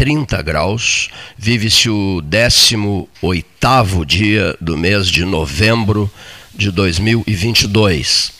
[0.00, 1.10] temperatura é de 30 graus.
[1.36, 6.10] Vive-se o 18 dia do mês de novembro
[6.54, 8.32] de 2022.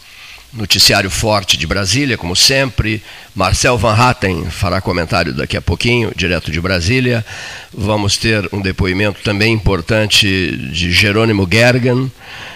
[0.52, 3.00] Noticiário forte de Brasília, como sempre.
[3.36, 7.24] Marcel Van Hatten fará comentário daqui a pouquinho, direto de Brasília.
[7.72, 10.26] Vamos ter um depoimento também importante
[10.72, 12.10] de Jerônimo Gergen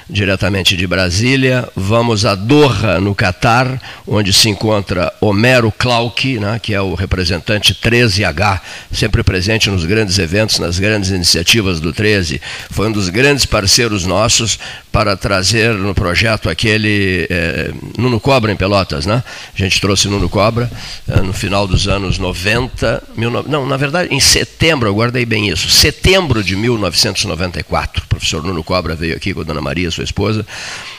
[0.09, 1.69] diretamente de Brasília.
[1.75, 7.75] Vamos a Doha, no Catar, onde se encontra Homero Clark, né, que é o representante
[7.75, 8.61] 13H,
[8.93, 12.41] sempre presente nos grandes eventos, nas grandes iniciativas do 13.
[12.71, 14.59] Foi um dos grandes parceiros nossos
[14.93, 19.07] para trazer no projeto aquele é, Nuno Cobra em Pelotas.
[19.07, 19.25] Né?
[19.53, 20.71] A gente trouxe Nuno Cobra
[21.09, 25.49] é, no final dos anos 90, mil, não, na verdade, em setembro, eu guardei bem
[25.49, 28.05] isso, setembro de 1994.
[28.05, 30.45] O professor Nuno Cobra veio aqui com a dona Maria sua esposa,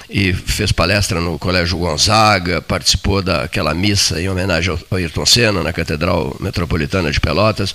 [0.09, 5.73] e fez palestra no Colégio Gonzaga, participou daquela missa em homenagem ao Ayrton Senna na
[5.73, 7.73] Catedral Metropolitana de Pelotas.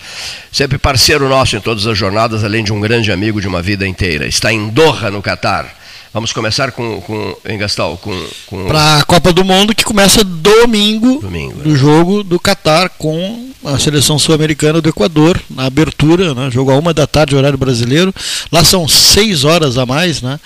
[0.53, 3.87] Sempre parceiro nosso em todas as jornadas, além de um grande amigo de uma vida
[3.87, 4.27] inteira.
[4.27, 5.80] Está em Doha, no Catar.
[6.13, 8.67] Vamos começar com, com em Gastal, com, com...
[8.67, 11.77] para a Copa do Mundo que começa domingo, domingo do é.
[11.77, 16.51] jogo do Catar com a seleção sul-americana do Equador na abertura, né?
[16.51, 18.13] jogo a uma da tarde horário brasileiro.
[18.51, 20.41] Lá são seis horas a mais, né?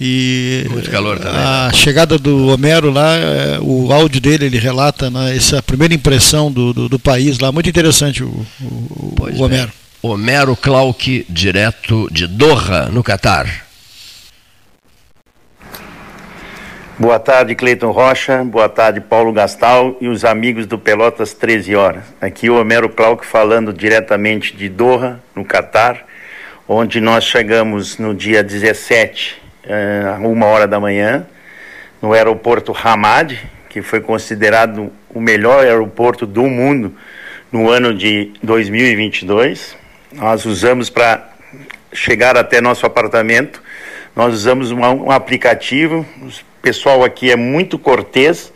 [0.00, 1.40] E Muito calor também.
[1.40, 1.72] A né?
[1.72, 6.72] chegada do Homero lá, é, o áudio dele, ele relata né, essa primeira impressão do,
[6.72, 7.50] do, do país lá.
[7.50, 9.72] Muito interessante o, o, o Homero.
[10.00, 13.67] Homero Clark, direto de Doha, no Catar.
[17.00, 18.42] Boa tarde, Cleiton Rocha.
[18.42, 22.02] Boa tarde, Paulo Gastal e os amigos do Pelotas 13 Horas.
[22.20, 26.04] Aqui o Homero Clark falando diretamente de Doha, no Catar,
[26.66, 31.24] onde nós chegamos no dia 17, a uh, uma hora da manhã,
[32.02, 33.32] no aeroporto Hamad,
[33.68, 36.92] que foi considerado o melhor aeroporto do mundo
[37.52, 39.76] no ano de 2022.
[40.14, 41.28] Nós usamos para
[41.92, 43.62] chegar até nosso apartamento,
[44.16, 46.04] nós usamos um, aplicativo,
[46.58, 48.52] o pessoal aqui é muito cortês,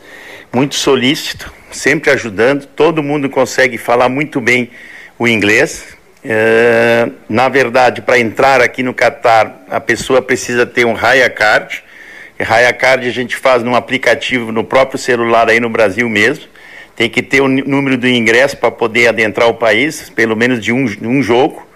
[0.53, 2.67] muito solícito, sempre ajudando.
[2.67, 4.71] Todo mundo consegue falar muito bem
[5.17, 5.97] o inglês.
[6.25, 11.83] É, na verdade, para entrar aqui no Catar, a pessoa precisa ter um Raya Card.
[12.41, 16.47] Raya Card a gente faz num aplicativo no próprio celular aí no Brasil mesmo.
[16.97, 20.73] Tem que ter o número do ingresso para poder adentrar o país, pelo menos de
[20.73, 21.67] um, um jogo.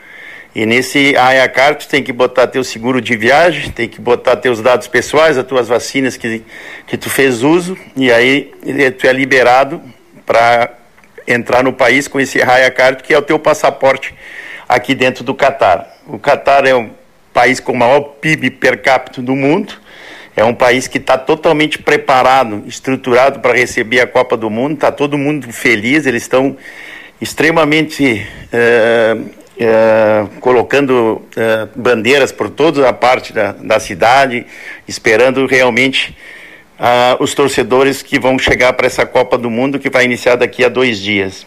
[0.57, 4.63] E nesse AIACAR tu tem que botar teu seguro de viagem, tem que botar teus
[4.63, 6.43] dados pessoais, as tuas vacinas que,
[6.87, 8.55] que tu fez uso, e aí
[8.99, 9.83] tu é liberado
[10.25, 10.73] para
[11.29, 14.15] entrar no país com esse AIACAR, que é o teu passaporte
[14.67, 15.95] aqui dentro do Catar.
[16.07, 16.89] O Catar é um
[17.35, 19.75] país com o maior PIB per capita do mundo,
[20.35, 24.91] é um país que está totalmente preparado, estruturado para receber a Copa do Mundo, está
[24.91, 26.57] todo mundo feliz, eles estão
[27.21, 28.27] extremamente...
[28.47, 34.47] Uh, é, colocando é, bandeiras por toda a parte da, da cidade,
[34.87, 36.17] esperando realmente
[36.79, 40.65] uh, os torcedores que vão chegar para essa Copa do Mundo que vai iniciar daqui
[40.65, 41.47] a dois dias.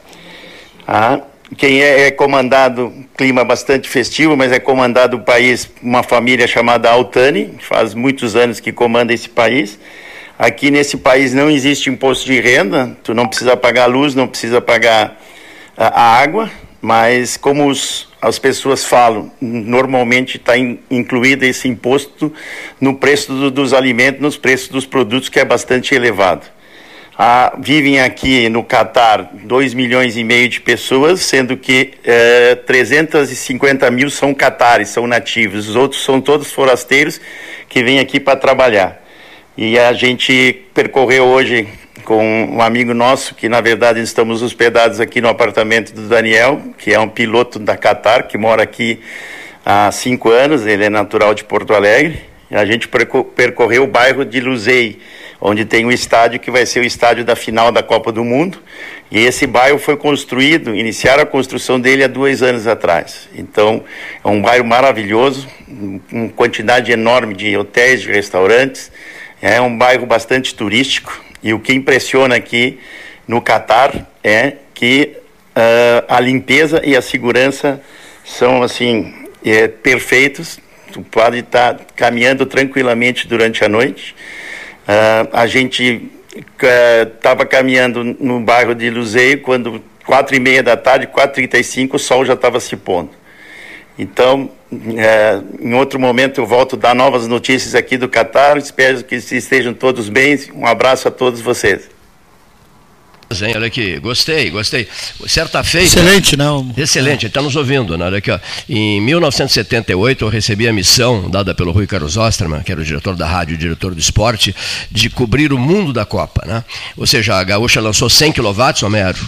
[0.87, 1.21] Ah,
[1.57, 6.89] quem é, é, comandado, clima bastante festivo, mas é comandado o país, uma família chamada
[6.89, 9.79] Altani, faz muitos anos que comanda esse país.
[10.37, 14.61] Aqui nesse país não existe imposto de renda, tu não precisa pagar luz, não precisa
[14.61, 15.19] pagar
[15.75, 16.49] a, a água,
[16.81, 22.31] mas como os, as pessoas falam, normalmente está in, incluído esse imposto
[22.79, 26.45] no preço do, dos alimentos, nos preços dos produtos, que é bastante elevado.
[27.21, 33.91] Ah, vivem aqui no Catar 2 milhões e meio de pessoas, sendo que eh, 350
[33.91, 37.19] mil são catares, são nativos, os outros são todos forasteiros
[37.67, 39.03] que vêm aqui para trabalhar.
[39.57, 41.67] E a gente percorreu hoje
[42.09, 46.91] com um amigo nosso, que na verdade estamos hospedados aqui no apartamento do Daniel, que
[46.91, 48.99] é um piloto da Qatar, que mora aqui
[49.63, 52.21] há cinco anos, ele é natural de Porto Alegre.
[52.49, 54.97] E a gente percorreu o bairro de Luzei,
[55.39, 58.57] onde tem o estádio que vai ser o estádio da final da Copa do Mundo.
[59.11, 63.29] E esse bairro foi construído, iniciaram a construção dele há dois anos atrás.
[63.35, 63.83] Então,
[64.25, 65.47] é um bairro maravilhoso,
[66.09, 68.91] com quantidade enorme de hotéis, de restaurantes.
[69.39, 72.79] É um bairro bastante turístico, e o que impressiona aqui
[73.27, 75.17] no Catar é que
[75.55, 77.81] uh, a limpeza e a segurança
[78.23, 79.13] são assim
[79.43, 80.59] é, perfeitos.
[80.91, 84.15] Tu pode estar tá caminhando tranquilamente durante a noite.
[84.83, 86.09] Uh, a gente
[86.61, 91.59] estava uh, caminhando no bairro de Luzeio quando quatro e meia da tarde, quatro trinta
[91.59, 93.11] e cinco, o sol já estava se pondo.
[93.99, 94.49] Então,
[94.97, 98.57] é, em outro momento eu volto a dar novas notícias aqui do Catar.
[98.57, 100.39] Espero que estejam todos bem.
[100.55, 101.89] Um abraço a todos vocês.
[103.29, 104.87] Hein, olha aqui, gostei, gostei.
[105.27, 105.85] Certa feita.
[105.85, 106.73] Excelente, não?
[106.75, 107.97] Excelente, ele está nos ouvindo.
[107.97, 108.05] Né?
[108.05, 108.39] Olha aqui, ó.
[108.67, 113.15] Em 1978, eu recebi a missão dada pelo Rui Carlos Osterman, que era o diretor
[113.15, 114.55] da rádio e diretor do esporte,
[114.89, 116.43] de cobrir o mundo da Copa.
[116.47, 116.63] Né?
[116.97, 119.19] Ou seja, a Gaúcha lançou 100 kW, Homero,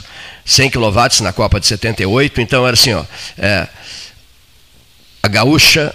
[0.45, 3.03] 100 kW na Copa de 78, então era assim, ó.
[3.37, 3.67] É,
[5.23, 5.93] a Gaúcha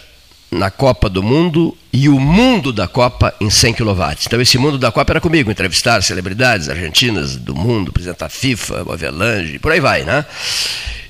[0.51, 4.03] na Copa do Mundo e o mundo da Copa em 100 kW.
[4.27, 8.93] Então esse mundo da Copa era comigo, entrevistar celebridades argentinas do mundo, presidente da FIFA,
[8.93, 10.25] Avelange, por aí vai, né?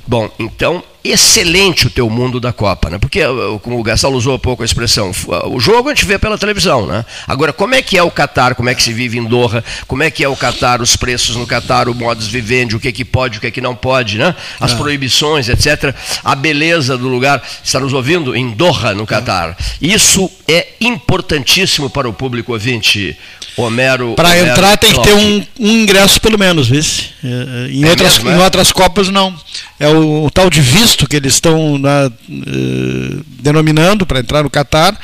[0.06, 0.82] Bom, então
[1.12, 2.98] excelente o teu mundo da Copa, né?
[2.98, 3.20] Porque,
[3.62, 5.12] como o Gastal usou um pouco a expressão,
[5.50, 7.04] o jogo a gente vê pela televisão, né?
[7.26, 10.02] Agora, como é que é o Catar, como é que se vive em Doha, como
[10.02, 12.92] é que é o Catar, os preços no Catar, o modus vivendi, o que é
[12.92, 14.34] que pode, o que é que não pode, né?
[14.60, 14.76] As é.
[14.76, 15.94] proibições, etc.
[16.24, 18.34] A beleza do lugar, está nos ouvindo?
[18.34, 19.56] Em Doha, no Catar.
[19.80, 23.16] Isso é importantíssimo para o público ouvinte.
[23.56, 24.14] Homero.
[24.14, 27.10] Para entrar tem que ter um, um, ingresso pelo menos, vice.
[27.24, 29.34] É, é, em, é outras, mesmo, em outras Copas não.
[29.78, 34.42] É o, o tal de visto visto que eles estão na, eh, denominando para entrar
[34.42, 34.98] no Catar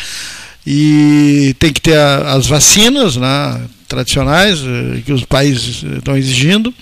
[0.66, 6.72] e tem que ter a, as vacinas né, tradicionais eh, que os países estão exigindo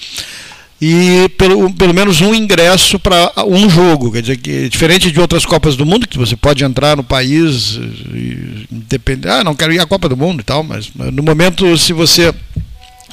[0.81, 5.45] e pelo, pelo menos um ingresso para um jogo, quer dizer que diferente de outras
[5.45, 7.79] Copas do Mundo que você pode entrar no país
[8.15, 11.77] e depende, ah, não quero ir à Copa do Mundo e tal, mas no momento
[11.77, 12.33] se você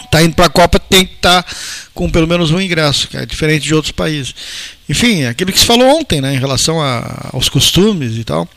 [0.06, 1.56] está indo para a Copa tem que estar tá
[1.94, 4.34] com pelo menos um ingresso, que é diferente de outros países.
[4.90, 8.48] Enfim, é aquilo que se falou ontem, né, em relação a, aos costumes e tal.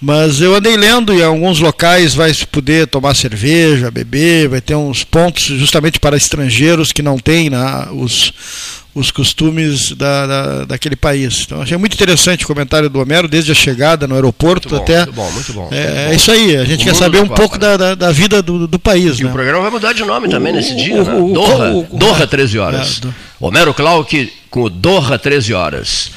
[0.00, 4.60] Mas eu andei lendo e em alguns locais vai se poder tomar cerveja, beber, vai
[4.60, 8.32] ter uns pontos justamente para estrangeiros que não têm né, os,
[8.94, 11.44] os costumes da, da, daquele país.
[11.46, 14.98] Então achei muito interessante o comentário do Homero, desde a chegada no aeroporto muito até.
[14.98, 15.68] Muito bom, muito bom.
[15.72, 18.42] É, é isso aí, a gente o quer saber um pouco da, da, da, vida
[18.42, 19.18] do, do país.
[19.18, 19.30] E né?
[19.30, 21.34] o programa vai mudar de nome também o, nesse dia, o, né?
[21.34, 22.98] Doha, Doha 13 horas.
[22.98, 23.14] É, do...
[23.40, 26.10] Homero Clark com o Doha 13 horas.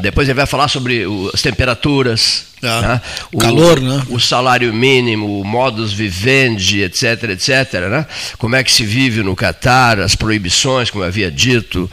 [0.00, 3.00] Depois ele vai falar sobre as temperaturas, é, né?
[3.32, 4.00] o, calor, né?
[4.08, 7.88] o salário mínimo, o modus vivendi, etc, etc.
[7.90, 8.06] Né?
[8.38, 11.90] Como é que se vive no Catar, as proibições, como eu havia dito,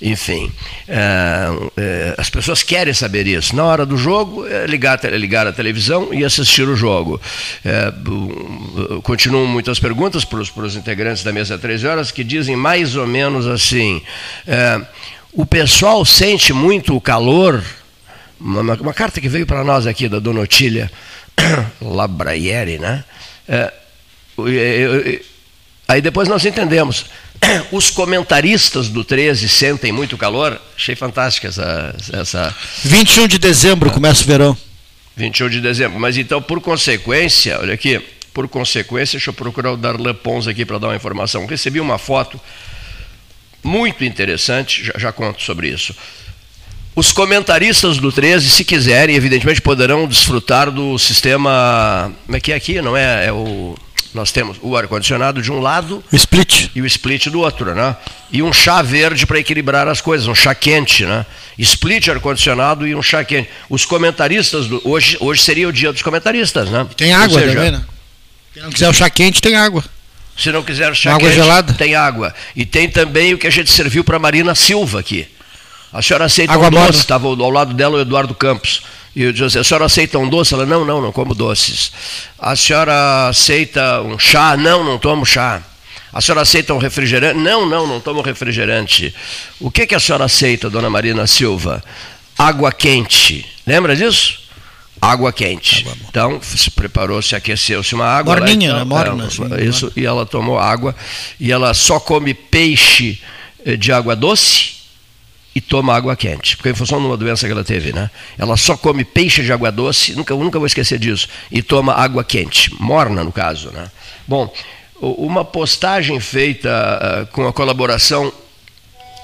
[0.00, 0.52] enfim.
[0.86, 3.56] É, é, as pessoas querem saber isso.
[3.56, 7.20] Na hora do jogo, é ligar, ligar a televisão e assistir o jogo.
[7.64, 7.92] É,
[9.02, 13.48] continuam muitas perguntas para os integrantes da mesa 13 horas que dizem mais ou menos
[13.48, 14.00] assim.
[15.32, 17.64] O pessoal sente muito o calor.
[18.38, 20.90] Uma, uma carta que veio para nós aqui da Dona Otília
[21.80, 23.02] Labraieri, né?
[23.48, 23.72] É,
[25.88, 27.06] aí depois nós entendemos.
[27.72, 30.60] Os comentaristas do 13 sentem muito calor.
[30.76, 31.96] Achei fantástica essa.
[32.12, 34.56] essa 21 de dezembro ah, começa o verão.
[35.16, 35.98] 21 de dezembro.
[35.98, 37.98] Mas então, por consequência, olha aqui,
[38.34, 41.46] por consequência, deixa eu procurar o Darlan Pons aqui para dar uma informação.
[41.46, 42.38] Recebi uma foto
[43.62, 45.94] muito interessante, já, já conto sobre isso.
[46.94, 52.12] Os comentaristas do 13, se quiserem, evidentemente poderão desfrutar do sistema.
[52.26, 52.82] Como é que é aqui?
[52.82, 53.26] Não é?
[53.26, 53.74] é o,
[54.12, 56.04] nós temos o ar-condicionado de um lado.
[56.12, 56.70] O split.
[56.74, 57.96] E o split do outro, né?
[58.30, 61.24] E um chá verde para equilibrar as coisas, um chá quente, né?
[61.58, 63.48] Split, ar-condicionado e um chá quente.
[63.70, 66.86] Os comentaristas, do, hoje, hoje seria o dia dos comentaristas, né?
[66.90, 67.82] E tem água seja, também, né?
[68.52, 69.82] Quem não quiser o chá quente, tem água.
[70.36, 71.72] Se não quiser chá água quente, gelada?
[71.74, 72.34] tem água.
[72.56, 75.28] E tem também o que a gente serviu para Marina Silva aqui.
[75.92, 77.00] A senhora aceita água um doce?
[77.00, 78.82] Estava ao lado dela o Eduardo Campos.
[79.14, 80.54] E eu disse a senhora aceita um doce?
[80.54, 81.92] Ela, não, não, não como doces.
[82.38, 84.56] A senhora aceita um chá?
[84.56, 85.62] Não, não tomo chá.
[86.12, 87.38] A senhora aceita um refrigerante?
[87.38, 89.14] Não, não, não tomo refrigerante.
[89.60, 91.82] O que, que a senhora aceita, dona Marina Silva?
[92.38, 93.46] Água quente.
[93.66, 94.41] Lembra disso?
[95.02, 95.80] Água quente.
[95.80, 98.36] Água então, se preparou, se aqueceu-se uma água.
[98.36, 98.84] Morninha, então, né?
[98.84, 99.28] Morna.
[99.58, 100.94] É, isso, e ela tomou água.
[101.40, 103.20] E ela só come peixe
[103.66, 104.74] eh, de água doce
[105.54, 106.56] e toma água quente.
[106.56, 108.08] Porque em função de uma doença que ela teve, né?
[108.38, 112.22] Ela só come peixe de água doce, nunca, nunca vou esquecer disso, e toma água
[112.22, 112.72] quente.
[112.80, 113.90] Morna, no caso, né?
[114.26, 114.52] Bom,
[115.00, 118.32] uma postagem feita uh, com a colaboração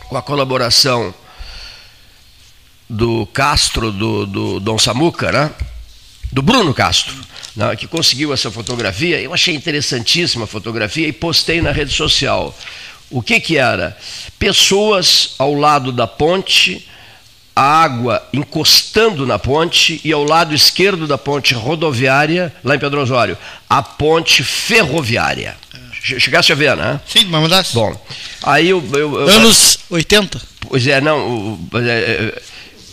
[0.08, 1.14] com a colaboração
[2.88, 5.50] do Castro, do, do Dom Samuca, né?
[6.30, 7.14] do Bruno Castro,
[7.56, 7.74] né?
[7.76, 9.20] que conseguiu essa fotografia.
[9.20, 12.56] Eu achei interessantíssima a fotografia e postei na rede social.
[13.10, 13.96] O que, que era?
[14.38, 16.86] Pessoas ao lado da ponte,
[17.56, 23.00] a água encostando na ponte e ao lado esquerdo da ponte rodoviária, lá em Pedro
[23.00, 25.56] Osório, a ponte ferroviária.
[26.00, 27.00] Chegasse a ver, né?
[27.06, 27.74] Sim, mas mandasse.
[27.74, 27.98] Bom,
[28.42, 30.40] aí eu, eu, eu Anos 80?
[30.60, 31.58] Pois é, não.
[31.74, 32.42] É, é,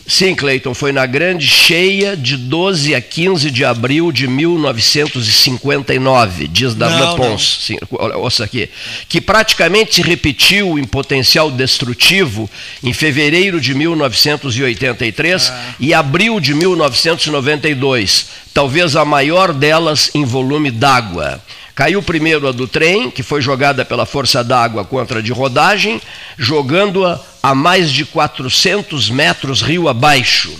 [0.08, 6.76] Sim, Cleiton, foi na grande cheia de 12 a 15 de abril de 1959, diz
[6.76, 7.66] Darlan Pons.
[7.66, 7.80] Sim,
[8.16, 8.70] ouça aqui.
[9.10, 12.48] Que praticamente se repetiu em potencial destrutivo
[12.84, 15.74] em fevereiro de 1983 ah.
[15.80, 21.42] e abril de 1992, talvez a maior delas em volume d'água.
[21.74, 26.02] Caiu primeiro a do trem, que foi jogada pela força d'água contra a de rodagem,
[26.38, 30.52] jogando-a a mais de 400 metros rio abaixo.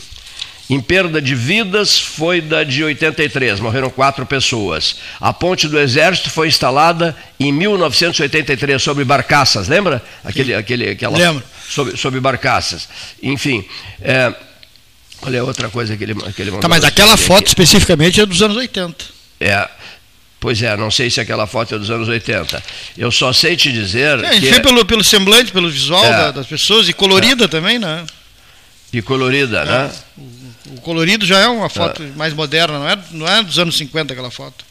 [0.70, 4.98] Em perda de vidas foi da de 83, morreram quatro pessoas.
[5.20, 10.00] A ponte do Exército foi instalada em 1983 sobre barcaças, lembra?
[10.24, 11.44] Aquele, aquele, aquela, Lembro.
[11.68, 12.88] Sobre, sobre barcaças.
[13.22, 13.66] Enfim,
[14.00, 14.32] é,
[15.24, 16.62] olha outra coisa que ele, que ele mandou.
[16.62, 17.48] Tá, mas aquela foto aqui.
[17.48, 19.06] especificamente é dos anos 80.
[19.40, 19.68] É,
[20.46, 22.64] Pois é, não sei se aquela foto é dos anos 80.
[22.96, 24.24] Eu só sei te dizer.
[24.24, 24.60] É, que...
[24.60, 26.32] pelo, pelo semblante, pelo visual é.
[26.32, 27.48] das pessoas, e colorida é.
[27.48, 28.06] também, né?
[28.94, 29.66] E colorida, é.
[29.66, 29.92] né?
[30.16, 32.16] O, o, colorido já é uma foto é.
[32.16, 34.64] mais moderna, não é, não é dos anos 50 aquela foto.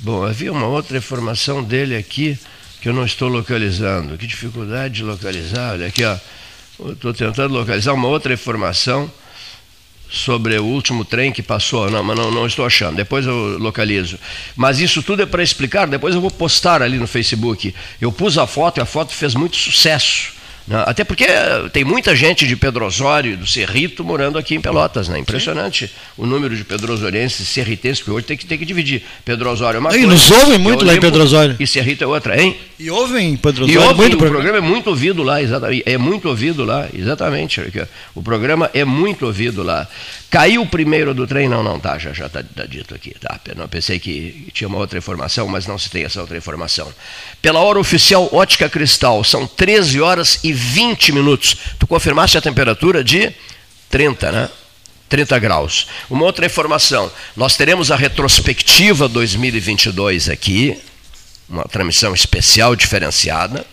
[0.00, 2.38] Bom, havia uma outra informação dele aqui
[2.82, 4.18] que eu não estou localizando.
[4.18, 5.72] Que dificuldade de localizar.
[5.72, 6.18] Olha aqui, ó.
[6.90, 9.10] Estou tentando localizar uma outra informação
[10.10, 14.18] sobre o último trem que passou, não, mas não, não estou achando, depois eu localizo.
[14.56, 17.72] Mas isso tudo é para explicar, depois eu vou postar ali no Facebook.
[18.00, 20.39] Eu pus a foto e a foto fez muito sucesso.
[20.66, 20.82] Né?
[20.86, 21.26] Até porque
[21.72, 25.08] tem muita gente de Pedro Osório, do Cerrito, morando aqui em Pelotas.
[25.08, 25.18] Né?
[25.18, 25.92] Impressionante Sim.
[26.16, 29.02] o número de pedrosorienses e serritenses, que hoje tem que, tem que dividir.
[29.24, 30.06] Pedro Osório é uma e coisa.
[30.06, 31.56] nos ouvem muito lá em Pedro Osório.
[31.58, 32.56] E Cerrito é outra, hein?
[32.78, 33.74] E ouvem Pedro Osório.
[33.74, 34.42] E ouvem, muito o programa.
[34.42, 35.82] programa é muito ouvido lá, exatamente.
[35.86, 37.60] É muito ouvido lá, exatamente.
[38.14, 39.88] O programa é muito ouvido lá.
[40.30, 41.48] Caiu o primeiro do trem?
[41.48, 43.12] Não, não, tá, já está tá, dito aqui.
[43.18, 46.92] Tá, não, pensei que tinha uma outra informação, mas não se tem essa outra informação.
[47.42, 51.56] Pela hora oficial Ótica Cristal, são 13 horas e 20 minutos.
[51.80, 53.32] Tu confirmaste a temperatura de
[53.90, 54.48] 30, né?
[55.08, 55.88] 30 graus.
[56.08, 60.80] Uma outra informação: nós teremos a retrospectiva 2022 aqui,
[61.48, 63.66] uma transmissão especial diferenciada.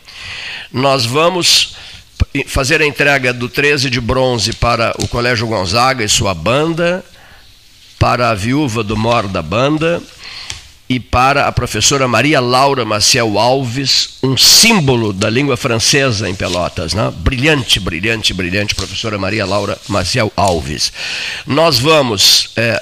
[0.73, 1.76] Nós vamos
[2.47, 7.03] fazer a entrega do 13 de bronze para o Colégio Gonzaga e sua banda,
[7.99, 10.01] para a viúva do mor da banda
[10.89, 16.93] e para a professora Maria Laura Maciel Alves, um símbolo da língua francesa em Pelotas,
[16.93, 17.11] né?
[17.17, 20.93] brilhante, brilhante, brilhante, professora Maria Laura Maciel Alves.
[21.45, 22.81] Nós vamos, é,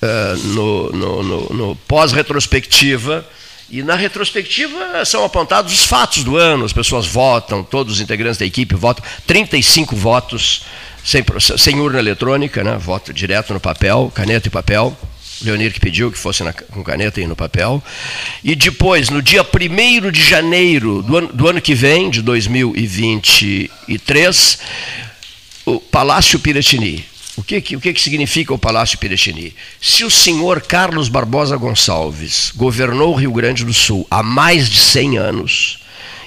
[0.00, 3.26] é, no, no, no, no pós-retrospectiva,
[3.68, 8.38] e na retrospectiva são apontados os fatos do ano, as pessoas votam, todos os integrantes
[8.38, 10.62] da equipe votam, 35 votos
[11.04, 11.24] sem,
[11.58, 12.76] sem urna eletrônica, né?
[12.78, 14.96] voto direto no papel, caneta e papel.
[15.42, 17.84] Leonir que pediu que fosse na, com caneta e no papel.
[18.42, 19.46] E depois, no dia 1
[20.10, 24.58] de janeiro do ano, do ano que vem, de 2023,
[25.66, 27.04] o Palácio Piratini
[27.36, 29.54] o que, o que, significa o Palácio Piratini?
[29.80, 34.78] Se o senhor Carlos Barbosa Gonçalves governou o Rio Grande do Sul há mais de
[34.78, 35.78] 100 anos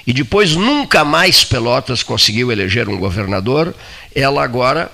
[0.06, 3.74] e depois nunca mais Pelotas conseguiu eleger um governador,
[4.14, 4.90] ela agora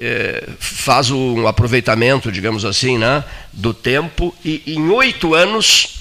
[0.00, 5.96] é, faz um aproveitamento, digamos assim, né, do tempo e em oito anos,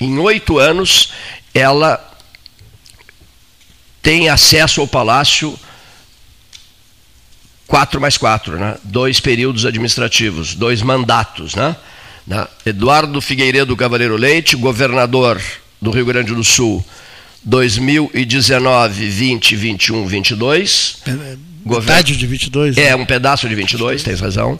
[0.00, 1.12] em oito anos,
[1.52, 2.04] ela
[4.00, 5.58] tem acesso ao palácio
[7.68, 8.76] 4 mais 4, né?
[8.82, 11.54] dois períodos administrativos, dois mandatos.
[11.54, 11.76] Né?
[12.26, 12.48] né?
[12.64, 15.40] Eduardo Figueiredo Cavaleiro Leite, governador
[15.80, 16.84] do Rio Grande do Sul,
[17.44, 20.96] 2019, 20, 21, 22.
[21.64, 22.76] Metade de 22.
[22.76, 22.86] Né?
[22.86, 24.58] É, um pedaço de 22, tens razão.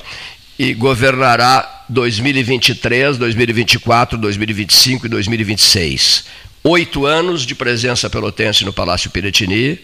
[0.59, 6.25] E governará 2023, 2024, 2025 e 2026.
[6.63, 9.81] Oito anos de presença pelotense no Palácio Piratini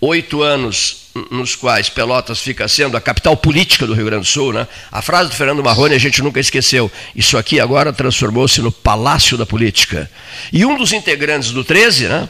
[0.00, 4.52] oito anos nos quais Pelotas fica sendo a capital política do Rio Grande do Sul,
[4.52, 4.66] né?
[4.90, 6.90] a frase do Fernando Marrone a gente nunca esqueceu.
[7.14, 10.10] Isso aqui agora transformou-se no Palácio da Política.
[10.52, 12.28] E um dos integrantes do 13 né,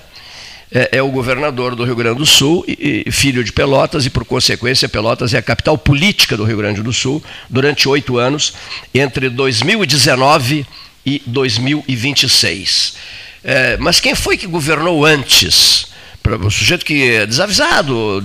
[0.71, 2.65] é, é, o governador do Rio Grande do Sul,
[3.11, 6.93] filho de Pelotas, e por consequência Pelotas é a capital política do Rio Grande do
[6.93, 8.53] Sul durante oito anos,
[8.93, 10.67] entre 2019
[11.07, 12.97] e 2026.
[13.43, 15.94] É, mas quem foi que governou antes?
[16.25, 18.25] Para o sujeito que é desavisado,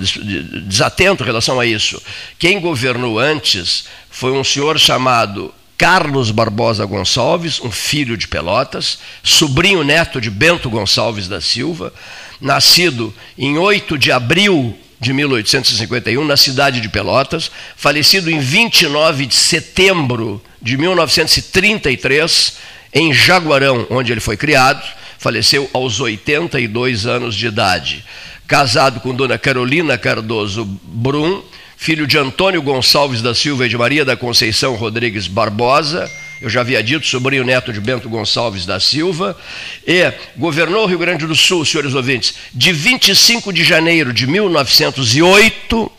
[0.65, 2.01] desatento em relação a isso.
[2.39, 9.84] Quem governou antes foi um senhor chamado Carlos Barbosa Gonçalves, um filho de Pelotas, sobrinho
[9.84, 11.94] neto de Bento Gonçalves da Silva,
[12.39, 19.36] nascido em 8 de abril de 1851 na cidade de Pelotas, falecido em 29 de
[19.36, 22.53] setembro de 1933
[22.94, 28.04] em Jaguarão, onde ele foi criado faleceu aos 82 anos de idade.
[28.48, 31.44] Casado com Dona Carolina Cardoso Brum,
[31.78, 36.10] filho de Antônio Gonçalves da Silva e de Maria da Conceição Rodrigues Barbosa,
[36.42, 39.38] eu já havia dito, sobrinho neto de Bento Gonçalves da Silva,
[39.86, 45.92] e governou o Rio Grande do Sul, senhores ouvintes, de 25 de janeiro de 1908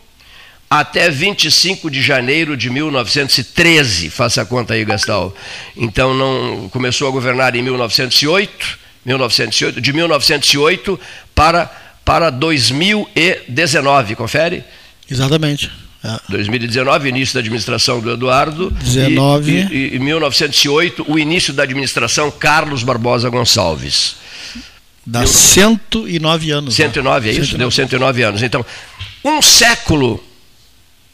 [0.70, 4.08] até 25 de janeiro de 1913.
[4.08, 5.34] Faça a conta aí, Gastal.
[5.76, 11.00] Então não começou a governar em 1908, 1908 de 1908
[11.34, 11.70] para
[12.04, 14.64] para 2019, confere?
[15.08, 15.70] Exatamente.
[16.02, 16.18] É.
[16.28, 18.70] 2019, início da administração do Eduardo.
[18.70, 19.68] 19.
[19.70, 24.16] E, em 1908, o início da administração Carlos Barbosa Gonçalves.
[25.06, 26.74] Dá 109 anos.
[26.74, 27.32] 109, né?
[27.32, 27.52] é isso?
[27.52, 27.58] 109.
[27.58, 28.42] Deu 109 anos.
[28.42, 28.64] Então,
[29.24, 30.24] um século,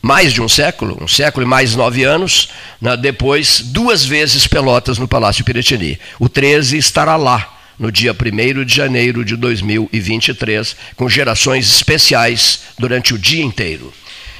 [0.00, 2.48] mais de um século, um século e mais nove anos,
[2.80, 5.98] né, depois, duas vezes Pelotas no Palácio Piratini.
[6.18, 13.14] O 13 estará lá no dia 1 de janeiro de 2023, com gerações especiais durante
[13.14, 13.92] o dia inteiro.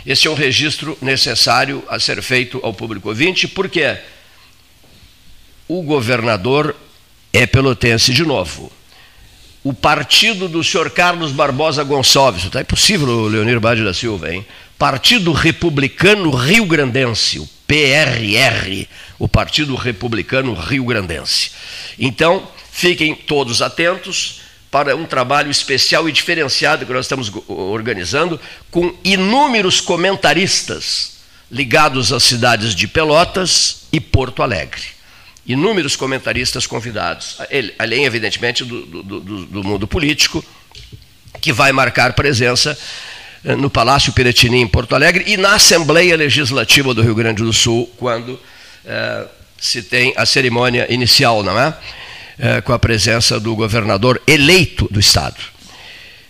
[0.07, 3.97] Esse é um registro necessário a ser feito ao público ouvinte, porque
[5.69, 6.77] o governador
[7.33, 8.71] é pelotense de novo.
[9.65, 14.47] O partido do senhor Carlos Barbosa Gonçalves, está impossível, Leonir Bade da Silva, hein?
[14.79, 18.87] Partido Republicano Rio Grandense, o PRR,
[19.19, 21.51] o Partido Republicano Rio Grandense.
[21.99, 22.47] Então,
[22.77, 28.39] fiquem todos atentos para um trabalho especial e diferenciado que nós estamos organizando,
[28.71, 31.17] com inúmeros comentaristas
[31.51, 34.83] ligados às cidades de Pelotas e Porto Alegre.
[35.47, 37.39] Inúmeros comentaristas convidados,
[37.79, 40.45] além, evidentemente, do, do, do, do mundo político,
[41.41, 42.79] que vai marcar presença
[43.43, 47.53] eh, no Palácio Piratini, em Porto Alegre, e na Assembleia Legislativa do Rio Grande do
[47.55, 48.39] Sul, quando
[48.85, 49.27] eh,
[49.59, 51.75] se tem a cerimônia inicial, não é?
[52.39, 55.37] Eh, com a presença do governador eleito do Estado.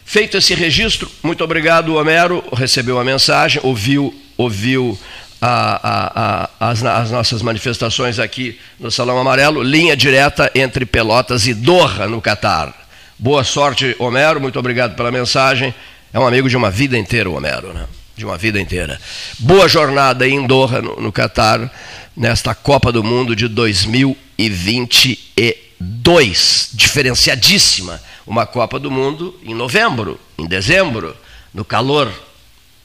[0.05, 2.45] Feito esse registro, muito obrigado, Homero.
[2.53, 4.97] Recebeu a mensagem, ouviu, ouviu
[5.42, 11.49] a, a, a, as, as, nossas manifestações aqui no Salão Amarelo, linha direta entre Pelotas
[11.49, 12.73] e Doha, no Catar.
[13.19, 15.75] Boa sorte, Homero, muito obrigado pela mensagem.
[16.12, 17.85] É um amigo de uma vida inteira, Homero, né?
[18.16, 19.01] de uma vida inteira.
[19.40, 21.69] Boa jornada em Doha, no, no Catar,
[22.16, 25.66] nesta Copa do Mundo de 2021.
[25.79, 31.17] 2, diferenciadíssima, uma Copa do Mundo em novembro, em dezembro,
[31.53, 32.12] no calor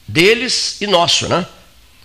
[0.06, 1.46] deles e nosso, né?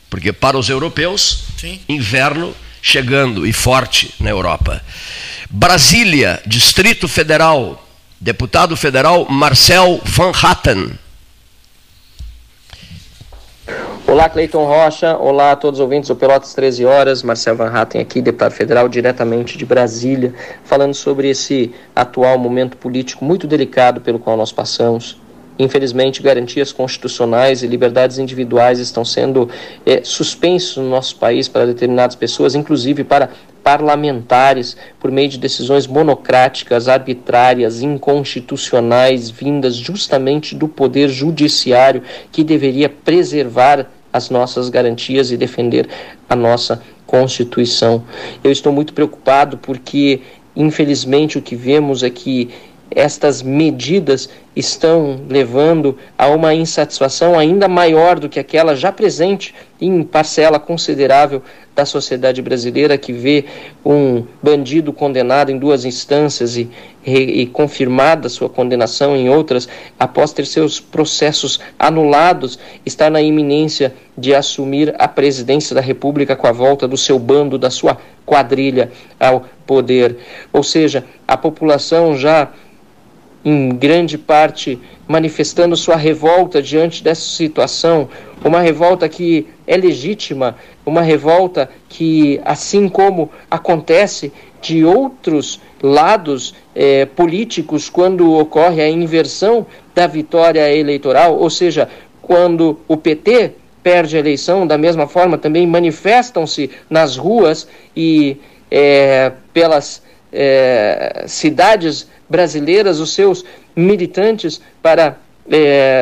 [0.10, 1.80] Porque para os europeus, Sim.
[1.88, 4.82] inverno chegando e forte na Europa.
[5.50, 7.86] Brasília, Distrito Federal,
[8.20, 10.92] deputado federal Marcel Van Hatten.
[14.10, 15.18] Olá, Cleiton Rocha.
[15.18, 17.24] Olá a todos os ouvintes do Pelotas 13 Horas.
[17.24, 23.26] Marcelo Van Hatten aqui, deputado federal, diretamente de Brasília, falando sobre esse atual momento político
[23.26, 25.20] muito delicado pelo qual nós passamos.
[25.60, 29.50] Infelizmente, garantias constitucionais e liberdades individuais estão sendo
[29.86, 35.86] é, suspensos no nosso país para determinadas pessoas, inclusive para parlamentares, por meio de decisões
[35.86, 43.86] monocráticas, arbitrárias, inconstitucionais, vindas justamente do poder judiciário que deveria preservar
[44.18, 45.88] as nossas garantias e defender
[46.30, 48.04] a nossa Constituição.
[48.44, 50.20] Eu estou muito preocupado porque,
[50.56, 52.50] infelizmente, o que vemos é que
[52.92, 60.04] estas medidas estão levando a uma insatisfação ainda maior do que aquela já presente em
[60.04, 61.42] parcela considerável
[61.76, 63.46] da sociedade brasileira que vê
[63.86, 66.70] um bandido condenado em duas instâncias e,
[67.08, 69.68] e, confirmada sua condenação em outras,
[69.98, 76.48] após ter seus processos anulados, está na iminência de assumir a presidência da República com
[76.48, 80.18] a volta do seu bando, da sua quadrilha ao poder.
[80.52, 82.50] Ou seja, a população já
[83.46, 88.10] em grande parte manifestando sua revolta diante dessa situação,
[88.44, 97.06] uma revolta que é legítima, uma revolta que, assim como acontece de outros lados eh,
[97.06, 101.88] políticos quando ocorre a inversão da vitória eleitoral, ou seja,
[102.22, 108.38] quando o PT perde a eleição, da mesma forma também manifestam-se nas ruas e
[108.70, 110.02] eh, pelas
[110.34, 115.18] eh, cidades brasileiras, os seus militantes, para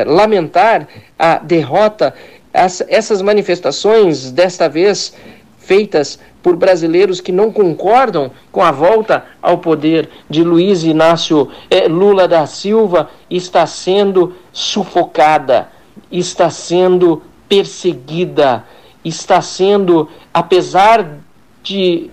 [0.06, 2.12] lamentar a derrota.
[2.52, 5.14] As, essas manifestações, desta vez
[5.66, 11.88] feitas por brasileiros que não concordam com a volta ao poder de Luiz Inácio é,
[11.88, 15.68] Lula da Silva, está sendo sufocada,
[16.08, 18.62] está sendo perseguida,
[19.04, 21.18] está sendo, apesar
[21.64, 22.10] de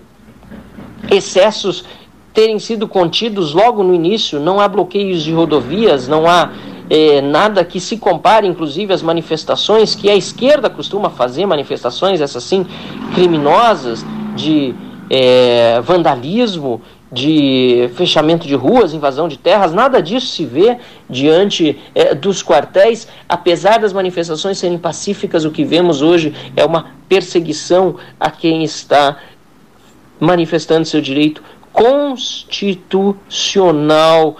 [1.11, 1.85] excessos
[2.33, 6.51] terem sido contidos logo no início, não há bloqueios de rodovias, não há
[6.89, 12.43] é, nada que se compare, inclusive, às manifestações que a esquerda costuma fazer, manifestações essas
[12.43, 12.65] assim
[13.13, 14.03] criminosas
[14.35, 14.75] de
[15.09, 22.15] é, vandalismo, de fechamento de ruas, invasão de terras, nada disso se vê diante é,
[22.15, 23.07] dos quartéis.
[23.29, 29.19] Apesar das manifestações serem pacíficas, o que vemos hoje é uma perseguição a quem está
[30.19, 34.37] manifestando seu direito constitucional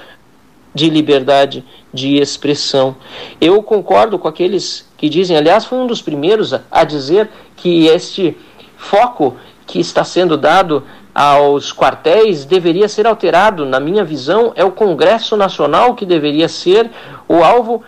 [0.74, 2.96] de liberdade de expressão.
[3.40, 7.86] Eu concordo com aqueles que dizem, aliás, foi um dos primeiros a, a dizer que
[7.86, 8.36] este
[8.76, 13.66] foco que está sendo dado aos quartéis deveria ser alterado.
[13.66, 16.90] Na minha visão, é o Congresso Nacional que deveria ser
[17.28, 17.84] o alvo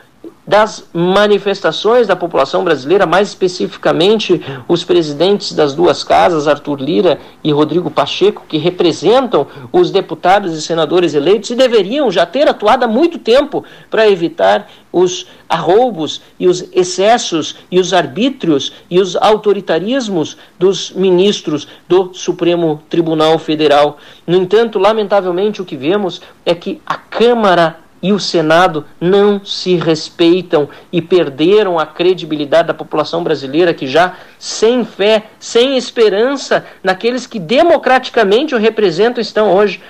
[0.47, 7.51] das manifestações da população brasileira, mais especificamente os presidentes das duas casas, Arthur Lira e
[7.51, 12.87] Rodrigo Pacheco, que representam os deputados e senadores eleitos e deveriam já ter atuado há
[12.87, 20.37] muito tempo para evitar os arroubos e os excessos e os arbítrios e os autoritarismos
[20.57, 23.97] dos ministros do Supremo Tribunal Federal.
[24.25, 29.77] No entanto, lamentavelmente, o que vemos é que a Câmara e o Senado não se
[29.77, 37.25] respeitam e perderam a credibilidade da população brasileira que já sem fé, sem esperança naqueles
[37.25, 39.81] que democraticamente o representam estão hoje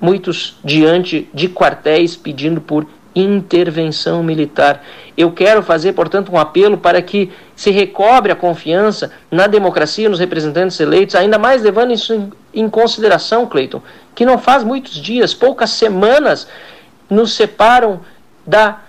[0.00, 4.82] muitos diante de quartéis pedindo por intervenção militar.
[5.16, 10.18] Eu quero fazer, portanto, um apelo para que se recobre a confiança na democracia, nos
[10.18, 13.80] representantes eleitos, ainda mais levando isso em, em consideração, Cleiton,
[14.12, 16.48] que não faz muitos dias, poucas semanas,
[17.08, 18.00] nos separam
[18.46, 18.80] da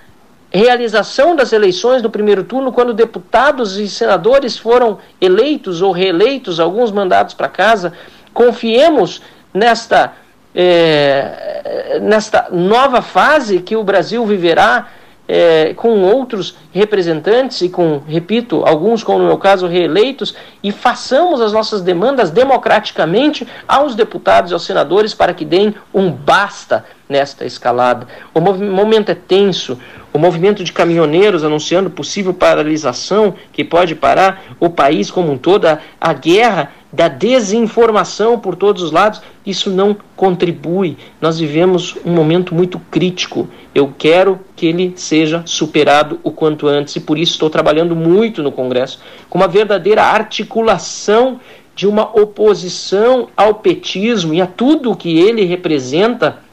[0.51, 6.91] realização das eleições do primeiro turno, quando deputados e senadores foram eleitos ou reeleitos, alguns
[6.91, 7.93] mandados para casa.
[8.33, 9.21] Confiemos
[9.53, 10.13] nesta,
[10.53, 14.87] é, nesta nova fase que o Brasil viverá
[15.27, 21.41] é, com outros representantes e com, repito, alguns, como no meu caso, reeleitos, e façamos
[21.41, 27.45] as nossas demandas democraticamente aos deputados e aos senadores para que deem um basta nesta
[27.45, 28.07] escalada.
[28.33, 29.77] O momento é tenso.
[30.13, 35.65] O movimento de caminhoneiros anunciando possível paralisação que pode parar o país como um todo,
[35.65, 40.97] a, a guerra da desinformação por todos os lados, isso não contribui.
[41.19, 43.49] Nós vivemos um momento muito crítico.
[43.73, 48.41] Eu quero que ele seja superado o quanto antes e por isso estou trabalhando muito
[48.41, 51.41] no Congresso com uma verdadeira articulação
[51.75, 56.44] de uma oposição ao petismo e a tudo o que ele representa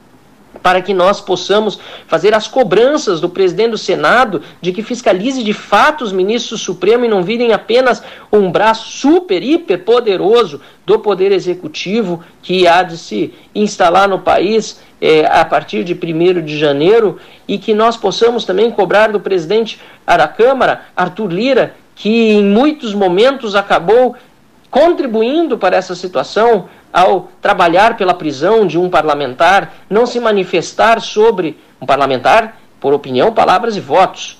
[0.62, 5.52] para que nós possamos fazer as cobranças do presidente do Senado de que fiscalize de
[5.52, 11.32] fato os ministros Supremo e não virem apenas um braço super, hiper poderoso do Poder
[11.32, 17.18] Executivo que há de se instalar no país é, a partir de 1 de janeiro
[17.48, 22.94] e que nós possamos também cobrar do presidente da Câmara, Arthur Lira, que em muitos
[22.94, 24.14] momentos acabou
[24.70, 31.58] contribuindo para essa situação, ao trabalhar pela prisão de um parlamentar, não se manifestar sobre
[31.80, 34.38] um parlamentar por opinião, palavras e votos.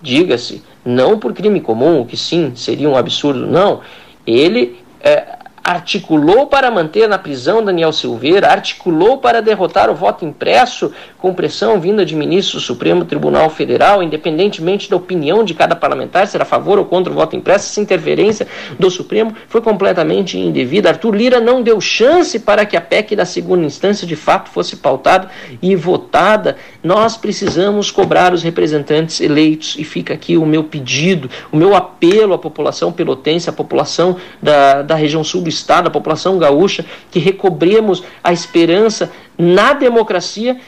[0.00, 3.80] Diga-se, não por crime comum, que sim seria um absurdo, não.
[4.26, 10.92] Ele é, articulou para manter na prisão Daniel Silveira, articulou para derrotar o voto impresso
[11.18, 16.26] com pressão vinda de ministro do Supremo Tribunal Federal, independentemente da opinião de cada parlamentar,
[16.26, 18.46] ser a favor ou contra o voto impresso, essa interferência
[18.78, 20.88] do Supremo foi completamente indevida.
[20.88, 24.76] Arthur Lira não deu chance para que a PEC da segunda instância de fato fosse
[24.76, 25.28] pautada
[25.60, 26.56] e votada.
[26.82, 32.34] Nós precisamos cobrar os representantes eleitos e fica aqui o meu pedido, o meu apelo
[32.34, 37.18] à população pelotense, à população da, da região sul do Estado, a população gaúcha, que
[37.18, 40.58] recobremos a esperança na democracia,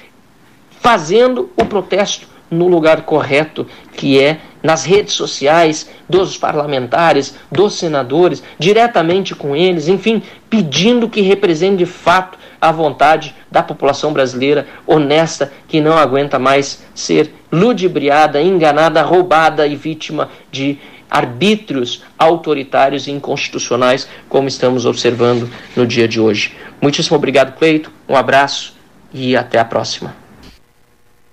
[0.81, 8.43] fazendo o protesto no lugar correto, que é nas redes sociais dos parlamentares, dos senadores,
[8.59, 15.51] diretamente com eles, enfim, pedindo que represente de fato a vontade da população brasileira honesta
[15.67, 20.79] que não aguenta mais ser ludibriada, enganada, roubada e vítima de
[21.11, 26.55] arbítrios autoritários e inconstitucionais, como estamos observando no dia de hoje.
[26.81, 27.91] Muitíssimo obrigado, Cleito.
[28.09, 28.75] Um abraço
[29.13, 30.15] e até a próxima.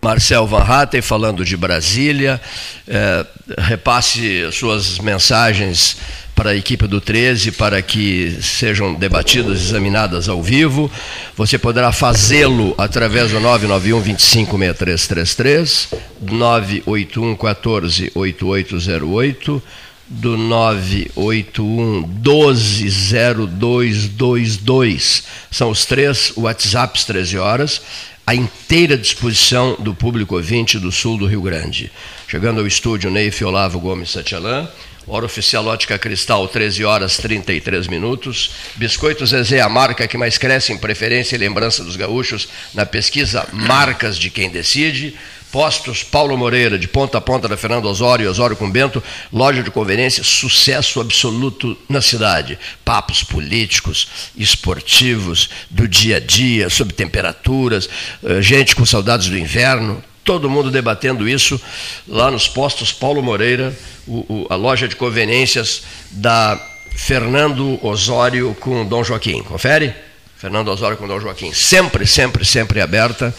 [0.02, 0.66] Marcel Van
[1.02, 2.40] falando de Brasília.
[2.88, 3.26] É,
[3.58, 5.98] repasse suas mensagens
[6.38, 10.91] para a equipe do 13 para que sejam debatidas, examinadas ao vivo.
[11.36, 15.89] Você poderá fazê-lo através do 991 256333,
[16.21, 19.63] 981 14 8808
[20.08, 25.23] do 981 120222.
[25.50, 27.82] São os três WhatsApps 13 horas
[28.28, 31.91] à inteira disposição do público ouvinte do sul do Rio Grande.
[32.28, 34.67] Chegando ao estúdio, Neif Olavo Gomes Satialan,
[35.10, 38.52] Hora oficial Ótica Cristal, 13 horas 33 minutos.
[38.76, 43.48] Biscoito Zezé, a marca que mais cresce em preferência e lembrança dos gaúchos na pesquisa
[43.54, 45.15] Marcas de Quem Decide.
[45.50, 49.63] Postos Paulo Moreira, de ponta a ponta da Fernando Osório e Osório com Bento, loja
[49.63, 52.60] de conveniência, sucesso absoluto na cidade.
[52.84, 57.89] Papos políticos, esportivos, do dia a dia, sobre temperaturas,
[58.26, 61.60] eh, gente com saudades do inverno, todo mundo debatendo isso
[62.06, 63.74] lá nos postos Paulo Moreira,
[64.06, 66.62] o, o, a loja de conveniências da
[66.92, 69.42] Fernando Osório com Dom Joaquim.
[69.42, 69.96] Confere?
[70.38, 71.54] Fernando Osório com Dom Joaquim.
[71.54, 73.34] Sempre, sempre, sempre aberta.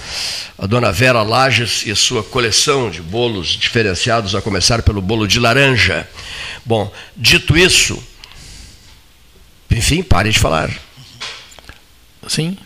[0.58, 5.38] A dona Vera Lages e sua coleção de bolos diferenciados, a começar pelo bolo de
[5.38, 6.08] laranja.
[6.64, 8.02] Bom, dito isso,
[9.70, 10.70] enfim, pare de falar.
[12.26, 12.56] Sim.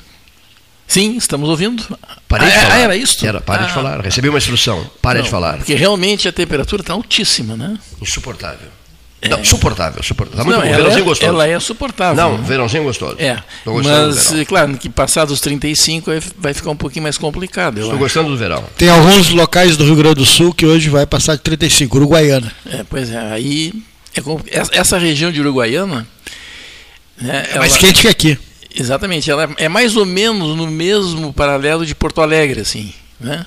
[0.93, 1.83] Sim, estamos ouvindo.
[2.29, 2.75] Parei de ah, falar.
[2.75, 3.27] Ah, era isso?
[3.27, 3.67] Era, pare ah.
[3.67, 4.01] de falar.
[4.03, 4.85] Recebi uma instrução.
[5.01, 5.57] Pare Não, de falar.
[5.57, 7.79] Porque realmente a temperatura está altíssima, né?
[7.99, 8.69] Insuportável.
[9.23, 9.29] É.
[9.31, 10.37] Não, suportável, suportável.
[10.37, 10.69] Tá muito Não, bom.
[10.69, 11.33] ela, Verãozinho é, gostoso.
[11.33, 12.23] ela é suportável.
[12.23, 12.45] Não, né?
[12.47, 13.17] verãozinho gostoso.
[13.19, 14.45] É, Tô gostando do mas verão.
[14.45, 17.79] claro que passados os 35 aí vai ficar um pouquinho mais complicado.
[17.79, 17.99] Estou acho.
[17.99, 18.63] gostando do verão.
[18.77, 22.53] Tem alguns locais do Rio Grande do Sul que hoje vai passar de 35, Uruguaiana.
[22.71, 23.73] É, pois é, aí
[24.15, 26.07] é essa região de Uruguaiana,
[27.19, 28.39] né, É mais ela- quente que aqui.
[28.75, 33.45] Exatamente, ela é mais ou menos no mesmo paralelo de Porto Alegre, assim, né?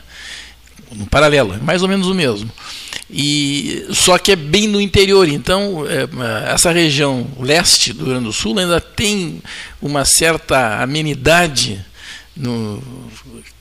[0.92, 2.50] No paralelo, é mais ou menos o mesmo.
[3.10, 8.26] E só que é bem no interior, então é, essa região leste do Rio Grande
[8.26, 9.42] do Sul ainda tem
[9.82, 11.84] uma certa amenidade
[12.36, 12.84] no,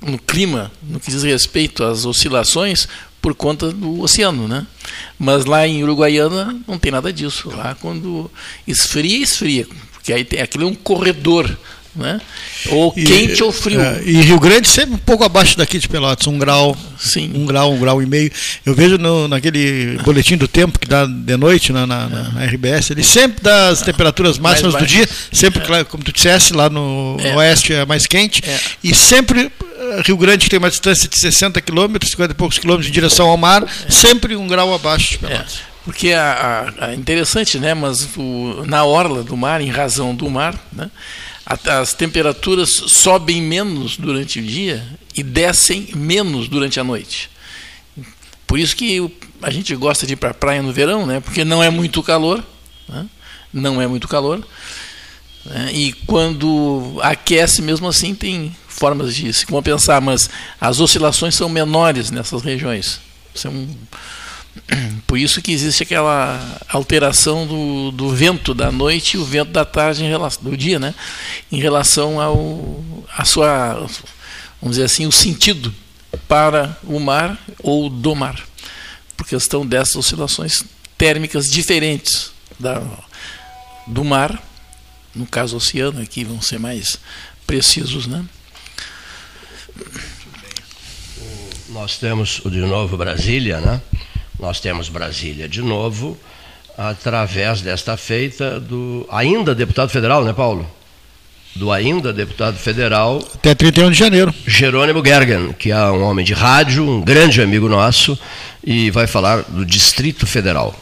[0.01, 2.89] no clima, no que diz respeito às oscilações
[3.21, 4.67] por conta do oceano, né?
[5.19, 7.49] Mas lá em Uruguaiana não tem nada disso.
[7.49, 8.31] Lá quando
[8.67, 9.67] esfria, esfria,
[10.05, 11.49] porque aí tem, aquilo é um corredor,
[11.97, 12.21] né?
[12.69, 13.81] Ou E, quente ou frio.
[13.81, 17.33] é, e Rio Grande sempre um pouco abaixo daqui de Pelotas, um grau, Sim.
[17.35, 18.31] um grau, um grau e meio.
[18.67, 22.45] Eu vejo no, naquele boletim do tempo que dá de noite na, na, na- na
[22.45, 26.69] RBS, ele sempre dá as temperaturas máximas do dia, sempre, claro, como tu dissesse, lá
[26.69, 27.33] no, É.
[27.33, 28.59] no oeste é mais quente, É.
[28.83, 32.59] e sempre eh, Rio Grande, que tem uma distância de 60 quilômetros, 50 e poucos
[32.59, 35.74] quilômetros em direção ao mar, sempre um grau abaixo de É, Pelotas.
[35.85, 37.75] Porque a- interessante, né?
[37.75, 40.91] Mas o- na orla do mar, em razão do mar, né?
[41.67, 44.83] as temperaturas sobem menos durante o dia
[45.15, 47.29] e descem menos durante a noite.
[48.47, 49.11] Por isso que
[49.43, 51.21] a gente gosta de ir para a praia no verão, né?
[51.21, 52.43] Porque não é muito calor,
[52.89, 53.07] né?
[53.53, 54.43] não é muito calor.
[55.45, 55.71] né?
[55.75, 62.11] E quando aquece mesmo assim tem formas de se compensar, mas as oscilações são menores
[62.11, 63.01] nessas regiões.
[63.35, 63.69] São
[65.07, 69.65] por isso que existe aquela alteração do, do vento da noite e o vento da
[69.65, 70.95] tarde relação do dia, né?
[71.51, 72.85] Em relação ao
[73.17, 73.75] a sua
[74.61, 75.75] vamos dizer assim, o sentido
[76.27, 78.43] para o mar ou do mar,
[79.17, 80.65] por questão dessas oscilações
[80.97, 82.83] térmicas diferentes da,
[83.87, 84.43] do mar,
[85.15, 86.99] no caso oceano aqui vão ser mais
[87.47, 88.25] precisos, né?
[91.69, 93.83] Nós temos o de novo Brasília, né?
[94.39, 96.19] Nós temos Brasília de novo,
[96.77, 100.67] através desta feita do ainda deputado federal, né, Paulo?
[101.55, 104.35] Do ainda deputado federal Até 31 de janeiro.
[104.45, 108.19] Jerônimo Gergen, que é um homem de rádio, um grande amigo nosso,
[108.63, 110.75] e vai falar do Distrito Federal.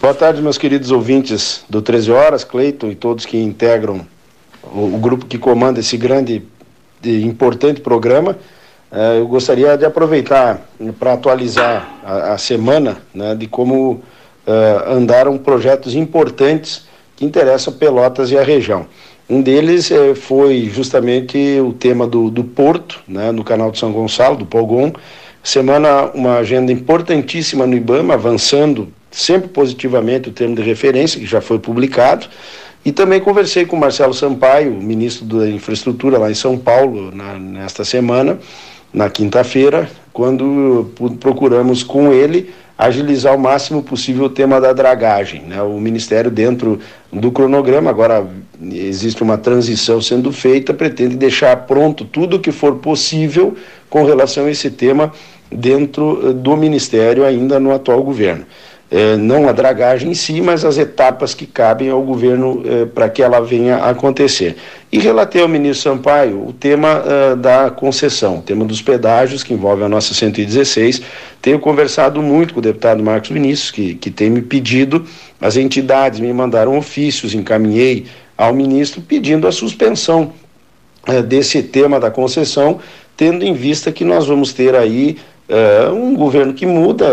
[0.00, 4.06] Boa tarde, meus queridos ouvintes do 13 Horas, Cleiton e todos que integram
[4.62, 6.42] o, o grupo que comanda esse grande
[7.04, 8.38] e importante programa.
[8.92, 10.60] Eh, eu gostaria de aproveitar
[10.98, 14.02] para atualizar a, a semana né, de como
[14.46, 18.86] eh, andaram projetos importantes que interessam Pelotas e a região.
[19.30, 23.92] Um deles eh, foi justamente o tema do, do Porto, né, no canal de São
[23.92, 24.92] Gonçalo, do Polgon.
[25.42, 31.40] Semana, uma agenda importantíssima no IBAMA, avançando sempre positivamente o termo de referência, que já
[31.40, 32.26] foi publicado.
[32.84, 37.84] E também conversei com Marcelo Sampaio, ministro da Infraestrutura lá em São Paulo, na, nesta
[37.84, 38.38] semana,
[38.92, 45.42] na quinta-feira, quando procuramos com ele agilizar o máximo possível o tema da dragagem.
[45.42, 45.62] Né?
[45.62, 46.80] O Ministério, dentro
[47.12, 48.26] do cronograma, agora
[48.60, 53.56] existe uma transição sendo feita, pretende deixar pronto tudo o que for possível
[53.88, 55.12] com relação a esse tema
[55.50, 58.44] dentro eh, do Ministério, ainda no atual governo.
[58.94, 63.08] Eh, não a dragagem em si, mas as etapas que cabem ao governo eh, para
[63.08, 64.54] que ela venha a acontecer.
[64.92, 69.54] E relatei ao ministro Sampaio o tema eh, da concessão, o tema dos pedágios, que
[69.54, 71.00] envolve a nossa 116.
[71.40, 75.06] Tenho conversado muito com o deputado Marcos Vinícius, que, que tem me pedido,
[75.40, 78.04] as entidades me mandaram ofícios, encaminhei
[78.36, 80.34] ao ministro pedindo a suspensão
[81.06, 82.78] é, desse tema da concessão,
[83.16, 85.16] tendo em vista que nós vamos ter aí
[85.52, 87.06] é, um governo que muda,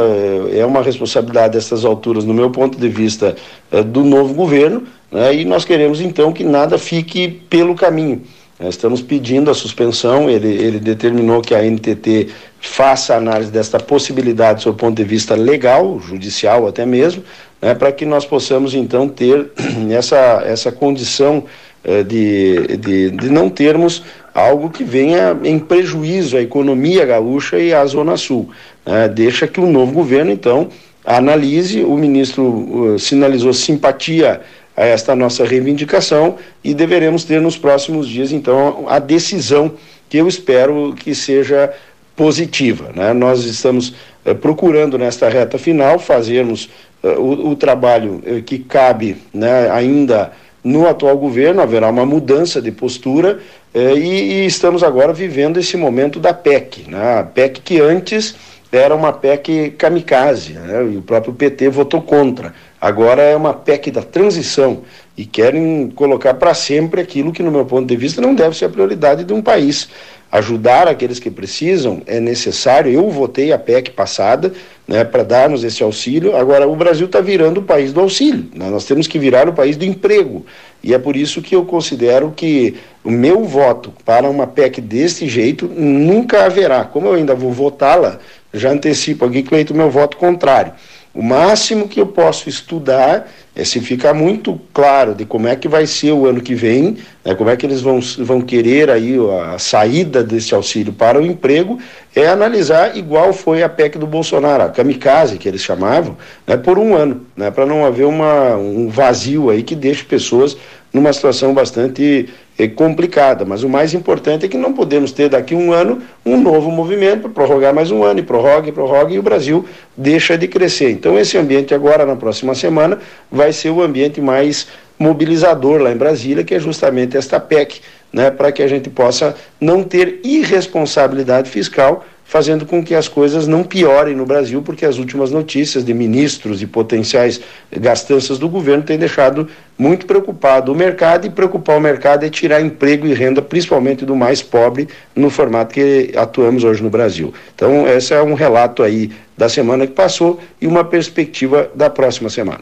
[0.54, 3.36] é uma responsabilidade dessas alturas, no meu ponto de vista,
[3.70, 8.22] é, do novo governo, né, e nós queremos então que nada fique pelo caminho.
[8.62, 12.28] Estamos pedindo a suspensão, ele, ele determinou que a NTT
[12.62, 17.24] faça análise desta possibilidade do ponto de vista legal, judicial até mesmo,
[17.62, 19.52] né, para que nós possamos então ter
[19.92, 21.44] essa, essa condição
[21.82, 27.74] eh, de, de, de não termos algo que venha em prejuízo à economia gaúcha e
[27.74, 28.50] à Zona Sul.
[28.86, 30.70] Né, deixa que o novo governo então
[31.06, 34.42] analise, o ministro uh, sinalizou simpatia
[34.80, 39.74] a esta nossa reivindicação e deveremos ter nos próximos dias, então, a decisão
[40.08, 41.74] que eu espero que seja
[42.16, 42.92] positiva.
[42.96, 43.12] Né?
[43.14, 43.94] Nós estamos
[44.26, 46.70] eh, procurando, nesta reta final, fazermos
[47.04, 50.32] eh, o, o, trabalho eh, que cabe né, ainda
[50.64, 53.40] no atual governo, haverá uma mudança de postura
[53.74, 56.90] e, e, estamos agora vivendo esse momento da PEC.
[56.90, 57.20] Né?
[57.20, 58.36] A PEC que antes
[58.72, 60.84] era uma PEC kamikaze, né?
[60.92, 62.54] e o próprio PT votou contra.
[62.80, 64.82] Agora é uma PEC da transição
[65.18, 68.66] e querem colocar para sempre aquilo que, no meu ponto de vista, não deve ser
[68.66, 69.90] a prioridade de um país.
[70.32, 72.92] Ajudar aqueles que precisam é necessário.
[72.92, 74.54] Eu votei a PEC passada
[74.88, 76.36] né, para darmos esse auxílio.
[76.36, 78.46] Agora, o Brasil está virando o país do auxílio.
[78.54, 78.70] Né?
[78.70, 80.46] Nós temos que virar o país do emprego.
[80.84, 85.28] E é por isso que eu considero que o meu voto para uma PEC desse
[85.28, 86.84] jeito nunca haverá.
[86.84, 88.20] Como eu ainda vou votá-la,
[88.54, 90.74] já antecipo aqui, Cleito, meu voto contrário.
[91.14, 93.28] O máximo que eu posso estudar
[93.60, 96.98] é se ficar muito claro de como é que vai ser o ano que vem,
[97.26, 99.18] né, como é que eles vão, vão querer aí
[99.54, 101.78] a saída desse auxílio para o emprego,
[102.16, 106.18] é analisar igual foi a PEC do Bolsonaro, a kamikaze que eles chamavam,
[106.48, 110.56] né, por um ano, né, para não haver uma, um vazio aí que deixe pessoas
[110.94, 112.30] numa situação bastante
[112.68, 116.70] complicada, mas o mais importante é que não podemos ter daqui um ano um novo
[116.70, 120.92] movimento, prorrogar mais um ano, e prorroga, e prorroga, e o Brasil deixa de crescer.
[120.92, 123.00] Então, esse ambiente agora, na próxima semana,
[123.32, 124.68] vai ser o ambiente mais
[124.98, 129.36] mobilizador lá em Brasília, que é justamente esta PEC, né, para que a gente possa
[129.62, 135.00] não ter irresponsabilidade fiscal fazendo com que as coisas não piorem no Brasil, porque as
[135.00, 137.42] últimas notícias de ministros e potenciais
[137.76, 142.62] gastanças do governo têm deixado muito preocupado o mercado, e preocupar o mercado é tirar
[142.62, 147.34] emprego e renda, principalmente do mais pobre, no formato que atuamos hoje no Brasil.
[147.56, 152.30] Então, esse é um relato aí da semana que passou e uma perspectiva da próxima
[152.30, 152.62] semana.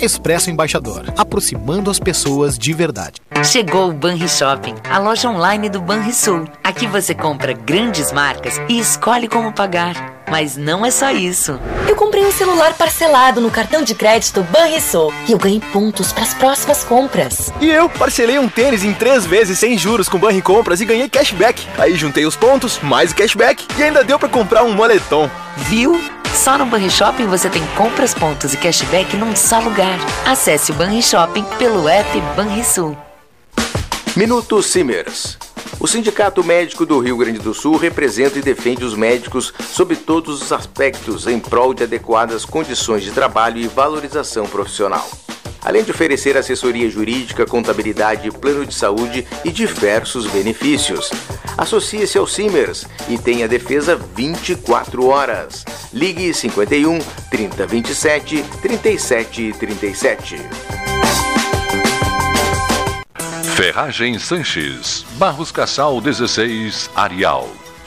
[0.00, 3.20] Expresso Embaixador, aproximando as pessoas de verdade.
[3.44, 6.44] Chegou o Banri Shopping, a loja online do Banrisul.
[6.62, 10.18] Aqui você compra grandes marcas e escolhe como pagar.
[10.30, 11.58] Mas não é só isso.
[11.88, 16.24] Eu comprei um celular parcelado no cartão de crédito Banrisul e eu ganhei pontos para
[16.24, 17.52] as próximas compras.
[17.60, 21.08] E eu parcelei um tênis em três vezes sem juros com Banri Compras e ganhei
[21.08, 21.66] cashback.
[21.78, 25.30] Aí juntei os pontos, mais o cashback e ainda deu para comprar um moletom.
[25.56, 25.98] Viu?
[26.34, 29.87] Só no Banri Shopping você tem compras, pontos e cashback num só lugar.
[30.26, 32.96] Acesse o Banri Shopping pelo app Banrisul.
[34.16, 35.38] Minuto Simers.
[35.80, 40.42] O Sindicato Médico do Rio Grande do Sul representa e defende os médicos sob todos
[40.42, 45.08] os aspectos em prol de adequadas condições de trabalho e valorização profissional
[45.64, 51.10] além de oferecer assessoria jurídica, contabilidade, plano de saúde e diversos benefícios.
[51.56, 55.64] Associe-se ao Simers e tenha defesa 24 horas.
[55.92, 56.98] Ligue 51
[57.30, 60.36] 3027 3737.
[63.58, 67.48] Ferragem Sanches, Barros Cassal 16, Arial.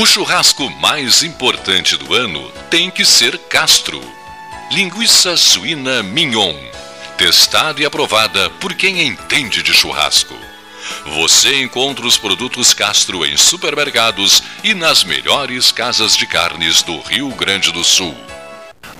[0.00, 4.00] O churrasco mais importante do ano tem que ser Castro.
[4.70, 6.54] Linguiça suína mignon.
[7.16, 10.36] Testada e aprovada por quem entende de churrasco.
[11.16, 17.30] Você encontra os produtos Castro em supermercados e nas melhores casas de carnes do Rio
[17.30, 18.14] Grande do Sul.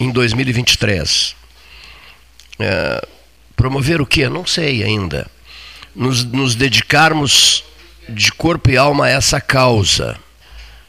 [0.00, 1.36] em 2023.
[2.58, 3.08] É,
[3.54, 4.28] promover o quê?
[4.28, 5.30] Não sei ainda.
[5.94, 7.62] Nos, nos dedicarmos
[8.08, 10.18] de corpo e alma a essa causa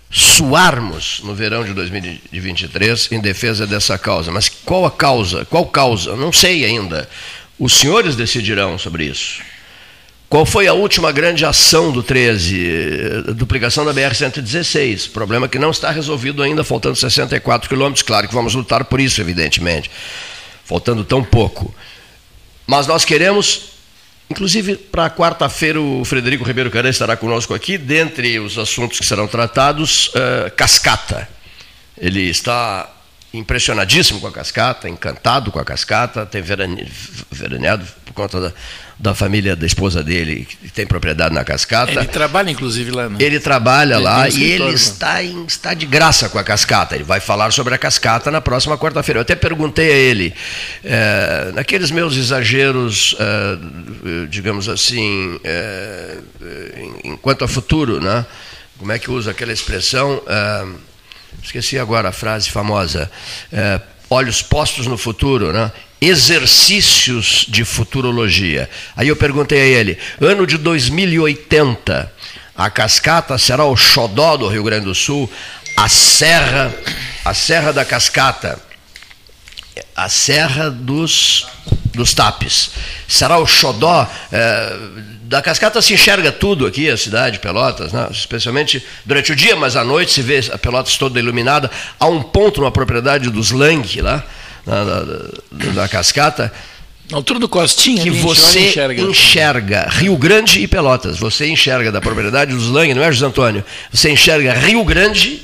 [0.09, 4.31] suarmos no verão de 2023 em defesa dessa causa.
[4.31, 5.45] Mas qual a causa?
[5.45, 6.15] Qual causa?
[6.15, 7.09] Não sei ainda.
[7.59, 9.41] Os senhores decidirão sobre isso.
[10.29, 13.33] Qual foi a última grande ação do 13?
[13.35, 15.09] Duplicação da BR-116.
[15.11, 18.03] Problema que não está resolvido ainda, faltando 64 quilômetros.
[18.03, 19.89] Claro que vamos lutar por isso, evidentemente.
[20.65, 21.73] Faltando tão pouco.
[22.65, 23.76] Mas nós queremos
[24.30, 27.78] Inclusive, para quarta-feira, o Frederico Ribeiro Caran estará conosco aqui.
[27.78, 31.30] Dentre os assuntos que serão tratados, uh, cascata.
[31.97, 32.93] Ele está
[33.34, 38.53] impressionadíssimo com a cascata, encantado com a cascata, tem veraneado por conta da,
[38.99, 41.91] da família da esposa dele, que tem propriedade na cascata.
[41.91, 43.17] Ele trabalha, inclusive, lá, né?
[43.19, 46.95] Ele trabalha ele lá e ele está, em, está de graça com a cascata.
[46.95, 49.19] Ele vai falar sobre a cascata na próxima quarta-feira.
[49.19, 50.33] Eu até perguntei a ele,
[50.83, 56.17] é, naqueles meus exageros, é, digamos assim, é,
[57.03, 58.25] enquanto a futuro, né?
[58.79, 60.21] Como é que usa aquela expressão?
[61.43, 63.09] esqueci agora a frase famosa.
[64.09, 65.71] Olhos postos no futuro, né?
[65.99, 68.69] exercícios de futurologia.
[68.95, 72.11] Aí eu perguntei a ele: ano de 2080,
[72.55, 75.29] a cascata será o xodó do Rio Grande do Sul,
[75.75, 76.73] a serra,
[77.25, 78.59] a serra da cascata,
[79.95, 81.47] a serra dos
[81.93, 82.69] dos tapes.
[83.07, 84.77] Será o xodó é,
[85.28, 88.07] da cascata se enxerga tudo aqui, a cidade, Pelotas, né?
[88.09, 91.69] especialmente durante o dia, mas à noite se vê a Pelotas toda iluminada.
[91.99, 94.23] Há um ponto na propriedade dos Lang lá,
[94.65, 95.05] na, na,
[95.73, 96.51] na cascata.
[97.11, 99.01] Na altura do Costinha, que você enxerga.
[99.01, 99.88] enxerga.
[99.89, 101.17] Rio Grande e Pelotas.
[101.17, 103.65] Você enxerga da propriedade dos Lang, não é, José Antônio?
[103.91, 105.41] Você enxerga Rio Grande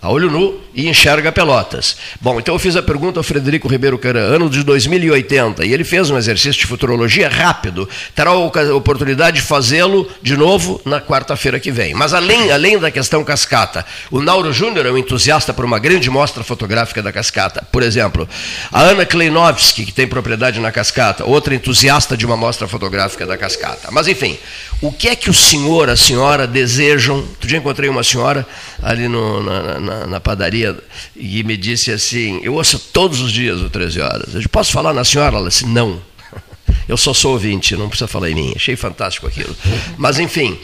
[0.00, 1.96] a olho nu e enxerga Pelotas.
[2.20, 5.82] Bom, então eu fiz a pergunta ao Frederico Ribeiro Caran, ano de 2080, e ele
[5.82, 7.88] fez um exercício de futurologia rápido.
[8.14, 11.94] Terá a oportunidade de fazê-lo de novo na quarta-feira que vem.
[11.94, 16.08] Mas além, além da questão cascata, o Nauro Júnior é um entusiasta por uma grande
[16.08, 17.66] mostra fotográfica da cascata.
[17.72, 18.28] Por exemplo,
[18.72, 23.36] a Ana Kleinovski, que tem propriedade na cascata, outra entusiasta de uma mostra fotográfica da
[23.36, 23.88] cascata.
[23.90, 24.38] Mas enfim,
[24.80, 27.16] o que é que o senhor, a senhora desejam?
[27.16, 28.46] Outro dia encontrei uma senhora
[28.80, 30.76] ali no, na, na, na, padaria
[31.16, 34.34] e me disse assim: Eu ouço todos os dias o 13 horas.
[34.34, 35.36] Eu posso falar na senhora?
[35.36, 36.00] Ela disse: Não.
[36.88, 38.52] Eu só sou ouvinte, não precisa falar em mim.
[38.54, 39.54] Achei fantástico aquilo.
[39.96, 40.56] Mas, enfim,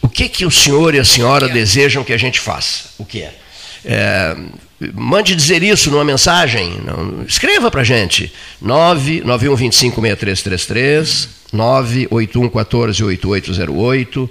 [0.00, 2.90] o que, que o senhor e a senhora desejam que a gente faça?
[2.98, 3.34] O que é?
[3.84, 4.36] é
[4.94, 6.78] mande dizer isso numa mensagem.
[7.26, 8.32] Escreva para a gente.
[8.60, 14.30] 99125 6333 981 14 8808,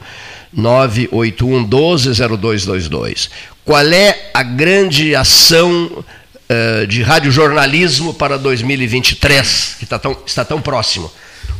[0.51, 3.29] 981 12 0222.
[3.63, 10.61] Qual é a grande ação uh, de radiojornalismo para 2023, que está tão, está tão
[10.61, 11.09] próximo?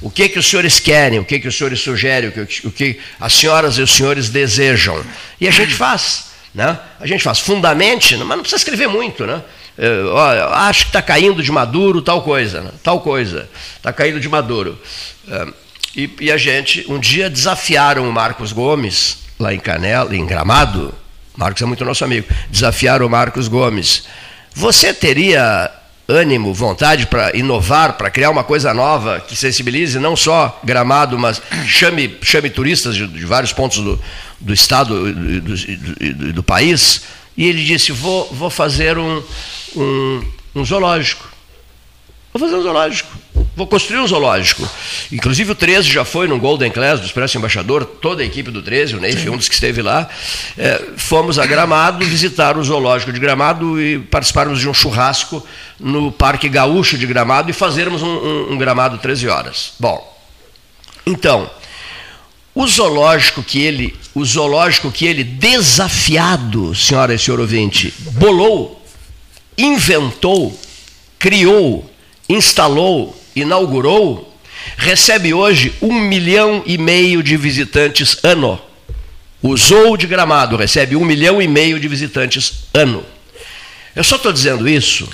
[0.01, 2.71] O que, que os senhores querem, o que, que os senhores sugerem, o que, o
[2.71, 5.01] que as senhoras e os senhores desejam?
[5.39, 6.33] E a gente faz.
[6.53, 6.77] Né?
[6.99, 9.41] A gente faz fundamente, mas não precisa escrever muito, né?
[9.75, 12.69] Eu, ó, acho que está caindo de Maduro tal coisa, né?
[12.83, 14.77] tal coisa, está caindo de Maduro.
[15.95, 20.93] E, e, a gente, um dia desafiaram o Marcos Gomes, lá em Canela, em Gramado,
[21.35, 24.03] Marcos é muito nosso amigo, desafiaram o Marcos Gomes.
[24.53, 25.71] Você teria
[26.07, 31.41] ânimo, vontade para inovar, para criar uma coisa nova que sensibilize não só Gramado, mas
[31.65, 33.99] chame, chame turistas de, de vários pontos do,
[34.39, 35.55] do estado e do,
[36.13, 37.03] do, do, país?
[37.35, 39.23] E ele disse: vou, vou fazer um,
[39.75, 40.23] um,
[40.55, 41.32] um zoológico.
[42.33, 43.23] Vou fazer um zoológico.
[43.55, 44.67] Vou construir um zoológico.
[45.11, 48.63] Inclusive o 13 já foi no Golden Class do Expresso Embaixador, toda a equipe do
[48.63, 50.09] 13, o Neif, um dos que esteve lá.
[50.57, 55.45] É, fomos a Gramado visitar o zoológico de Gramado e participarmos de um churrasco
[55.79, 59.73] no Parque Gaúcho de Gramado e fazermos um, um, um Gramado 13 horas.
[59.79, 60.11] Bom,
[61.05, 61.47] então,
[62.55, 68.83] o zoológico que ele, o zoológico que ele desafiado, senhora e senhor ouvinte, bolou,
[69.55, 70.59] inventou,
[71.19, 71.92] criou,
[72.27, 74.33] instalou, inaugurou,
[74.77, 78.59] recebe hoje um milhão e meio de visitantes ano.
[79.41, 79.57] O
[79.97, 83.03] de Gramado recebe um milhão e meio de visitantes ano.
[83.93, 85.09] Eu só estou dizendo isso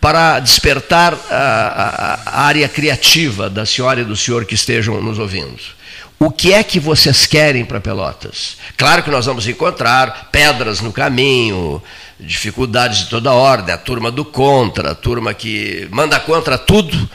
[0.00, 5.18] para despertar a, a, a, área criativa da senhora e do senhor que estejam nos
[5.18, 5.75] ouvindo.
[6.18, 8.56] O que é que vocês querem para Pelotas?
[8.76, 11.82] Claro que nós vamos encontrar pedras no caminho,
[12.18, 17.08] dificuldades de toda ordem, a turma do contra, a turma que manda contra tudo,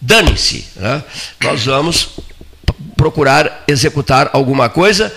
[0.00, 0.66] dane-se.
[0.76, 1.04] Né?
[1.42, 2.10] Nós vamos
[2.96, 5.14] procurar executar alguma coisa,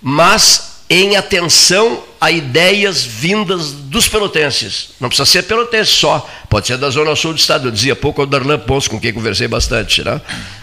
[0.00, 4.90] mas em atenção a ideias vindas dos pelotenses.
[4.98, 7.68] Não precisa ser pelotense só, pode ser da Zona Sul do Estado.
[7.68, 10.02] Eu dizia pouco ao Darlan Ponce, com quem conversei bastante.
[10.02, 10.18] Né?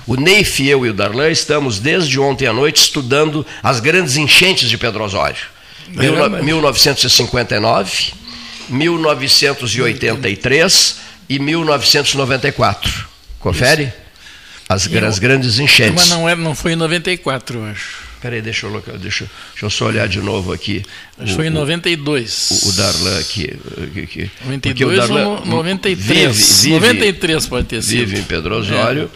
[0.07, 4.67] O Neif, eu e o Darlan estamos desde ontem à noite estudando as grandes enchentes
[4.69, 5.53] de Pedro Osório.
[5.87, 8.13] 1959,
[8.67, 10.95] 1983
[11.29, 13.07] e 1994.
[13.39, 13.93] Confere?
[14.67, 15.93] As, as grandes enchentes.
[15.93, 18.04] Mas não, é, não foi em 94, eu acho.
[18.25, 20.83] Peraí, deixa eu, deixa, deixa eu só olhar de novo aqui.
[21.19, 22.63] Acho foi em 92.
[22.63, 23.53] O, o Darlan aqui.
[24.03, 26.35] aqui 92 Darlan ou 93?
[26.35, 27.99] Vive, vive, 93 pode ter sido.
[27.99, 29.11] Vive em Pedro Osório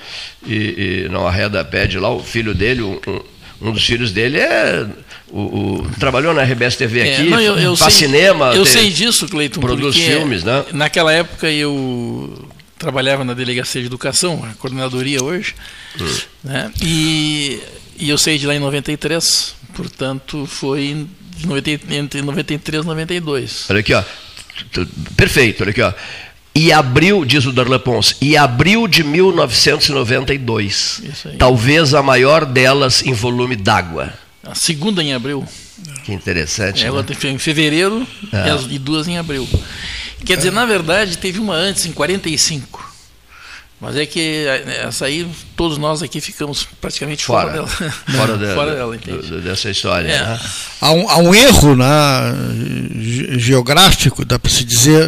[0.48, 0.54] é.
[0.54, 2.12] e, e não arreda pé de lá.
[2.12, 3.00] O filho dele, um,
[3.60, 4.86] um dos filhos dele é
[5.32, 8.54] o, o, trabalhou na RBS TV é, aqui, é, não, eu, eu faz sei, cinema.
[8.54, 9.60] Eu sei disso, Cleiton.
[9.60, 10.66] Produz filmes, né?
[10.72, 12.48] Naquela época eu
[12.78, 15.56] trabalhava na delegacia de educação, a coordenadoria hoje,
[16.00, 16.18] hum.
[16.44, 16.72] né?
[16.80, 17.60] e,
[18.00, 21.06] e eu saí de lá em 93, portanto foi
[21.46, 23.66] 90, entre 93 e 92.
[23.70, 24.04] Olha aqui, ó.
[25.16, 25.94] Perfeito, olha aqui, ó.
[26.56, 31.02] E abril, diz o Darlan Ponce, e abril de 1992.
[31.38, 34.14] Talvez a maior delas em volume d'água.
[34.44, 35.46] A segunda em abril.
[36.04, 36.86] Que interessante.
[36.86, 37.06] É, né?
[37.26, 38.74] em fevereiro é.
[38.74, 39.48] e duas em abril.
[40.26, 42.89] Quer dizer, na verdade, teve uma antes, em 45.
[43.82, 44.46] Mas é que
[44.86, 45.26] essa aí,
[45.56, 47.68] todos nós aqui ficamos praticamente fora, fora dela.
[48.18, 48.98] Fora, dela, fora dela,
[49.42, 50.10] dessa história.
[50.10, 50.22] É.
[50.22, 50.40] Né?
[50.82, 51.88] Há, um, há, um, erro né,
[53.38, 55.08] geográfico, dá para se dizer,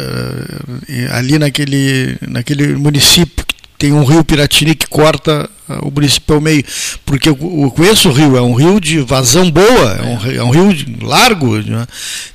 [0.88, 6.40] eh, ali naquele, naquele município que tem um rio Piratini que corta o município ao
[6.40, 6.64] meio,
[7.04, 7.36] porque eu,
[7.74, 11.58] conheço o rio, é um rio de vazão boa, é um, é um rio largo,
[11.58, 11.86] né?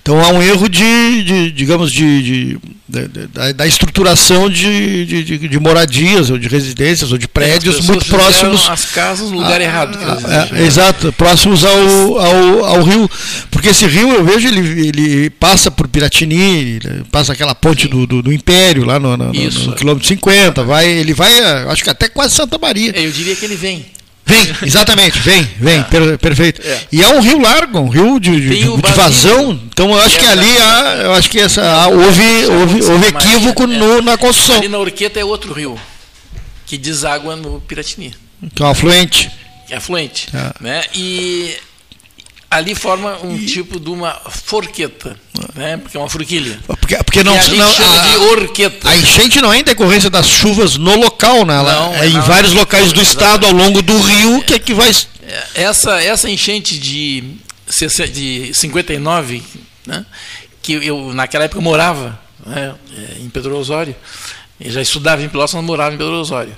[0.01, 2.59] então há um erro de, de digamos, de, de,
[2.89, 8.69] de da, da, estruturação de, de, moradias ou de residências ou de prédios muito próximos.
[8.69, 9.97] As casas no lugar a, errado.
[9.99, 13.09] A, é, exato, próximos ao, ao, ao, rio,
[13.51, 16.79] porque esse rio eu vejo ele, ele passa por Piratini,
[17.11, 20.87] passa aquela ponte do, do, do, Império lá no, no, no, no quilômetro 50, vai,
[20.87, 22.93] ele vai, acho que até quase Santa Maria.
[22.95, 23.85] É, eu diria que ele vem.
[24.27, 25.83] Vem, exatamente, vem, vem, é.
[25.83, 26.61] per, perfeito.
[26.61, 26.81] É.
[26.91, 30.25] E é um rio largo, um rio de, de, de vazão, então eu acho que
[30.25, 33.67] ali há, eu acho que essa, houve, houve, houve equívoco é.
[33.67, 34.57] no, na construção.
[34.57, 35.79] Ali na Orqueta é outro rio,
[36.65, 38.13] que deságua no Piratini.
[38.53, 39.31] Que é um afluente.
[39.69, 40.27] É afluente.
[40.33, 40.53] É.
[40.61, 40.83] Né?
[40.93, 41.55] E
[42.51, 43.45] ali forma um e...
[43.45, 45.17] tipo de uma forqueta,
[45.55, 45.77] né?
[45.77, 46.59] porque é uma forquilha.
[46.65, 48.89] Porque, porque não, e não a, de orqueta.
[48.89, 51.55] A enchente não é em decorrência das chuvas no local, né?
[51.55, 54.73] Ela não, é em vários locais do estado ao longo do rio que é que
[54.73, 54.89] vai.
[55.21, 57.23] É, essa, essa enchente de,
[58.13, 59.43] de 59,
[59.85, 60.05] né?
[60.61, 62.75] que eu naquela época morava né?
[62.97, 63.95] É, em Pedro Osório,
[64.59, 66.55] eu já estudava em Pelotas, mas morava em Pedro Osório.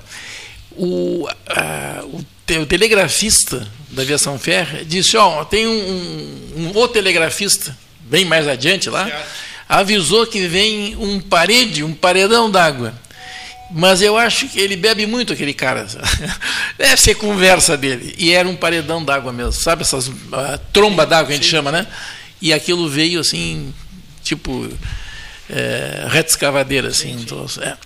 [0.72, 2.24] O, a, o
[2.58, 5.72] o telegrafista da aviação férrea disse, ó, oh, tem um,
[6.56, 7.76] um, um, telegrafista,
[8.10, 9.08] bem mais adiante lá,
[9.68, 12.92] avisou que vem um parede, um paredão d'água.
[13.72, 15.86] Mas eu acho que ele bebe muito, aquele cara.
[16.76, 18.12] Deve ser conversa dele.
[18.18, 19.52] E era um paredão d'água mesmo.
[19.52, 20.10] Sabe essas
[20.72, 21.86] tromba d'água que a gente chama, né?
[22.42, 23.72] E aquilo veio assim,
[24.24, 24.68] tipo,
[25.48, 27.12] é, reta escavadeira, assim.
[27.12, 27.76] Então, é.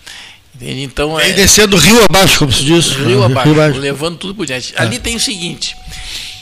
[0.55, 0.83] Entende?
[0.85, 2.93] Então, é, descendo rio abaixo, como se diz.
[2.93, 4.73] Rio, ah, abaixo, rio abaixo, levando tudo por diante.
[4.77, 5.77] Ali tem o seguinte: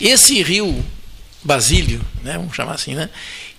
[0.01, 0.85] esse rio
[1.43, 3.09] Basílio, né, vamos chamar assim, né?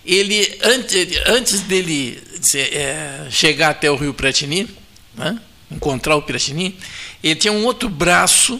[0.06, 0.96] Ele, antes,
[1.28, 2.22] antes dele
[2.56, 4.70] é, chegar até o rio Piratini,
[5.16, 5.40] né,
[5.72, 6.78] encontrar o Piratini,
[7.24, 8.60] ele tinha um outro braço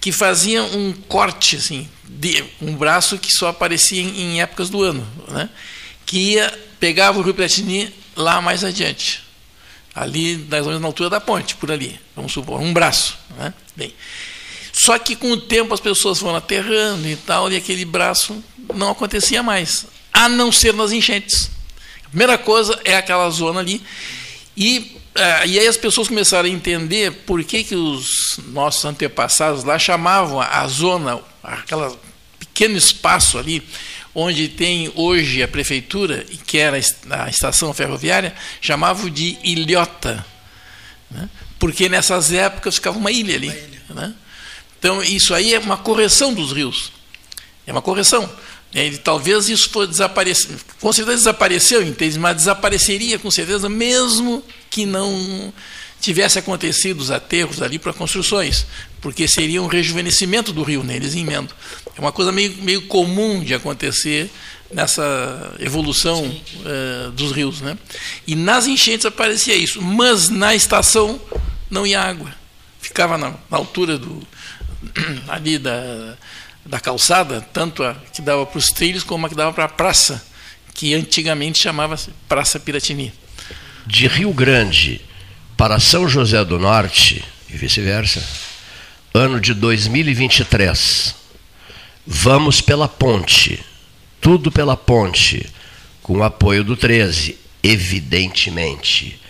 [0.00, 4.82] que fazia um corte, assim, de, um braço que só aparecia em, em épocas do
[4.82, 5.48] ano, né?
[6.06, 9.22] que ia, pegava o rio Piratini lá mais adiante.
[9.94, 12.00] Ali, menos na altura da ponte, por ali.
[12.16, 13.18] Vamos supor, um braço.
[13.36, 13.52] Né?
[13.76, 13.94] Bem,
[14.72, 18.42] só que com o tempo as pessoas foram aterrando e tal, e aquele braço
[18.74, 21.50] não acontecia mais, a não ser nas enchentes.
[22.04, 23.82] A primeira coisa é aquela zona ali.
[24.56, 29.64] E, uh, e aí as pessoas começaram a entender por que, que os nossos antepassados
[29.64, 31.96] lá chamavam a zona, aquele
[32.38, 33.62] pequeno espaço ali,
[34.14, 40.24] onde tem hoje a prefeitura, que era a estação ferroviária, chamavam de ilhota.
[41.10, 41.28] Né?
[41.58, 43.48] Porque nessas épocas ficava uma ilha ali.
[43.88, 44.14] Né?
[44.78, 46.92] Então, isso aí é uma correção dos rios.
[47.66, 48.30] É uma correção.
[48.72, 50.56] E, talvez isso for desaparecer.
[50.80, 52.18] Com certeza desapareceu, entende?
[52.18, 55.52] mas desapareceria com certeza, mesmo que não
[56.00, 58.66] tivesse acontecido os aterros ali para construções,
[59.00, 60.96] porque seria um rejuvenescimento do rio, né?
[60.96, 61.54] eles emendam.
[61.96, 64.30] É uma coisa meio, meio comum de acontecer
[64.72, 67.60] nessa evolução uh, dos rios.
[67.60, 67.76] Né?
[68.26, 71.20] E nas enchentes aparecia isso, mas na estação
[71.70, 72.34] não ia água.
[72.80, 74.22] Ficava na, na altura do,
[75.28, 76.16] ali da,
[76.70, 79.68] da calçada, tanto a que dava para os trilhos como a que dava para a
[79.68, 80.24] praça,
[80.72, 83.12] que antigamente chamava-se Praça Piratini.
[83.84, 85.00] De Rio Grande
[85.56, 88.24] para São José do Norte e vice-versa,
[89.12, 91.16] ano de 2023.
[92.06, 93.58] Vamos pela ponte,
[94.20, 95.44] tudo pela ponte,
[96.04, 99.20] com o apoio do 13, evidentemente.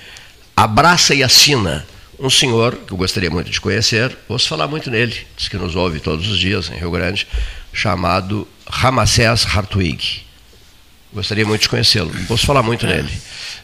[0.55, 1.87] Abraça e assina
[2.21, 5.75] um senhor que eu gostaria muito de conhecer, ouço falar muito nele, diz que nos
[5.75, 7.27] ouve todos os dias em Rio Grande,
[7.73, 10.23] chamado Ramacés Hartwig.
[11.13, 12.97] Gostaria muito de conhecê-lo, ouço falar muito é.
[12.97, 13.11] nele.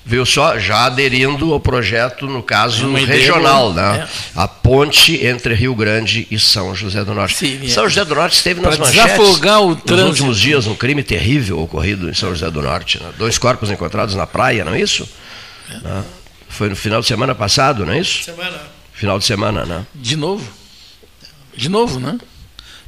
[0.05, 4.09] Viu só, já aderindo ao projeto, no caso regional, né?
[4.09, 4.41] É.
[4.41, 7.37] A ponte entre Rio Grande e São José do Norte.
[7.37, 12.09] Sim, São José do Norte esteve nas manchetes nos últimos dias, um crime terrível ocorrido
[12.09, 13.01] em São José do Norte.
[13.03, 13.11] Né?
[13.19, 15.09] Dois corpos encontrados na praia, não é isso?
[15.71, 15.79] É.
[15.79, 16.05] Né?
[16.57, 18.25] Foi no final de semana passado, não é isso?
[18.25, 18.59] Semana.
[18.95, 19.87] Final de semana, né?
[19.95, 20.51] De novo.
[21.55, 22.19] De novo, né?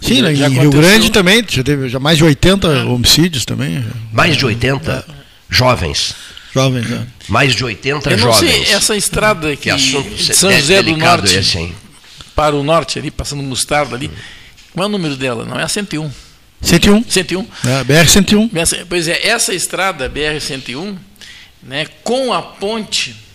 [0.01, 2.85] Sim, já, em Rio Grande também, já teve já mais de 80 é.
[2.85, 3.85] homicídios também.
[4.11, 5.13] Mais de 80 é.
[5.51, 6.15] jovens.
[6.55, 7.07] Jovens, é.
[7.29, 8.39] Mais de 80 Eu jovens.
[8.39, 11.75] Sei, essa estrada que, que assunto de São José do Norte esse,
[12.35, 14.11] para o norte ali, passando Mostarda ali.
[14.73, 15.45] Qual é o número dela?
[15.45, 16.11] Não é a 101.
[16.63, 17.05] 101.
[17.07, 17.47] 101.
[17.67, 18.87] É, BR-101.
[18.89, 20.97] Pois é, essa estrada BR-101,
[21.63, 23.28] né, com a ponte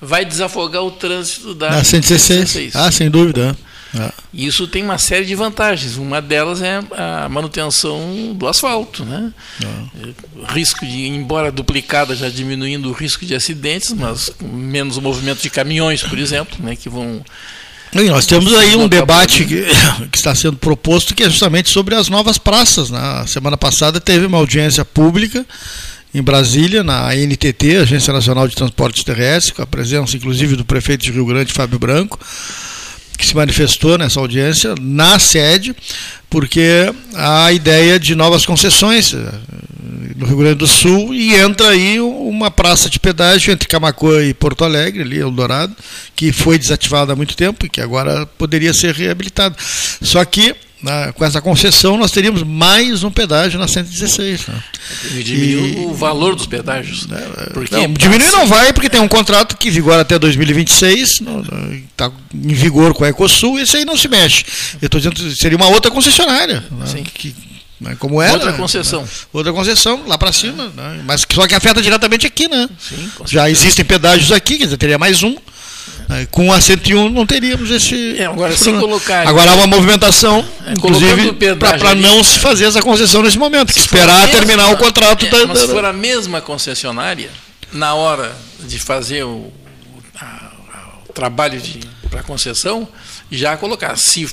[0.00, 2.50] vai desafogar o trânsito da ah, 116.
[2.50, 2.76] 116.
[2.76, 3.56] Ah, sem dúvida.
[3.94, 4.12] É.
[4.32, 5.96] Isso tem uma série de vantagens.
[5.96, 9.32] Uma delas é a manutenção do asfalto, né?
[9.62, 10.52] É.
[10.54, 15.50] Risco de, embora duplicada, já diminuindo o risco de acidentes, mas menos o movimento de
[15.50, 17.22] caminhões, por exemplo, né, que vão
[17.92, 19.64] e nós temos aí um debate que,
[20.12, 22.88] que, está sendo proposto que é justamente sobre as novas praças.
[22.88, 23.26] Na né?
[23.26, 25.44] semana passada teve uma audiência pública
[26.12, 31.04] em Brasília, na ANTT, Agência Nacional de Transportes Terrestres, com a presença inclusive do prefeito
[31.04, 32.18] de Rio Grande, Fábio Branco,
[33.16, 35.74] que se manifestou nessa audiência na sede,
[36.28, 39.32] porque há ideia de novas concessões eh,
[40.16, 44.34] no Rio Grande do Sul e entra aí uma praça de pedágio entre Camacuã e
[44.34, 45.76] Porto Alegre, ali, Eldorado,
[46.16, 49.54] que foi desativada há muito tempo e que agora poderia ser reabilitada.
[50.02, 54.46] Só que na, com essa concessão, nós teríamos mais um pedágio na 116.
[54.46, 54.62] Né?
[55.22, 57.06] Diminuiu e, o valor dos pedágios.
[57.06, 57.20] Né,
[57.52, 61.20] porque não, diminuir não vai, porque tem um contrato que vigora até 2026,
[61.90, 64.44] está em vigor com a Ecosul, e esse aí não se mexe.
[64.80, 66.64] Eu estou dizendo que seria uma outra concessionária.
[66.70, 67.34] Né, que,
[67.80, 68.34] né, como era.
[68.34, 69.02] Outra concessão.
[69.02, 70.72] Né, outra concessão, lá para cima.
[70.74, 72.68] Né, mas só que afeta diretamente aqui, né?
[72.78, 75.36] Sim, Já existem pedágios aqui, quer dizer, teria mais um.
[76.30, 78.18] Com a 101 não teríamos esse.
[78.18, 79.26] É, agora, se colocar.
[79.26, 83.78] Agora há uma movimentação, é, inclusive, para não se fazer essa concessão nesse momento, que
[83.78, 85.24] esperar mesma, terminar o contrato.
[85.24, 87.30] É, da, mas se for a mesma concessionária,
[87.72, 89.52] na hora de fazer o,
[90.20, 91.60] a, a, o trabalho
[92.10, 92.88] para concessão,
[93.30, 93.96] já colocar.
[93.96, 94.28] Se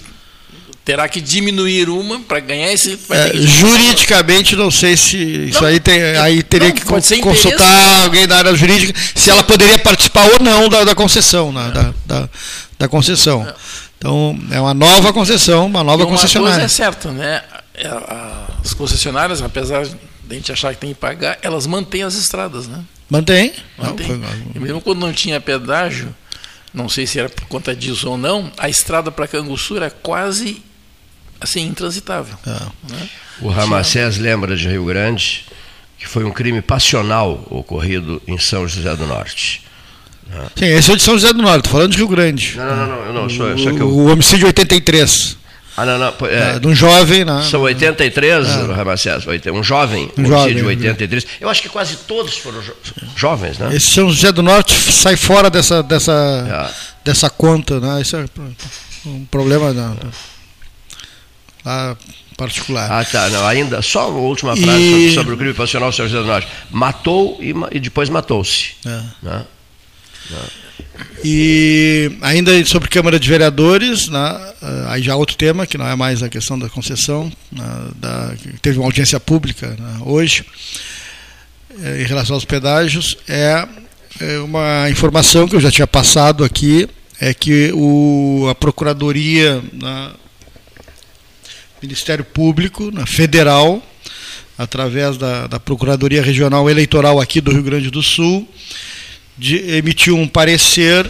[0.88, 2.98] terá que diminuir uma para ganhar esse.
[3.10, 5.18] É, juridicamente, não sei se
[5.50, 9.44] isso não, aí tem, aí teria não, que consultar alguém da área jurídica se ela
[9.44, 12.30] poderia participar ou não da, da concessão, né, da, da,
[12.80, 13.46] da, concessão.
[13.98, 16.60] Então é uma nova concessão, uma nova uma concessionária.
[16.60, 17.44] Coisa é certa, né?
[17.74, 17.90] É,
[18.64, 19.98] as concessionárias, apesar de
[20.30, 22.82] a gente achar que tem que pagar, elas mantêm as estradas, né?
[23.10, 23.52] Mantém.
[23.78, 24.08] Mantém.
[24.08, 24.42] Não, foi...
[24.56, 26.16] E mesmo quando não tinha pedágio,
[26.74, 30.66] não sei se era por conta disso ou não, a estrada para Canguçu era quase
[31.40, 32.38] assim, intransitável.
[32.46, 32.68] Ah.
[32.90, 33.10] Né?
[33.42, 35.46] O Ramacés lembra de Rio Grande
[35.98, 39.64] que foi um crime passional ocorrido em São José do Norte.
[40.30, 40.46] Né?
[40.56, 42.54] Sim, esse é de São José do Norte, estou falando de Rio Grande.
[42.56, 43.90] Não, não, não, não, não só, só que eu...
[43.90, 45.38] O homicídio 83.
[45.76, 47.24] Ah, não, não, é, de um jovem.
[47.24, 47.44] Né?
[47.44, 48.74] São 83, é.
[48.74, 51.28] Ramacés, um jovem, um jovem de 83.
[51.40, 52.74] Eu acho que quase todos foram jo
[53.16, 53.76] jovens, né?
[53.76, 56.74] Esse São José do Norte sai fora dessa, dessa, é.
[57.06, 58.02] dessa conta, né?
[58.02, 58.26] Isso é
[59.06, 59.94] um problema da,
[62.38, 62.92] particular.
[62.92, 63.30] Ah, tá.
[63.30, 64.92] Não, ainda, só uma última frase e...
[64.92, 66.48] sobre, sobre, o crime passional São José Norte.
[66.70, 68.76] Matou e, e depois matou-se.
[68.86, 69.02] É.
[69.24, 69.46] Né?
[71.24, 75.96] E ainda sobre Câmara de Vereadores, né, eh, aí já outro tema, que não é
[75.96, 80.46] mais a questão da concessão, né, da, teve uma audiência pública né, hoje,
[81.84, 83.68] é, em relação aos pedágios, é,
[84.20, 86.88] é, uma informação que eu já tinha passado aqui,
[87.20, 90.12] é que o, a Procuradoria, né,
[91.82, 93.82] Ministério Público, na Federal,
[94.58, 98.48] através da, da Procuradoria Regional Eleitoral aqui do Rio Grande do Sul,
[99.38, 101.10] de, emitiu um parecer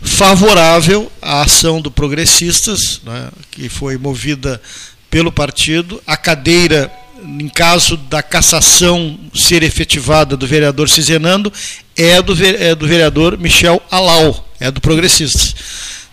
[0.00, 4.60] favorável à ação do Progressistas, né, que foi movida
[5.10, 6.02] pelo partido.
[6.06, 6.90] A cadeira,
[7.22, 11.52] em caso da cassação ser efetivada do vereador Cizenando,
[11.96, 15.54] é do, é do vereador Michel Alau, é do Progressistas.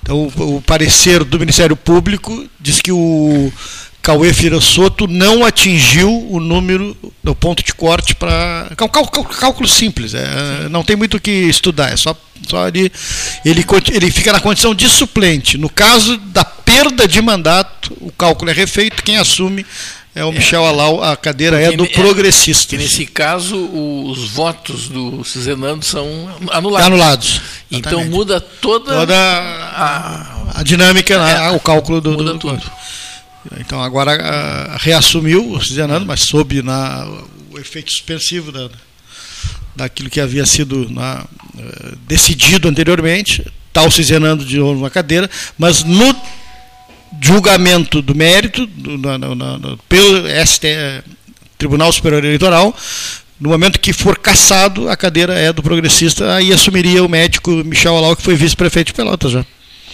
[0.02, 3.52] Então, o, o parecer do Ministério Público diz que o
[4.06, 8.70] Cauê Firassoto não atingiu o número do ponto de corte para.
[8.78, 12.16] Cálculo, cálculo, simples, é, não tem muito o que estudar, é só,
[12.48, 12.92] só ele,
[13.44, 15.58] ele, ele fica na condição de suplente.
[15.58, 19.66] No caso da perda de mandato, o cálculo é refeito, quem assume
[20.14, 22.76] é o Michel é, Alau, a cadeira é do progressista.
[22.76, 26.86] É, nesse caso, os votos do Cizenando são anulados.
[26.86, 27.42] Anulados.
[27.72, 32.12] Então muda toda, toda a, a dinâmica, né, é, o cálculo do.
[32.12, 32.62] Muda do, tudo.
[33.60, 37.08] Então agora uh, reassumiu o Cizenando, mas sob na,
[37.52, 38.70] o efeito suspensivo da,
[39.76, 41.24] daquilo que havia sido na,
[41.56, 43.46] uh, decidido anteriormente.
[43.68, 46.16] Está o Cizenando de novo na cadeira, mas no
[47.22, 50.66] julgamento do mérito do, na, na, pelo ST,
[51.58, 52.76] Tribunal Superior Eleitoral,
[53.40, 57.98] no momento que for cassado, a cadeira é do progressista, aí assumiria o médico Michel
[57.98, 59.46] Alau, que foi vice-prefeito de Pelotas já.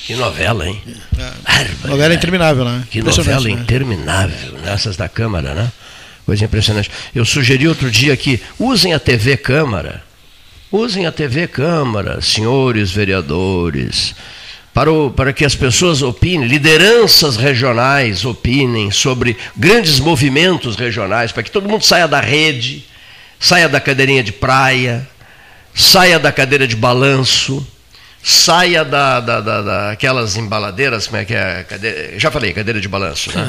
[0.06, 0.82] Que novela, hein?
[1.18, 1.88] É.
[1.88, 2.84] novela interminável, né?
[2.90, 3.52] Que novela né?
[3.52, 5.72] interminável, nessas da Câmara, né?
[6.26, 6.90] Coisa impressionante.
[7.14, 10.04] Eu sugeri outro dia que usem a TV Câmara.
[10.72, 14.16] Usem a TV Câmara, senhores vereadores,
[14.74, 21.44] para, o, para que as pessoas opinem, lideranças regionais opinem sobre grandes movimentos regionais, para
[21.44, 22.86] que todo mundo saia da rede,
[23.38, 25.06] saia da cadeirinha de praia,
[25.76, 27.66] saia da cadeira de balanço
[28.24, 31.66] saia da, da, da, daquelas embaladeiras, como é que é?
[31.68, 33.32] Cadeira, já falei, cadeira de balanço.
[33.36, 33.48] Né?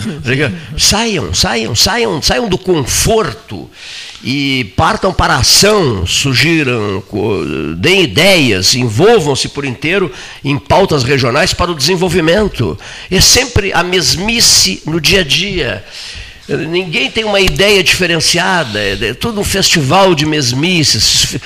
[0.78, 3.70] saiam, saiam, saiam, saiam do conforto
[4.24, 7.02] e partam para a ação, sugiram,
[7.76, 10.10] deem ideias, envolvam-se por inteiro
[10.42, 12.78] em pautas regionais para o desenvolvimento.
[13.10, 15.84] É sempre a mesmice no dia a dia.
[16.48, 21.36] Ninguém tem uma ideia diferenciada, é tudo um festival de mesmices,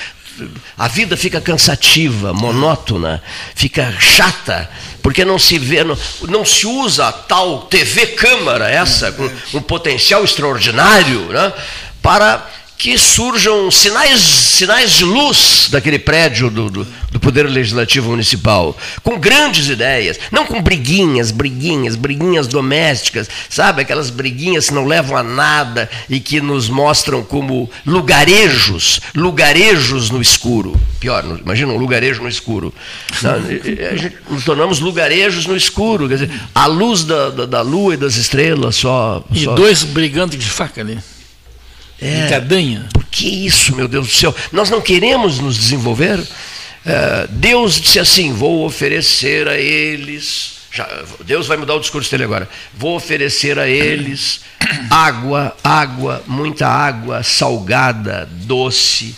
[0.77, 3.21] a vida fica cansativa, monótona,
[3.55, 4.69] fica chata,
[5.01, 9.61] porque não se vê, não, não se usa a tal TV câmara, essa, com um
[9.61, 11.53] potencial extraordinário, né,
[12.01, 12.45] para
[12.77, 19.19] que surjam sinais, sinais de luz daquele prédio do, do, do, Poder Legislativo Municipal, com
[19.19, 23.81] grandes ideias, não com briguinhas, briguinhas, briguinhas domésticas, sabe?
[23.81, 30.21] Aquelas briguinhas que não levam a nada e que nos mostram como lugarejos, lugarejos no
[30.21, 30.79] escuro.
[30.99, 32.73] Pior, imagina um lugarejo no escuro.
[34.29, 38.15] nos tornamos lugarejos no escuro, quer dizer, a luz da, da, da lua e das
[38.15, 39.23] estrelas só.
[39.31, 39.55] E só...
[39.55, 40.99] dois brigantes de faca ali.
[42.01, 42.87] É, cadanha.
[42.93, 44.35] Por que isso, meu Deus do céu?
[44.51, 46.19] Nós não queremos nos desenvolver?
[46.85, 50.57] É, Deus disse assim: vou oferecer a eles.
[50.71, 50.87] Já,
[51.25, 52.47] Deus vai mudar o discurso dele agora.
[52.73, 54.41] Vou oferecer a eles
[54.89, 59.15] água, água, muita água salgada, doce,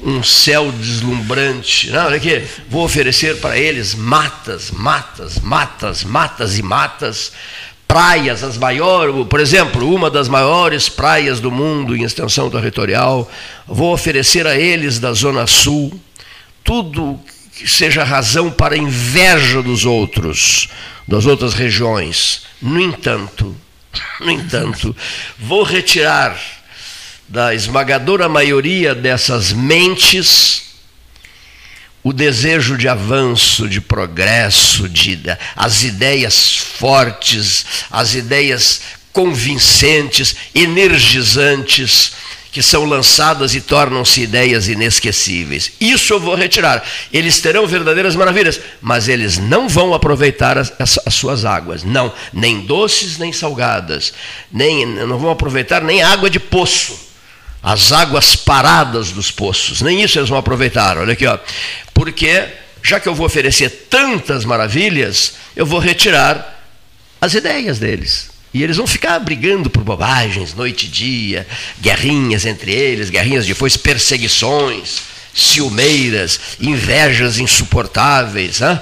[0.00, 1.90] um céu deslumbrante.
[1.90, 2.42] Não, olha aqui.
[2.68, 7.32] Vou oferecer para eles matas, matas, matas, matas e matas
[7.88, 13.28] praias, as maiores, por exemplo, uma das maiores praias do mundo em extensão territorial,
[13.66, 15.98] vou oferecer a eles da Zona Sul
[16.62, 17.18] tudo
[17.56, 20.68] que seja razão para inveja dos outros,
[21.08, 22.42] das outras regiões.
[22.60, 23.56] No entanto,
[24.20, 24.94] no entanto,
[25.38, 26.38] vou retirar
[27.26, 30.67] da esmagadora maioria dessas mentes
[32.08, 35.20] o desejo de avanço, de progresso, de,
[35.54, 38.80] as ideias fortes, as ideias
[39.12, 42.12] convincentes, energizantes,
[42.50, 45.70] que são lançadas e tornam-se ideias inesquecíveis.
[45.78, 46.82] Isso eu vou retirar.
[47.12, 51.84] Eles terão verdadeiras maravilhas, mas eles não vão aproveitar as, as, as suas águas.
[51.84, 54.14] Não, nem doces, nem salgadas.
[54.50, 57.07] Nem, não vão aproveitar nem água de poço.
[57.68, 59.82] As águas paradas dos poços.
[59.82, 60.96] Nem isso eles vão aproveitar.
[60.96, 61.38] Olha aqui, ó.
[61.92, 62.46] Porque,
[62.82, 66.64] já que eu vou oferecer tantas maravilhas, eu vou retirar
[67.20, 68.30] as ideias deles.
[68.54, 71.46] E eles vão ficar brigando por bobagens, noite e dia,
[71.78, 75.00] guerrinhas entre eles, guerrinhas de foice, perseguições,
[75.34, 78.80] ciumeiras, invejas insuportáveis, hein?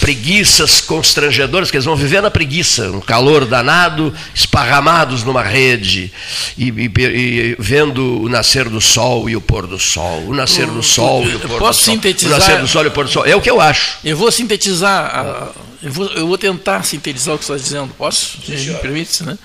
[0.00, 6.12] Preguiças constrangedoras, que eles vão viver na preguiça, um calor danado, esparramados numa rede,
[6.56, 10.66] e, e, e, vendo o nascer do sol e o pôr do sol, o nascer
[10.66, 11.94] do sol e o pôr posso do sol.
[11.94, 13.26] Sintetizar, o nascer do sol e o pôr do sol.
[13.26, 13.98] É o que eu acho.
[14.04, 17.94] Eu vou sintetizar, a, eu, vou, eu vou tentar sintetizar o que você está dizendo.
[17.94, 18.38] Posso?
[18.48, 19.38] Me permite, né?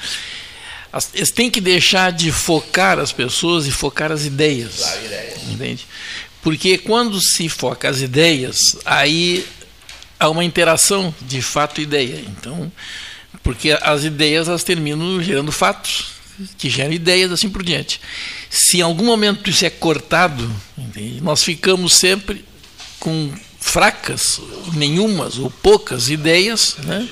[1.14, 4.76] Eles têm que deixar de focar as pessoas e focar as ideias.
[4.78, 5.43] Claro, ideias.
[5.49, 5.88] Entende?
[6.43, 9.45] Porque quando se foca as ideias, aí
[10.20, 12.24] há uma interação de fato e ideia.
[12.28, 12.72] Então,
[13.41, 16.14] porque as ideias elas terminam gerando fatos,
[16.57, 17.99] que geram ideias assim por diante.
[18.49, 21.22] Se em algum momento isso é cortado, entende?
[21.22, 22.43] nós ficamos sempre
[22.99, 24.41] com fracas,
[24.74, 27.07] nenhumas ou poucas ideias, né?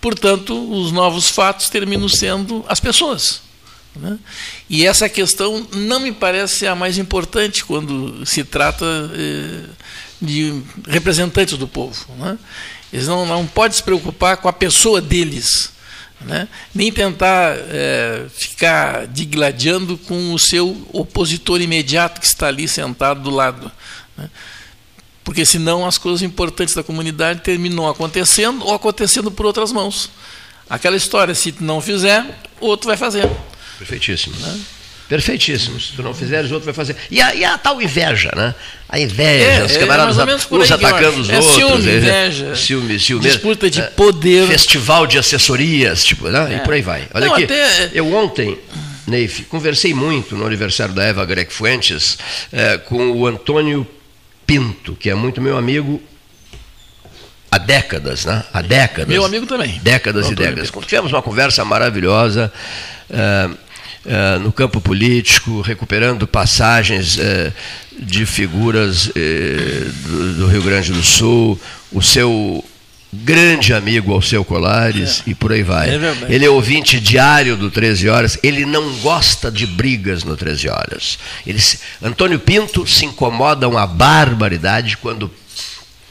[0.00, 3.42] portanto, os novos fatos terminam sendo as pessoas.
[3.96, 4.18] Né?
[4.68, 9.64] E essa questão não me parece a mais importante quando se trata eh,
[10.24, 12.06] de representantes do povo.
[12.18, 12.38] Né?
[12.92, 15.72] Eles não, não podem se preocupar com a pessoa deles,
[16.20, 16.48] né?
[16.74, 23.30] nem tentar eh, ficar digladiando com o seu opositor imediato que está ali sentado do
[23.30, 23.70] lado.
[24.16, 24.30] Né?
[25.22, 30.10] Porque senão as coisas importantes da comunidade terminam acontecendo ou acontecendo por outras mãos.
[30.68, 32.24] Aquela história, se não fizer,
[32.60, 33.28] outro vai fazer.
[33.78, 34.36] Perfeitíssimo.
[34.36, 34.60] Né?
[35.14, 35.80] Perfeitíssimo.
[35.80, 36.96] Se tu não fizeres, o outro vai fazer.
[37.08, 38.52] E a, e a tal inveja, né?
[38.88, 41.54] A inveja, é, os camaradas é uns atacando os é outros.
[41.54, 42.56] Ciúme, é, inveja.
[42.56, 43.22] Ciúme, ciúme.
[43.22, 44.48] Disputa de poder.
[44.48, 46.56] Festival de assessorias, tipo, né?
[46.56, 47.06] E por aí vai.
[47.14, 47.44] Olha não, aqui.
[47.44, 47.90] Até...
[47.94, 48.58] Eu ontem.
[49.06, 52.18] Neif, conversei muito no aniversário da Eva Greg Fuentes
[52.52, 53.86] eh, com o Antônio
[54.44, 56.02] Pinto, que é muito meu amigo
[57.52, 58.42] há décadas, né?
[58.52, 59.06] Há décadas.
[59.06, 59.78] Meu amigo também.
[59.80, 60.72] Décadas e décadas.
[60.72, 60.86] Pinto.
[60.86, 62.52] Tivemos uma conversa maravilhosa.
[63.08, 63.63] Uh,
[64.04, 67.52] uh, no campo político, recuperando passagens uh,
[67.98, 71.60] de figuras do, do, Rio Grande do Sul,
[71.92, 72.64] o seu
[73.22, 75.30] grande amigo Alceu Colares é.
[75.30, 75.90] e por aí vai.
[75.90, 80.68] É ele é ouvinte diário do 13 Horas, ele não gosta de brigas no 13
[80.68, 81.18] Horas.
[81.46, 81.62] Ele,
[82.02, 85.30] Antônio Pinto se incomoda uma barbaridade quando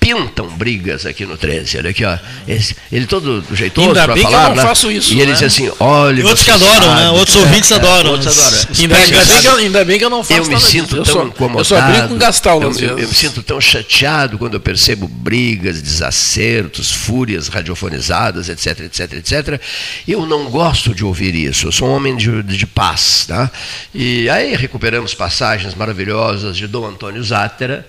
[0.03, 1.77] pintam brigas aqui no 13.
[1.77, 2.17] Olha aqui, ó.
[2.45, 4.17] Esse, ele todo jeitoso para falar.
[4.17, 4.61] Que eu não né?
[4.61, 5.33] faço isso, e ele né?
[5.33, 6.19] diz assim: olha.
[6.19, 7.09] E outros que adoram, sabe, né?
[7.11, 8.11] Outros ouvintes é, adoram.
[8.11, 8.67] Outros adoram.
[8.79, 11.05] Ainda, ainda, bem que eu, ainda bem que eu não faço Eu me sinto tão
[11.05, 11.59] só, incomodado.
[11.59, 15.07] Eu só brigo com Gastal, eu, eu, eu me sinto tão chateado quando eu percebo
[15.07, 19.61] brigas, desacertos, fúrias radiofonizadas, etc, etc, etc.
[20.05, 21.67] Eu não gosto de ouvir isso.
[21.67, 23.25] Eu sou um homem de, de paz.
[23.27, 23.49] Tá?
[23.93, 27.87] E aí recuperamos passagens maravilhosas de Dom Antônio Zátera.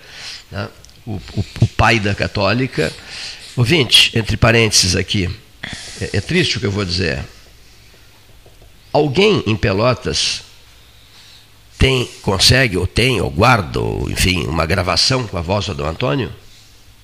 [0.49, 0.69] Tá?
[1.05, 2.91] O, o, o pai da católica.
[3.55, 5.29] Ouvinte, entre parênteses aqui,
[6.01, 7.23] é, é triste o que eu vou dizer.
[8.91, 10.43] Alguém em Pelotas
[11.77, 16.31] tem, consegue, ou tem, ou guarda, ou, enfim, uma gravação com a voz do Antônio?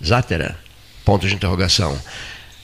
[0.04, 0.58] Zátera?
[1.04, 2.00] Ponto de interrogação.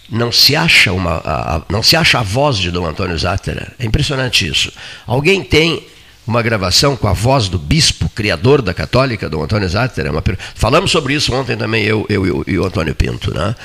[0.09, 3.73] Não se acha uma, a, a, não se acha a voz de Dom Antônio Zátera.
[3.77, 4.71] É impressionante isso.
[5.05, 5.85] Alguém tem
[6.27, 10.11] uma gravação com a voz do bispo, criador da católica, do Antônio Zatter.
[10.11, 10.21] Uma...
[10.53, 13.33] Falamos sobre isso ontem também, eu, eu, e o Antônio Pinto.
[13.33, 13.55] Né?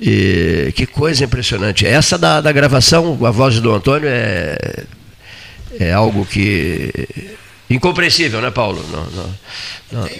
[0.00, 1.84] E, que coisa impressionante.
[1.84, 4.84] Essa da, da gravação, a voz do Antônio, é,
[5.80, 6.92] é algo que.
[7.68, 8.84] incompreensível, né, Paulo?
[8.92, 9.34] Não, não,
[9.92, 10.10] não.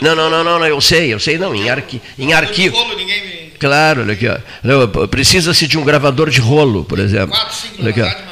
[0.00, 2.76] Não, não, não, não, eu sei, eu sei, não, em, arqui, em arquivo.
[3.58, 5.06] Claro, olha aqui, ó.
[5.08, 7.36] Precisa-se de um gravador de rolo, por exemplo.
[7.80, 8.31] Olha aqui, ó.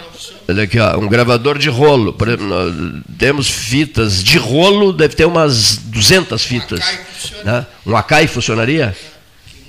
[0.50, 2.12] Olha aqui, ó, um gravador de rolo.
[2.12, 6.80] Por exemplo, temos fitas de rolo, deve ter umas 200 fitas.
[7.40, 7.66] Um né?
[7.86, 8.96] Um Akai funcionaria?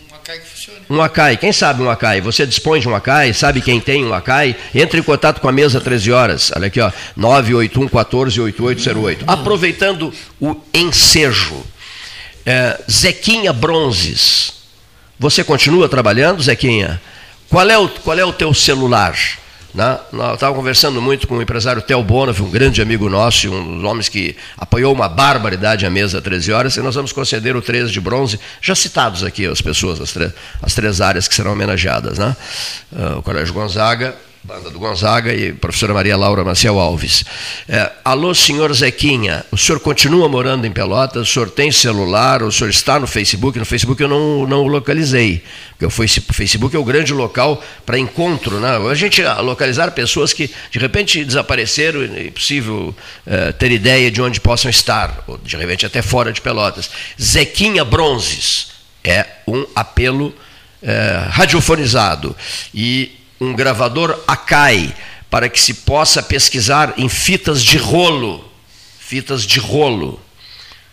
[0.09, 0.79] Um funciona.
[0.89, 2.19] Um Akai, quem sabe um Akai?
[2.19, 4.55] Você dispõe de um Akai, sabe quem tem um Akai?
[4.73, 6.51] Entre em contato com a mesa 13 horas.
[6.55, 9.25] Olha aqui, ó, 981 14 8808.
[9.27, 11.63] Aproveitando o ensejo.
[12.43, 14.53] É, Zequinha Bronzes.
[15.19, 16.99] Você continua trabalhando, Zequinha?
[17.47, 19.15] Qual é o, qual é o teu celular?
[19.73, 19.99] Né?
[20.11, 23.83] Eu estava conversando muito com o empresário Theo Bonaf, um grande amigo nosso, um dos
[23.83, 27.91] homens que apoiou uma barbaridade à mesa 13 horas, e nós vamos conceder o 13
[27.91, 30.13] de bronze, já citados aqui as pessoas, as,
[30.61, 32.17] as três áreas que serão homenageadas.
[32.17, 32.35] Né?
[32.91, 37.23] Uh, o Colégio Gonzaga, banda do Gonzaga e professora Maria Laura Maciel Alves.
[37.69, 41.29] É, Alô, senhor Zequinha, o senhor continua morando em Pelotas?
[41.29, 42.41] O senhor tem celular?
[42.41, 43.59] O senhor está no Facebook?
[43.59, 48.59] No Facebook eu não, não localizei, porque o Facebook é o grande local para encontro.
[48.59, 48.69] Né?
[48.89, 52.95] A gente localizar pessoas que de repente desapareceram é possível
[53.27, 56.89] é, ter ideia de onde possam estar, ou de repente até fora de Pelotas.
[57.21, 58.69] Zequinha Bronzes
[59.03, 60.33] é um apelo
[60.81, 62.35] é, radiofonizado.
[62.73, 64.93] E um gravador Akai
[65.27, 68.45] para que se possa pesquisar em fitas de rolo.
[68.99, 70.21] Fitas de rolo.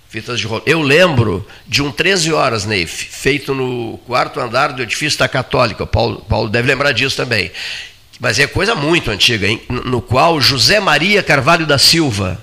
[0.08, 0.62] Fitas de rolo.
[0.64, 5.84] Eu lembro de um 13 horas, Neif, feito no quarto andar do edifício da Católica.
[5.84, 7.52] O Paulo, Paulo deve lembrar disso também.
[8.18, 9.60] Mas é coisa muito antiga, hein?
[9.68, 12.42] no qual José Maria Carvalho da Silva,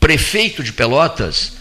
[0.00, 1.52] prefeito de Pelotas,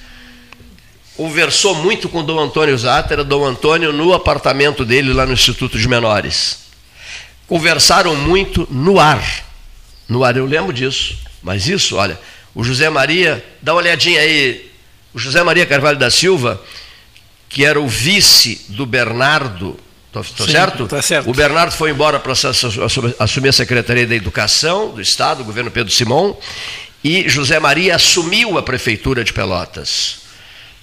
[1.17, 5.88] conversou muito com Dom Antônio Zátera, Dom Antônio no apartamento dele lá no Instituto de
[5.88, 6.64] Menores
[7.47, 9.23] conversaram muito no ar.
[10.07, 11.17] No ar, eu lembro disso.
[11.41, 12.19] Mas isso, olha,
[12.53, 14.71] o José Maria, dá uma olhadinha aí,
[15.13, 16.61] o José Maria Carvalho da Silva,
[17.49, 19.77] que era o vice do Bernardo,
[20.21, 20.87] Estou certo?
[20.87, 21.29] Tá certo?
[21.29, 22.31] O Bernardo foi embora para
[23.19, 26.37] assumir a Secretaria da Educação do Estado, o governo Pedro Simão,
[27.03, 30.24] e José Maria assumiu a Prefeitura de Pelotas.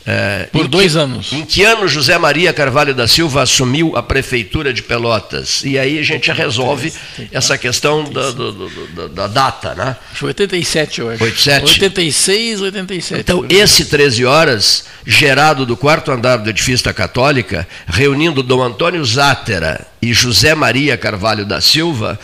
[0.05, 1.33] É, Por dois que, anos.
[1.33, 5.63] Em que ano José Maria Carvalho da Silva assumiu a prefeitura de Pelotas?
[5.65, 6.93] E aí a gente resolve
[7.31, 9.97] essa questão da, do, do, da data, né?
[10.13, 11.23] Foi 87, eu acho.
[11.23, 11.65] 87?
[11.65, 13.21] 86, 87.
[13.21, 19.05] Então, esse 13 horas, gerado do quarto andar do edifício da Católica, reunindo Dom Antônio
[19.05, 22.19] Zátera e José Maria Carvalho da Silva,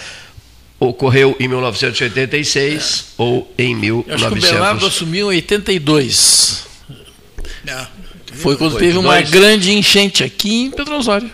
[0.80, 3.22] ocorreu em 1986 é.
[3.22, 4.08] ou em 1900.
[4.08, 6.67] Eu acho que o Bernardo assumiu em 82.
[7.68, 7.86] É.
[8.34, 11.30] Foi quando foi teve uma grande enchente aqui em Pedro Osório.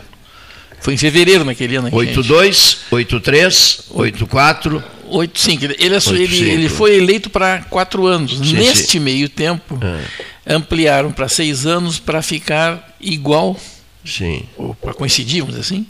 [0.81, 1.89] Foi em fevereiro naquele ano.
[1.91, 4.85] 82, 83, 84.
[5.07, 5.65] 85.
[5.65, 8.39] Ele, ele, ele foi eleito para quatro anos.
[8.39, 8.99] Sim, Neste sim.
[8.99, 10.55] meio tempo, é.
[10.55, 13.59] ampliaram para seis anos para ficar igual.
[14.05, 14.45] Sim.
[14.57, 15.87] Ou para coincidir, vamos dizer assim.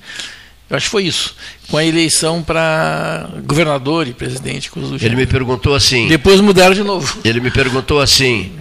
[0.71, 1.35] Eu acho que foi isso.
[1.69, 4.71] Com a eleição para governador e presidente.
[5.01, 6.09] Ele me perguntou assim.
[6.09, 7.19] Depois mudaram de novo.
[7.25, 8.53] Ele me perguntou assim.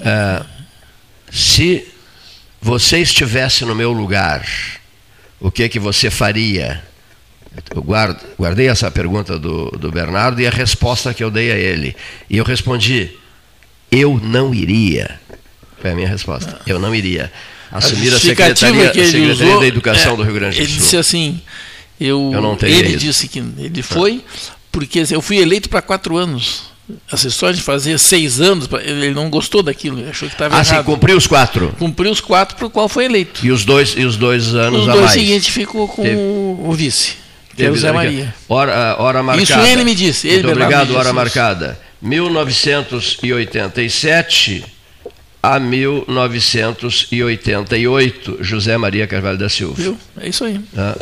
[0.00, 0.55] Uh,
[1.30, 1.86] se
[2.60, 4.46] você estivesse no meu lugar,
[5.40, 6.82] o que que você faria?
[7.74, 11.56] Eu guardo, guardei essa pergunta do, do Bernardo e a resposta que eu dei a
[11.56, 11.96] ele.
[12.28, 13.10] E eu respondi:
[13.90, 15.20] eu não iria.
[15.80, 16.60] Foi a minha resposta.
[16.66, 17.32] Eu não iria
[17.70, 20.64] assumir a, a Secretaria, a Secretaria usou, da Educação é, do Rio Grande do Sul.
[20.64, 21.40] Ele disse assim:
[22.00, 22.98] eu, eu não teria ele ido.
[22.98, 24.22] disse que ele foi
[24.70, 26.64] porque eu fui eleito para quatro anos.
[27.12, 30.60] Essa história de fazer seis anos, ele não gostou daquilo, ele achou que estava ah,
[30.60, 30.72] errado.
[30.72, 31.74] Ah, sim, cumpriu os quatro.
[31.78, 33.44] Cumpriu os quatro para o qual foi eleito.
[33.44, 35.16] E os dois, e os dois anos os a dois mais?
[35.16, 36.16] Os seguintes ficou com Teve.
[36.16, 37.14] o vice,
[37.56, 38.32] que é o Zé Maria.
[38.48, 39.42] Hora, hora marcada.
[39.42, 40.28] Isso ele me disse.
[40.28, 41.76] Ele Muito obrigado, hora marcada.
[42.00, 44.64] 1987
[45.42, 49.74] a 1988, José Maria Carvalho da Silva.
[49.74, 49.98] Viu?
[50.20, 50.60] É isso aí.
[50.76, 50.94] Ah,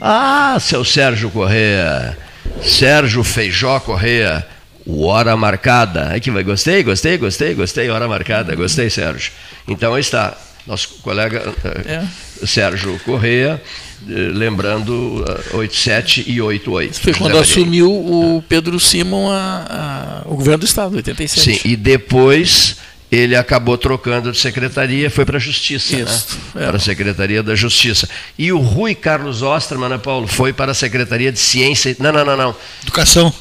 [0.00, 2.23] ah seu Sérgio Correa.
[2.62, 4.46] Sérgio Feijó Correa,
[4.86, 6.14] o Hora Marcada.
[6.14, 9.32] Aqui vai, gostei, gostei, gostei, gostei, Hora Marcada, gostei, Sérgio.
[9.66, 10.36] Então aí está,
[10.66, 11.54] nosso colega
[11.86, 12.04] é.
[12.46, 13.62] Sérgio Correa,
[14.08, 17.00] eh, lembrando 87 e 88.
[17.00, 21.58] Foi quando assumiu o Pedro Simon a, a, o governo do Estado, 87.
[21.58, 22.76] Sim, e depois
[23.14, 26.64] ele acabou trocando de secretaria, foi para a Justiça, Isso, né?
[26.64, 26.66] é.
[26.66, 28.08] para a Secretaria da Justiça.
[28.38, 31.94] E o Rui Carlos Osterman, né, Paulo, foi para a Secretaria de Ciência.
[32.00, 32.56] Não, não, não, não.
[32.82, 33.32] Educação.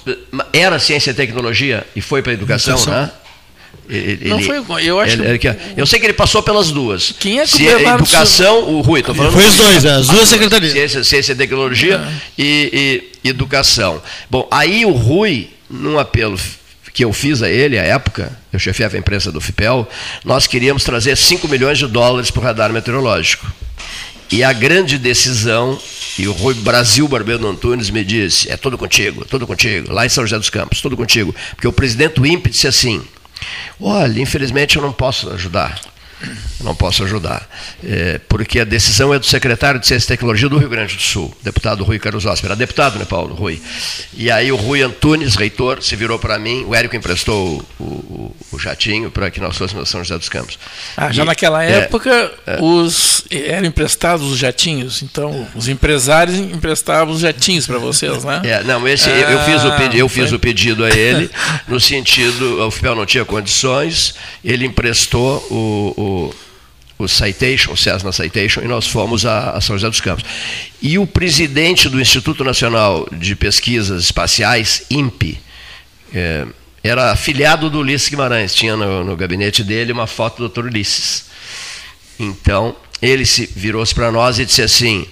[0.51, 3.01] Era Ciência e Tecnologia e foi para a Educação, educação.
[3.01, 3.11] né?
[3.89, 5.13] Ele, não foi, eu acho.
[5.13, 7.13] Ele, ele, eu sei que ele passou pelas duas.
[7.19, 9.33] Quem é que Se, Educação, o Rui, estou falando.
[9.33, 10.71] Foi os dois, as duas secretarias.
[10.71, 12.13] Ciência, Ciência e Tecnologia é.
[12.37, 14.01] e, e Educação.
[14.29, 16.37] Bom, aí o Rui, num apelo
[16.93, 19.89] que eu fiz a ele, à época, eu chefiava a imprensa do FIPEL,
[20.23, 23.51] nós queríamos trazer 5 milhões de dólares para o radar meteorológico.
[24.31, 25.79] E a grande decisão,
[26.17, 30.09] e o Rui Brasil Barbeiro Antunes me disse, é tudo contigo, tudo contigo, lá em
[30.09, 31.35] São José dos Campos, tudo contigo.
[31.55, 33.01] Porque o presidente do INPE disse assim,
[33.79, 35.92] olha, infelizmente eu não posso ajudar
[36.61, 37.47] não posso ajudar.
[37.83, 41.01] É, porque a decisão é do secretário de Ciência e Tecnologia do Rio Grande do
[41.01, 42.47] Sul, deputado Rui Carlos Osper.
[42.47, 43.33] Era deputado, né, Paulo?
[43.33, 43.61] Rui.
[44.13, 48.35] E aí o Rui Antunes, reitor, se virou para mim, o Érico emprestou o, o,
[48.51, 50.57] o jatinho para que nós fôssemos a São José dos Campos.
[50.95, 56.37] Ah, já e, naquela é, época é, os, eram emprestados os jatinhos, então os empresários
[56.37, 58.41] emprestavam os jatinhos para vocês, né?
[58.43, 61.29] É, não, esse, ah, eu, eu, fiz, o, ah, eu fiz o pedido a ele,
[61.67, 66.12] no sentido, o FIPEL não tinha condições, ele emprestou o o
[67.07, 70.23] Citation, o Cessna Citation, e nós fomos a, a, São José dos Campos.
[70.81, 75.39] E o presidente do Instituto Nacional de Pesquisas Espaciais, INPE,
[76.13, 76.45] é,
[76.83, 80.65] era afiliado do Ulisses Guimarães, tinha no, no gabinete dele uma foto do Dr.
[80.65, 81.25] Ulisses.
[82.19, 85.05] Então, ele se virou-se para nós e disse assim: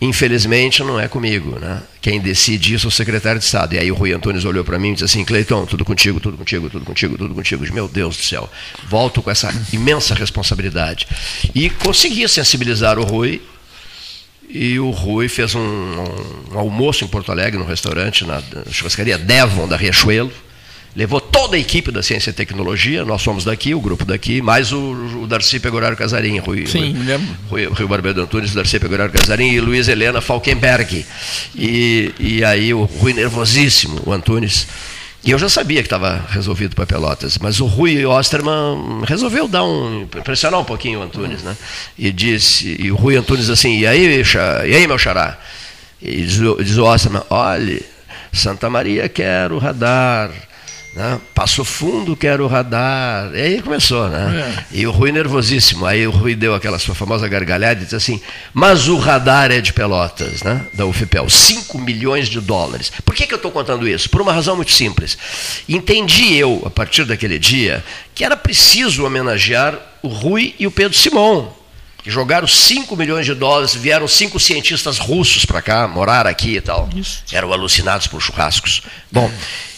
[0.00, 1.80] Infelizmente não é comigo, né?
[2.00, 3.74] Quem decide isso é o secretário de Estado.
[3.74, 6.36] E aí o Rui Antunes olhou para mim e disse assim: Cleiton, tudo contigo, tudo
[6.36, 7.64] contigo, tudo contigo, tudo contigo.
[7.72, 8.50] Meu Deus do céu,
[8.88, 11.06] volto com essa imensa responsabilidade.
[11.54, 13.40] E consegui sensibilizar o Rui.
[14.46, 15.60] E o Rui fez um,
[16.52, 20.30] um, almoço em Porto Alegre, no restaurante, na churrascaria Devon, da Riachuelo
[20.96, 24.72] levou toda a equipe da Ciência e Tecnologia, nós somos daqui, o grupo daqui, mais
[24.72, 26.94] o, o Darcy Pegorário Casarim, Rui, Sim,
[27.48, 31.04] Rui, Rui, Rui Barbeiro Antunes, Darcy Pegorário Casarim e Luiz Helena Falkenberg.
[31.54, 34.66] E, e aí o Rui nervosíssimo, o Antunes.
[35.24, 39.64] E eu já sabia que estava resolvido para Pelotas, mas o Rui Osterman resolveu dar
[39.64, 41.56] um pressionar um pouquinho o Antunes, né?
[41.98, 45.38] E disse, e o Rui Antunes assim, e aí, e aí meu xará?
[46.00, 47.82] E diz, diz o Osterman, olhe,
[48.34, 50.30] Santa Maria quer o radar,
[50.94, 51.20] né?
[51.34, 53.34] Passo fundo, quero radar.
[53.34, 54.54] E aí começou, né?
[54.56, 54.78] É.
[54.78, 55.84] E o Rui nervosíssimo.
[55.84, 58.20] Aí o Rui deu aquela sua famosa gargalhada e disse assim:
[58.52, 60.64] Mas o radar é de Pelotas, né?
[60.72, 61.28] Da UFPEL.
[61.28, 62.92] 5 milhões de dólares.
[63.04, 64.08] Por que, que eu estou contando isso?
[64.08, 65.18] Por uma razão muito simples.
[65.68, 67.84] Entendi eu, a partir daquele dia,
[68.14, 71.52] que era preciso homenagear o Rui e o Pedro Simon.
[72.04, 76.60] Que jogaram 5 milhões de dólares, vieram cinco cientistas russos para cá, morar aqui e
[76.60, 76.88] tal.
[76.94, 77.24] Isso.
[77.32, 78.82] Eram alucinados por churrascos.
[79.10, 79.32] Bom.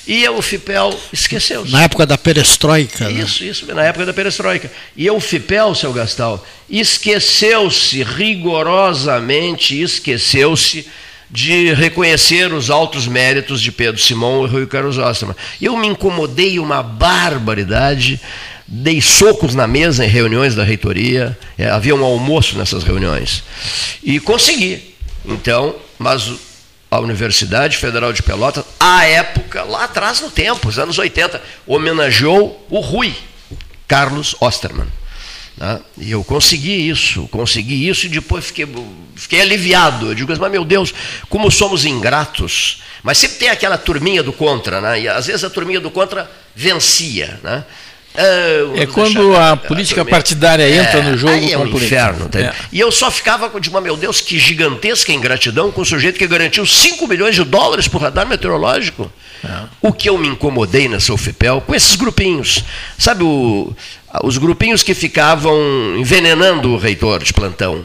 [0.07, 1.73] E a UFIPEL esqueceu-se.
[1.73, 3.09] Na época da perestroika.
[3.09, 3.20] Né?
[3.20, 3.51] Isso, né?
[3.51, 4.70] isso, na época da perestroika.
[4.97, 10.87] E a UFIPEL, seu Gastal, esqueceu-se, rigorosamente esqueceu-se
[11.28, 15.37] de reconhecer os altos méritos de Pedro Simão e Rui Carlos Osterman.
[15.61, 18.20] Eu me incomodei uma barbaridade,
[18.66, 23.43] dei socos na mesa em reuniões da reitoria, é, havia um almoço nessas reuniões,
[24.05, 24.95] e consegui.
[25.24, 26.31] Então, mas
[26.91, 32.65] a Universidade Federal de Pelotas, à época, lá atrás no tempo, os anos 80, homenageou
[32.71, 33.15] o Rui,
[33.89, 34.87] Carlos Osterman.
[35.57, 35.81] Né?
[35.99, 38.69] E eu consegui isso, consegui isso e depois fiquei,
[39.15, 40.09] fiquei aliviado.
[40.09, 40.93] Eu digo, mas meu Deus,
[41.29, 42.83] como somos ingratos.
[43.03, 45.01] Mas sempre tem aquela turminha do contra, né?
[45.01, 47.41] e às vezes a turminha do contra vencia.
[47.43, 47.65] Né?
[48.17, 51.35] É, é quando a política partidária é, entra no jogo.
[51.35, 52.29] Aí é um inferno.
[52.29, 52.41] Tá?
[52.41, 52.55] É.
[52.73, 56.19] E eu só ficava com de uma, meu Deus, que gigantesca ingratidão com o sujeito
[56.19, 59.11] que garantiu 5 milhões de dólares por radar meteorológico.
[59.45, 59.49] É.
[59.83, 62.65] O que eu me incomodei nessa UFPEL com esses grupinhos.
[62.99, 63.75] Sabe, o,
[64.23, 65.57] os grupinhos que ficavam
[65.99, 67.85] envenenando o reitor de plantão.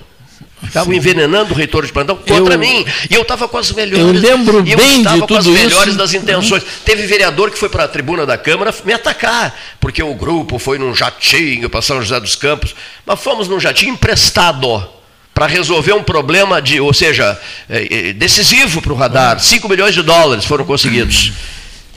[0.64, 2.86] Estavam envenenando o reitor de plantão contra eu, mim.
[3.10, 4.06] E eu estava com as melhores.
[4.06, 5.98] Eu lembro bem eu estava de com as melhores isso.
[5.98, 6.64] das intenções.
[6.86, 10.78] Teve vereador que foi para a tribuna da Câmara me atacar, porque o grupo foi
[10.78, 12.76] num jatinho para São José dos Campos.
[13.06, 14.88] Mas fomos num jatinho emprestado
[15.34, 17.40] para resolver um problema de, ou seja,
[17.70, 19.40] é, é, decisivo para o radar.
[19.40, 21.34] 5 milhões de dólares foram conseguidos.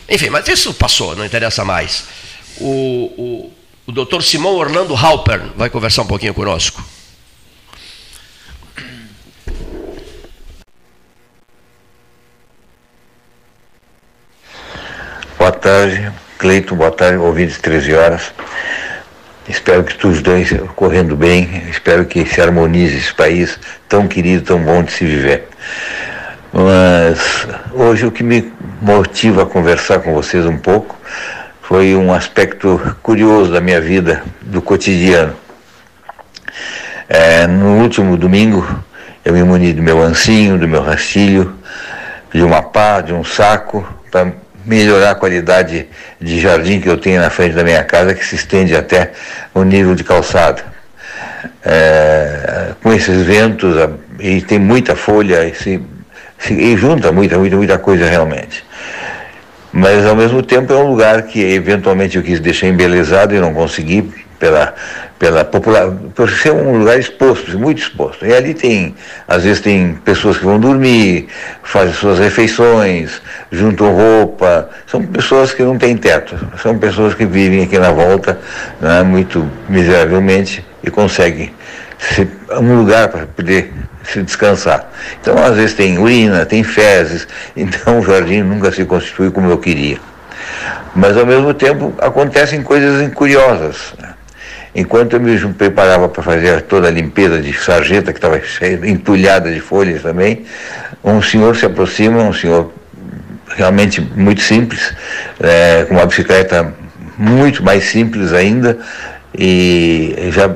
[0.09, 2.05] Enfim, mas isso passou, não interessa mais.
[2.59, 3.53] O, o,
[3.87, 6.83] o doutor Simão Orlando Halpern vai conversar um pouquinho conosco.
[15.45, 18.33] Boa tarde, Cleito, boa tarde, ouvintes 13 horas.
[19.47, 24.59] Espero que todos dois correndo bem, espero que se harmonize esse país tão querido, tão
[24.59, 25.47] bom de se viver.
[26.51, 28.51] Mas hoje o que me
[28.81, 30.99] motiva a conversar com vocês um pouco
[31.61, 35.35] foi um aspecto curioso da minha vida, do cotidiano.
[37.07, 38.67] É, no último domingo,
[39.23, 41.55] eu me muni do meu ancinho, do meu rastilho,
[42.33, 45.87] de uma pá, de um saco, para melhorar a qualidade
[46.21, 49.13] de jardim que eu tenho na frente da minha casa, que se estende até
[49.53, 50.63] o nível de calçada.
[51.65, 53.75] É, com esses ventos,
[54.19, 55.81] e tem muita folha, e, se,
[56.39, 58.65] se, e junta muita, muita, muita coisa realmente.
[59.77, 63.53] Mas ao mesmo tempo é um lugar que eventualmente eu quis deixar embelezado e não
[63.53, 64.73] consegui pela,
[65.19, 68.25] pela popular, por ser um lugar exposto, muito exposto.
[68.25, 68.95] E ali tem,
[69.27, 71.27] às vezes tem pessoas que vão dormir,
[71.65, 73.21] fazem suas refeições,
[73.51, 78.39] juntam roupa, são pessoas que não têm teto, são pessoas que vivem aqui na volta
[78.81, 81.53] né, muito miseravelmente e conseguem
[82.13, 82.29] se,
[82.61, 83.73] um lugar para poder
[84.05, 84.91] se descansar.
[85.21, 87.27] Então, às vezes tem urina, tem fezes,
[87.57, 89.99] então o jardim nunca se constitui como eu queria.
[90.95, 93.95] Mas, ao mesmo tempo, acontecem coisas curiosas.
[94.75, 98.41] Enquanto eu me preparava para fazer toda a limpeza de sarjeta, que estava
[98.87, 100.45] entulhada de folhas também,
[101.03, 102.73] um senhor se aproxima, um senhor
[103.57, 104.93] realmente muito simples,
[105.41, 106.75] é, com uma bicicleta
[107.17, 108.79] muito mais simples ainda,
[109.37, 110.49] E já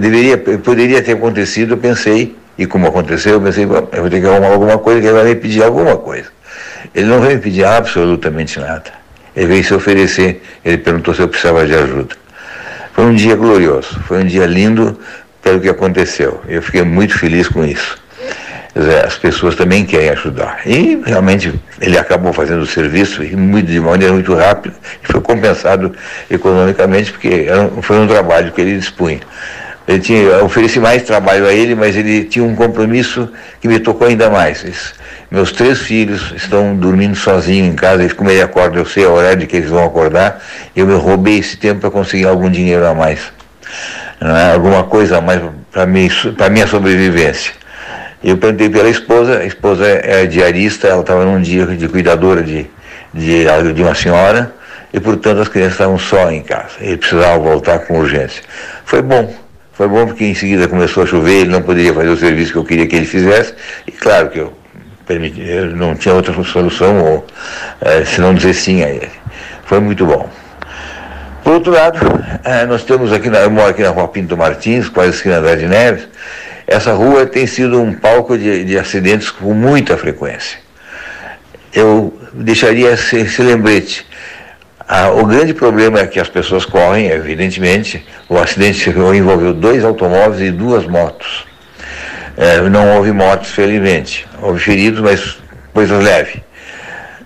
[0.00, 4.26] deveria, poderia ter acontecido, eu pensei, e como aconteceu, eu pensei, eu vou ter que
[4.26, 6.28] arrumar alguma coisa, que ele vai me pedir alguma coisa.
[6.94, 8.90] Ele não veio me pedir absolutamente nada.
[9.36, 12.16] Ele veio se oferecer, ele perguntou se eu precisava de ajuda.
[12.92, 14.98] Foi um dia glorioso, foi um dia lindo
[15.40, 16.40] pelo que aconteceu.
[16.48, 18.01] Eu fiquei muito feliz com isso.
[18.74, 20.60] As pessoas também querem ajudar.
[20.64, 25.94] E realmente ele acabou fazendo o serviço muito, de maneira muito rápida e foi compensado
[26.30, 27.46] economicamente, porque
[27.82, 29.20] foi um trabalho que ele dispunha.
[29.86, 33.28] Eu, tinha, eu ofereci mais trabalho a ele, mas ele tinha um compromisso
[33.60, 34.94] que me tocou ainda mais.
[35.30, 39.36] Meus três filhos estão dormindo sozinhos em casa, como ele acorda, eu sei a hora
[39.36, 40.40] de que eles vão acordar,
[40.74, 43.20] eu me roubei esse tempo para conseguir algum dinheiro a mais,
[44.20, 44.52] é?
[44.52, 45.42] alguma coisa a mais
[45.72, 45.86] para
[46.50, 47.52] minha sobrevivência.
[48.24, 52.66] Eu perguntei pela esposa, a esposa é diarista, ela estava num dia de cuidadora de,
[53.12, 53.44] de,
[53.74, 54.54] de uma senhora,
[54.92, 58.42] e portanto as crianças estavam só em casa, ele precisava voltar com urgência.
[58.84, 59.34] Foi bom,
[59.72, 62.58] foi bom porque em seguida começou a chover, ele não poderia fazer o serviço que
[62.58, 63.54] eu queria que ele fizesse,
[63.88, 64.52] e claro que eu,
[65.04, 67.26] permiti, eu não tinha outra solução, ou,
[67.80, 69.10] é, se não dizer sim a ele.
[69.64, 70.28] Foi muito bom.
[71.42, 71.98] Por outro lado,
[72.44, 75.56] é, nós temos aqui, na, eu moro aqui na rua Pinto Martins, quase esquina da
[75.56, 76.06] de Neves,
[76.72, 80.58] essa rua tem sido um palco de, de acidentes com muita frequência.
[81.72, 84.06] Eu deixaria esse, esse lembrete.
[84.88, 88.04] Ah, o grande problema é que as pessoas correm, evidentemente.
[88.28, 91.46] O acidente envolveu dois automóveis e duas motos.
[92.36, 94.26] É, não houve mortes, felizmente.
[94.40, 95.38] Houve feridos, mas
[95.72, 96.40] coisas leves.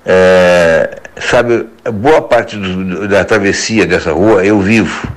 [0.05, 0.91] É,
[1.21, 5.09] sabe, boa parte do, da travessia dessa rua eu vivo.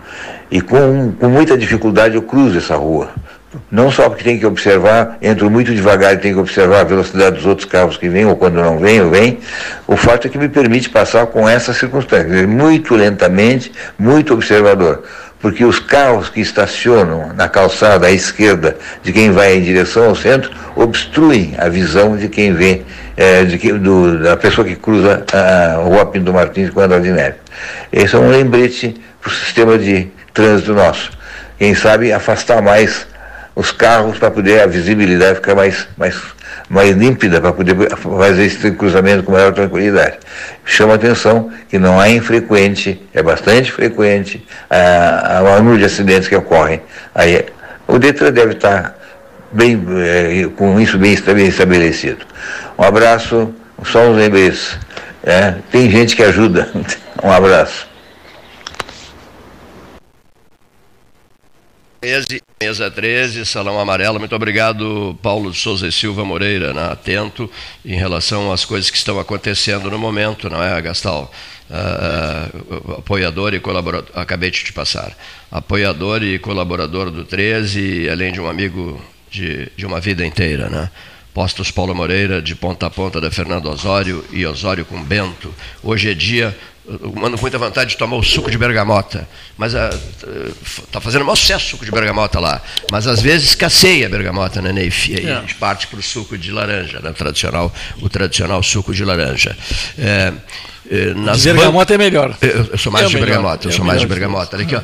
[0.52, 3.10] E com, com muita dificuldade eu cruzo essa rua.
[3.72, 7.38] Não só porque tem que observar, entro muito devagar e tenho que observar a velocidade
[7.38, 9.40] dos outros carros que vêm, ou quando não vêm, ou vêm.
[9.88, 15.04] O fato é que me permite passar com essa circunstância, muito lentamente, muito observador.
[15.42, 20.16] Porque os carros que estacionam na calçada à esquerda de quem vai em direção ao
[20.16, 22.86] centro obstruem a visão de quem vem,
[23.16, 27.10] é, de que, do, da pessoa que cruza a Rua Pinto Martins com a Andrade
[27.10, 27.40] Neves.
[27.92, 31.10] Esse é um lembrete para o sistema de trânsito nosso.
[31.58, 33.08] Quem sabe afastar mais
[33.60, 36.16] os carros para poder a visibilidade ficar mais, mais,
[36.70, 40.18] mais límpida, para poder fazer esse cruzamento com maior tranquilidade.
[40.64, 46.36] Chama atenção que não é infrequente, é bastante frequente a, a número de acidentes que
[46.38, 46.82] ocorrem.
[47.14, 47.48] Aí,
[47.86, 48.98] o DETRAN deve estar
[49.52, 52.26] bem, é, com isso bem estabelecido.
[52.78, 53.54] Um abraço,
[53.84, 54.78] só uns lembretes.
[55.22, 56.70] É, tem gente que ajuda.
[57.22, 57.89] Um abraço.
[62.02, 64.20] 13, mesa 13, Salão Amarelo.
[64.20, 67.52] Muito obrigado, Paulo Souza e Silva Moreira, né, atento
[67.84, 71.30] em relação às coisas que estão acontecendo no momento, não é, Gastal?
[71.70, 75.16] Uh, apoiador e colaborador, acabei de te passar,
[75.52, 79.00] apoiador e colaborador do 13, além de um amigo
[79.30, 80.90] de, de uma vida inteira, né?
[81.34, 85.54] Postos Paulo Moreira, de ponta a ponta da Fernando Osório e Osório com Bento.
[85.84, 86.58] Hoje é dia
[87.16, 91.26] mando com muita vontade de tomar o suco de bergamota, mas está ah, fazendo o
[91.26, 92.62] maior sucesso o suco de bergamota lá.
[92.92, 95.12] Mas às vezes escasseia a bergamota, né, Neif?
[95.12, 95.34] E aí é.
[95.34, 99.56] a gente parte para o suco de laranja, né, tradicional, o tradicional suco de laranja.
[99.98, 100.34] É,
[100.90, 102.04] é, nas de bergamota ban...
[102.04, 102.38] é melhor.
[102.42, 104.56] Eu, eu sou mais é de bergamota, eu sou mais de bergamota.
[104.56, 104.82] Olha aqui, ó.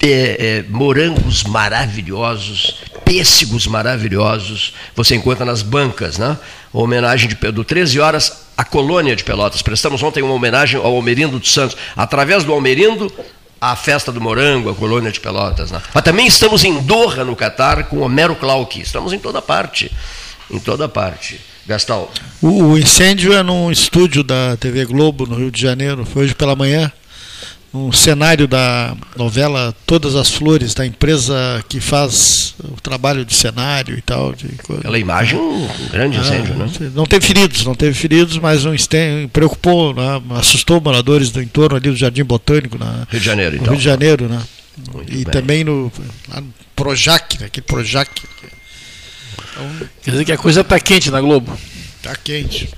[0.00, 6.36] É, é, morangos maravilhosos, pêssegos maravilhosos, você encontra nas bancas, né?
[6.72, 9.62] homenagem de, do 13 horas à colônia de Pelotas.
[9.62, 11.76] Prestamos ontem uma homenagem ao Almerindo dos Santos.
[11.96, 13.12] Através do Almerindo,
[13.60, 15.70] a festa do morango, a colônia de Pelotas.
[15.70, 15.80] Né?
[15.94, 18.80] Mas também estamos em Doha, no Catar, com Homero Clark.
[18.80, 19.90] Estamos em toda parte.
[20.50, 21.40] Em toda parte.
[21.66, 22.10] Gastal.
[22.40, 26.04] O, o incêndio é num estúdio da TV Globo, no Rio de Janeiro.
[26.04, 26.90] Foi hoje pela manhã
[27.74, 33.96] um cenário da novela Todas as Flores, da empresa que faz o trabalho de cenário
[33.96, 34.34] e tal.
[34.34, 34.80] De coisa.
[34.80, 36.70] Aquela imagem, um grande ah, incêndio, né?
[36.94, 38.74] Não teve feridos, não teve feridos, mas um
[39.32, 40.22] preocupou, né?
[40.38, 42.76] assustou moradores do entorno ali do Jardim Botânico.
[42.76, 43.68] Na, Rio de Janeiro, então.
[43.68, 44.42] Rio de Janeiro, né?
[44.92, 45.24] Muito e bem.
[45.24, 45.90] também no,
[46.28, 47.46] lá no Projac, né?
[47.46, 48.10] aquele Projac.
[49.52, 51.56] Então, Quer dizer que a coisa está quente na Globo.
[51.96, 52.68] Está quente.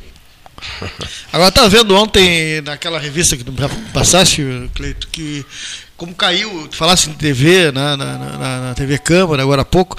[1.33, 3.53] Agora tá vendo ontem naquela revista que tu
[3.93, 4.43] passaste,
[4.75, 5.45] Cleito, que
[5.97, 9.97] como caiu, tu falasse em TV, na, na, na, na TV Câmara agora há pouco,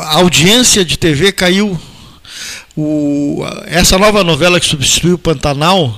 [0.00, 1.80] a, audiência de TV caiu.
[2.76, 5.94] O, essa nova novela que substituiu o Pantanal,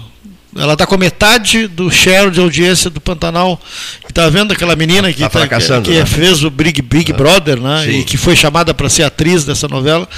[0.57, 3.61] ela está com metade do share de audiência do Pantanal.
[4.09, 6.07] Está vendo aquela menina que, tá, tá que, que né?
[6.07, 7.15] fez o Big, Big é.
[7.15, 7.89] Brother, né?
[7.89, 10.09] E que foi chamada para ser atriz dessa novela,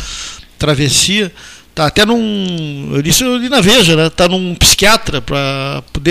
[0.59, 1.33] Travessia
[1.77, 2.93] Tá até num.
[2.95, 4.09] Eu disse ali na Veja, né?
[4.09, 6.11] Tá num psiquiatra para poder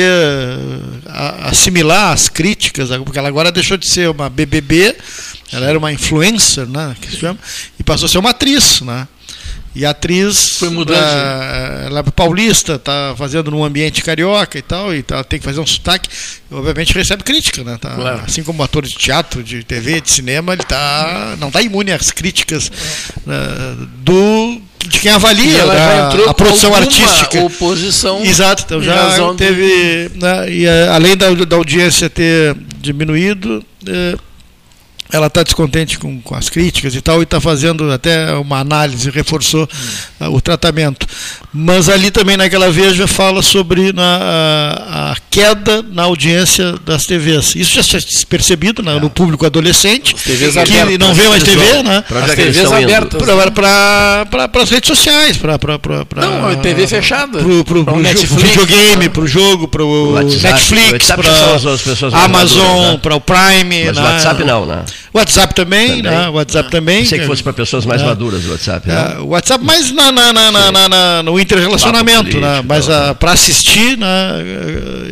[1.41, 4.95] assimilar as críticas, porque ela agora deixou de ser uma BBB,
[5.51, 6.95] ela era uma influencer, né?
[7.01, 7.39] Que se chama,
[7.79, 9.07] e passou a ser uma atriz, né?
[9.73, 10.99] E a atriz foi mudando.
[10.99, 15.45] Uh, ela é paulista, está fazendo num ambiente carioca e tal, e tá, tem que
[15.45, 16.07] fazer um sotaque.
[16.51, 17.75] Obviamente recebe crítica, né?
[17.81, 18.21] Tá, claro.
[18.23, 22.11] Assim como ator de teatro, de TV, de cinema, ele tá, não está imune às
[22.11, 27.41] críticas uh, do de quem avalia a, a produção artística.
[27.43, 28.23] Oposição.
[28.23, 30.11] Exato, então já teve.
[30.15, 33.63] Né, e, uh, além da, da audiência ter diminuído
[35.11, 39.09] ela está descontente com, com, as críticas e tal, e está fazendo até uma análise,
[39.09, 39.63] reforçou
[40.21, 40.25] hum.
[40.25, 41.07] uh, o tratamento.
[41.53, 47.55] Mas ali também naquela veja fala sobre na, a, a, queda na audiência das TVs.
[47.55, 52.03] Isso já se percebido né, no público adolescente, que não vê mais TV, né?
[52.09, 53.21] As TVs abertas.
[53.23, 55.57] Para as redes sociais, para.
[56.15, 57.39] Não, a TV fechada.
[57.39, 63.85] Para o videogame, para o jogo, para o Netflix, para Amazon, para o Prime.
[63.85, 64.83] Mas o WhatsApp não, né?
[65.13, 66.01] WhatsApp também, também.
[66.03, 66.29] Né?
[66.29, 66.99] WhatsApp também.
[67.03, 68.05] Pensei que fosse para pessoas mais é.
[68.05, 68.89] maduras o WhatsApp.
[68.89, 72.63] É, o WhatsApp mais na, na, na, na, no interrelacionamento, né?
[72.65, 72.87] mas
[73.19, 73.97] para assistir.
[73.97, 74.07] Né?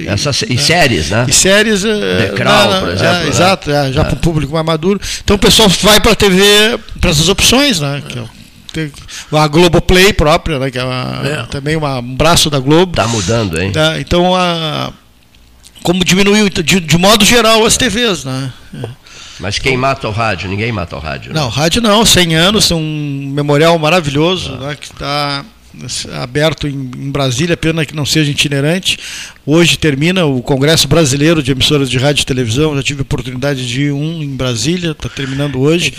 [0.08, 1.26] Essa, e séries, né?
[1.28, 1.86] E séries.
[1.86, 3.16] É, The Crown, por exemplo.
[3.16, 5.00] É, exato, é, já para o público mais maduro.
[5.24, 6.44] Então o pessoal vai para a TV,
[7.00, 8.02] para essas opções, né?
[8.08, 8.92] Que
[9.32, 11.44] a Globoplay própria, né, que é, uma, é.
[11.44, 12.92] também uma, um braço da Globo.
[12.92, 13.72] Está mudando, hein?
[13.76, 14.92] É, então, a,
[15.84, 18.24] como diminuiu, de, de modo geral, as TVs.
[18.24, 18.52] Né?
[19.40, 20.50] Mas quem mata o rádio?
[20.50, 21.34] Ninguém mata o rádio.
[21.34, 21.40] Né?
[21.40, 24.68] Não, rádio não, 100 anos, um memorial maravilhoso ah.
[24.68, 25.44] né, que está
[26.22, 28.98] aberto em, em, Brasília, pena que não seja itinerante.
[29.46, 33.68] Hoje termina o Congresso Brasileiro de Emissoras de Rádio e Televisão, já tive a oportunidade
[33.68, 35.94] de ir um em Brasília, está terminando hoje,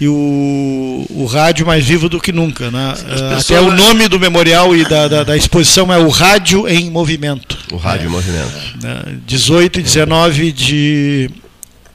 [0.00, 2.70] e o, o rádio mais vivo do que nunca.
[2.70, 2.94] Né?
[3.38, 7.56] Até o nome do memorial e da, da, da, exposição é o Rádio em Movimento.
[7.72, 8.52] O Rádio em Movimento.
[9.26, 11.30] 18 e 19 de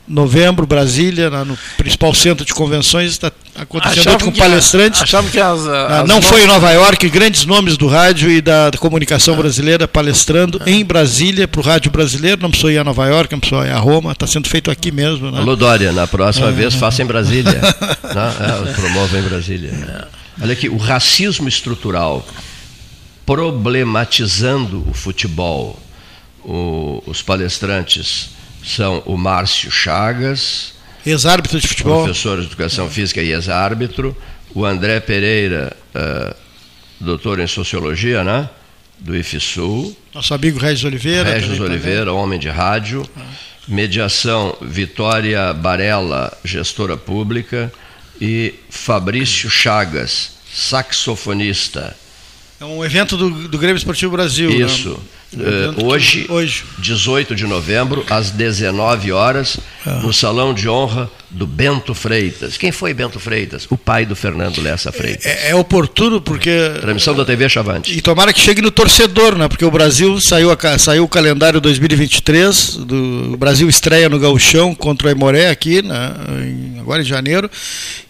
[0.10, 5.02] novembro, Brasília, no principal centro de convenções, está acontecendo com palestrantes.
[5.04, 8.42] Achava que as, ah, as não foi em Nova York, grandes nomes do rádio e
[8.42, 12.42] da, da comunicação brasileira palestrando em Brasília para o rádio brasileiro.
[12.42, 14.92] Não precisou ir a Nova York, não precisou ir a Roma, está sendo feito aqui
[14.92, 15.30] mesmo.
[15.30, 15.38] Né?
[15.38, 16.52] Alô, Dória, na próxima é.
[16.52, 17.54] vez faça em Brasília.
[17.62, 18.68] né?
[18.68, 19.70] é, promova em Brasília.
[19.70, 20.20] É.
[20.42, 22.26] Olha aqui, o racismo estrutural
[23.26, 25.80] problematizando o futebol.
[26.44, 28.30] O, os palestrantes
[28.64, 30.74] são o Márcio Chagas,
[31.06, 34.16] ex-árbitro de futebol, professor de educação física e ex-árbitro,
[34.54, 36.36] o André Pereira, uh,
[37.00, 38.50] doutor em sociologia, né?
[39.00, 39.96] Do IFSUL.
[40.14, 41.32] Nosso amigo Regis Oliveira.
[41.32, 42.22] Regis Oliveira, também.
[42.22, 43.08] homem de rádio.
[43.16, 43.22] Ah.
[43.68, 47.72] Mediação Vitória Barella, gestora pública.
[48.20, 51.96] E Fabrício Chagas, saxofonista.
[52.60, 54.50] É um evento do, do Grêmio Esportivo Brasil.
[54.50, 54.66] Né?
[54.66, 54.90] Isso.
[54.90, 54.98] Né?
[55.32, 60.00] Uh, hoje, hoje, 18 de novembro, às 19 horas, ah.
[60.02, 62.58] no Salão de Honra do Bento Freitas.
[62.58, 63.68] Quem foi Bento Freitas?
[63.70, 65.28] O pai do Fernando Lessa Freitas.
[65.28, 66.52] É, é oportuno porque.
[66.82, 67.96] Transmissão da TV Chavante.
[67.96, 69.48] E tomara que chegue no torcedor, né?
[69.48, 74.74] Porque o Brasil saiu, a, saiu o calendário 2023, do, o Brasil estreia no Gauchão
[74.74, 76.12] contra o Aimoré aqui, né?
[76.44, 77.50] Em, agora em janeiro.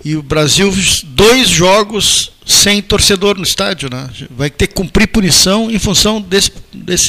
[0.05, 0.73] E o Brasil,
[1.03, 4.09] dois jogos sem torcedor no estádio, né?
[4.31, 7.08] Vai ter que cumprir punição em função desse, desse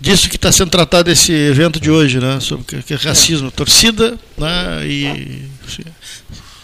[0.00, 2.38] disso que está sendo tratado esse evento de hoje, né?
[2.40, 4.86] Sobre que, é racismo, torcida, né?
[4.86, 5.48] E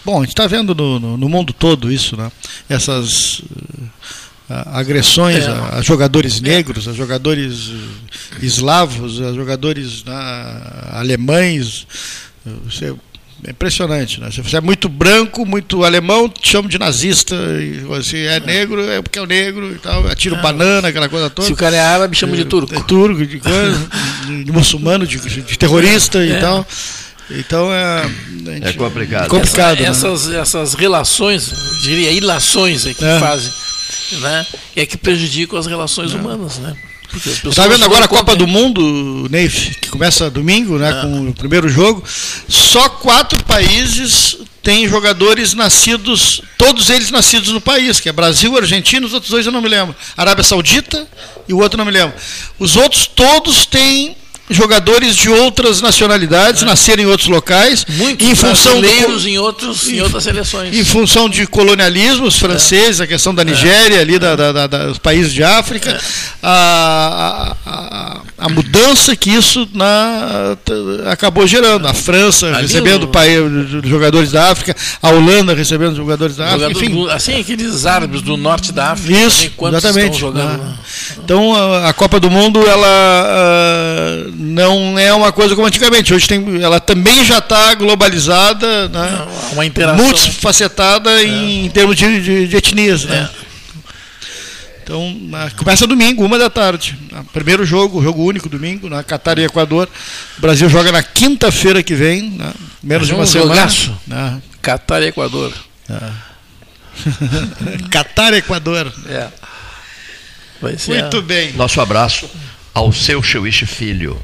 [0.05, 2.31] bom, a gente está vendo no, no, no, mundo todo isso, né?
[2.69, 5.49] Essas uh, agressões é.
[5.49, 7.73] a, a, jogadores negros, a jogadores
[8.41, 10.13] eslavos, a jogadores né,
[10.93, 11.87] alemães.
[12.65, 12.95] Você
[13.47, 14.31] é impressionante, né?
[14.31, 17.35] Se você é muito branco, muito alemão, te chamam de nazista.
[17.35, 20.07] E você é negro, é porque é o negro e tal.
[20.09, 21.47] Atira banana, aquela coisa toda.
[21.47, 22.75] Se o cara é árabe, chama de turco.
[22.75, 23.89] É, turco, de, coisa,
[24.27, 26.27] de, de muçulmano, de, de terrorista é.
[26.29, 26.67] e tal.
[27.31, 28.11] Então é.
[28.63, 29.29] É complicado.
[29.29, 30.15] complicado Essa, né?
[30.15, 31.53] essas, essas relações,
[31.83, 33.19] diria ilações é que é.
[33.19, 33.53] fazem,
[34.21, 34.47] né?
[34.77, 36.17] É que prejudicam as relações é.
[36.17, 36.77] humanas, né?
[37.45, 41.69] Está vendo agora a Copa do Mundo, Neif, que começa domingo, né, com o primeiro
[41.69, 42.03] jogo.
[42.49, 49.07] Só quatro países têm jogadores nascidos, todos eles nascidos no país, que é Brasil, Argentina,
[49.07, 49.95] os outros dois eu não me lembro.
[50.17, 51.07] Arábia Saudita
[51.47, 52.15] e o outro não me lembro.
[52.59, 54.17] Os outros todos têm
[54.51, 56.67] jogadores de outras nacionalidades é.
[56.67, 60.85] nasceram em outros locais Muitos em função do, em outros em, em outras seleções em
[60.85, 63.05] função de colonialismo os franceses é.
[63.05, 66.01] a questão da Nigéria ali da, da, da, dos países de África é.
[66.43, 70.55] a, a, a, a mudança que isso na,
[71.11, 71.89] acabou gerando.
[71.89, 73.89] A França Ali recebendo no...
[73.89, 77.09] jogadores da África, a Holanda recebendo jogadores da África, enfim.
[77.09, 79.19] Assim, aqueles árabes do norte da África.
[79.19, 80.23] Isso, exatamente.
[80.27, 80.61] Né?
[81.25, 82.87] Então, a, a, Copa do Mundo, ela
[84.29, 86.13] uh, não é uma coisa como antigamente.
[86.13, 89.27] Hoje tem, ela também já está globalizada, né?
[89.55, 90.05] uma interação.
[90.05, 91.25] multifacetada é.
[91.25, 93.05] em, em termos de, de, de etnias.
[93.05, 93.27] Né?
[94.85, 94.93] É.
[94.93, 95.17] Então,
[95.57, 96.99] começa domingo, uma da tarde.
[97.33, 99.89] Primeiro jogo, jogo único, domingo, na Catar e Equador.
[100.37, 102.53] O Brasil joga na quinta-feira que vem, né?
[102.83, 103.55] menos de uma um semana.
[103.55, 103.99] Jogaço.
[104.07, 104.43] Né?
[104.61, 105.53] Catar e Equador.
[105.89, 106.11] É.
[107.91, 108.93] Catar e Equador.
[109.09, 109.29] É.
[110.61, 111.53] Muito bem.
[111.55, 112.29] Nosso abraço
[112.73, 114.21] ao seu Chewish Filho.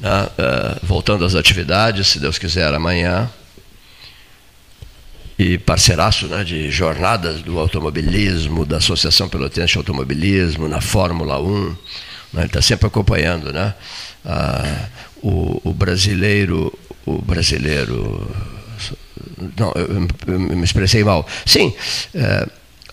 [0.00, 0.24] Né?
[0.24, 3.30] Uh, voltando às atividades, se Deus quiser, amanhã
[5.40, 11.64] e parceiraço né, de jornadas do automobilismo, da Associação Pelotense de Automobilismo, na Fórmula 1.
[11.64, 11.76] Né,
[12.34, 13.72] ele está sempre acompanhando né,
[14.22, 14.62] a,
[15.22, 16.78] o, o, brasileiro.
[17.06, 18.30] O brasileiro.
[19.56, 21.26] Não, eu, eu me expressei mal.
[21.46, 21.74] Sim,
[22.14, 22.46] é,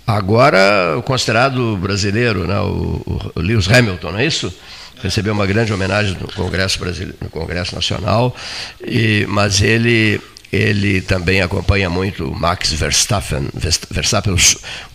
[0.08, 4.54] agora considerado brasileiro, né, o, o Lewis Hamilton, não é isso?
[5.04, 8.36] recebeu uma grande homenagem no Congresso Brasileiro, no Congresso Nacional,
[8.84, 10.20] e, mas ele
[10.52, 13.50] ele também acompanha muito Max Verstappen,
[13.90, 14.34] Verstappen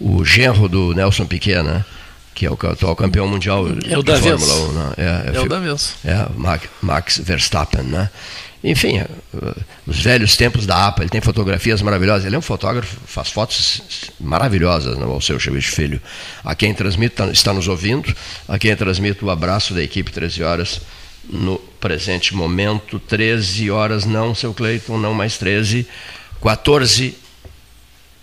[0.00, 1.84] o, o genro do Nelson Piquet, né?
[2.34, 4.72] que é o atual campeão mundial é o de Fórmula 1.
[4.72, 4.92] Né?
[4.96, 5.94] É, é, é o da vez.
[6.04, 6.26] É,
[6.80, 8.10] Max Verstappen, né?
[8.64, 9.06] Enfim, é,
[9.86, 12.24] os velhos tempos da APA, ele tem fotografias maravilhosas.
[12.24, 13.82] Ele é um fotógrafo, faz fotos
[14.20, 16.00] maravilhosas, né, o seu Chevich Filho.
[16.44, 18.14] A quem transmite, tá, está nos ouvindo,
[18.48, 20.80] a quem transmite o abraço da equipe 13 horas
[21.24, 25.86] no presente momento, 13 horas, não, seu Cleiton, não mais 13,
[26.42, 27.16] 14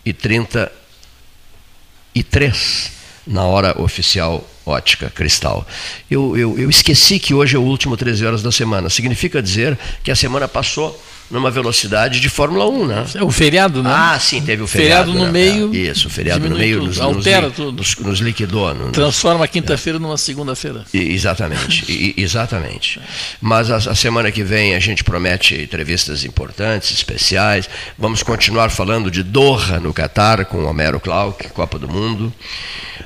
[0.06, 2.92] e 33
[3.26, 5.66] na hora oficial ótica cristal.
[6.10, 8.90] Eu, eu, eu esqueci que hoje é o último 13 horas da semana.
[8.90, 13.06] Significa dizer que a semana passou numa velocidade de Fórmula 1, né?
[13.16, 13.90] É o feriado, né?
[13.94, 15.12] Ah, sim, teve o feriado.
[15.12, 15.32] Feriado no né?
[15.32, 15.74] meio.
[15.74, 17.78] É, isso, o feriado no meio nos, altera nos, tudo.
[17.78, 18.74] Nos, nos liquidou.
[18.74, 20.02] Nos, Transforma a quinta-feira é.
[20.02, 20.86] numa segunda-feira.
[20.94, 23.00] Exatamente, e, exatamente.
[23.40, 27.70] Mas a, a, semana que vem a gente promete entrevistas importantes, especiais.
[27.98, 32.34] Vamos continuar falando de Doha, no Catar, com Homero Clark, Copa do Mundo.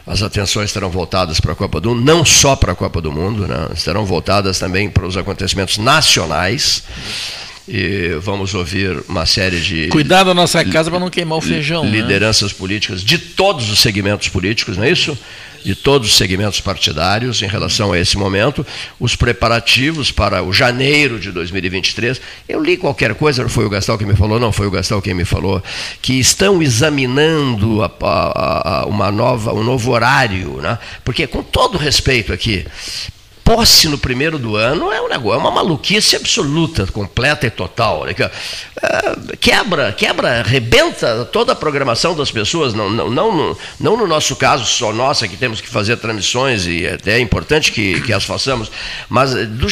[0.06, 3.12] As atenções estarão voltadas para a Copa do Mundo, não só para a Copa do
[3.12, 3.70] Mundo, né?
[3.74, 6.84] estarão voltadas também para os acontecimentos nacionais.
[7.68, 9.88] E vamos ouvir uma série de.
[9.88, 11.86] Cuidar da nossa casa para não queimar o feijão.
[11.86, 11.92] Né?
[11.92, 12.58] Lideranças né?
[12.58, 15.18] políticas de todos os segmentos políticos, não é isso?
[15.64, 18.68] De todos os segmentos partidários em relação a esse momento,
[19.00, 22.20] os preparativos para o janeiro de 2023.
[22.50, 25.14] Eu li qualquer coisa, foi o Gastal que me falou, não foi o Gastal quem
[25.14, 25.64] me falou,
[26.02, 30.78] que estão examinando a, a, a, uma nova, um novo horário, né?
[31.06, 32.66] porque, com todo respeito aqui,
[33.44, 38.06] posse no primeiro do ano é um negócio, é uma maluquice absoluta, completa e total.
[38.06, 38.14] Né?
[38.82, 44.36] É, quebra, quebra, rebenta toda a programação das pessoas, não, não, não, não no nosso
[44.36, 48.24] caso só nossa, que temos que fazer transmissões, e até é importante que, que as
[48.24, 48.72] façamos,
[49.10, 49.68] mas do,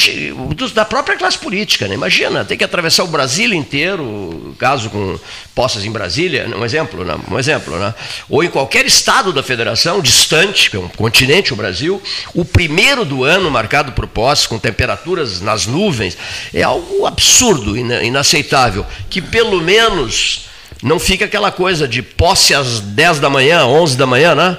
[0.53, 1.87] do, da própria classe política.
[1.87, 1.95] Né?
[1.95, 5.19] Imagina, tem que atravessar o Brasil inteiro, caso com
[5.55, 7.15] posses em Brasília, um exemplo, né?
[7.29, 7.93] um exemplo, né?
[8.29, 12.01] ou em qualquer estado da federação, distante, que é um continente, o Brasil,
[12.33, 16.17] o primeiro do ano, marcado por posses, com temperaturas nas nuvens,
[16.51, 20.45] é algo absurdo, inaceitável, que pelo menos
[20.81, 24.57] não fica aquela coisa de posse às 10 da manhã, 11 da manhã, né?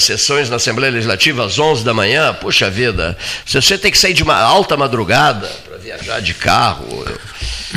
[0.00, 3.16] sessões na Assembleia Legislativa às 11 da manhã, puxa vida,
[3.46, 7.04] você tem que sair de uma alta madrugada para viajar de carro,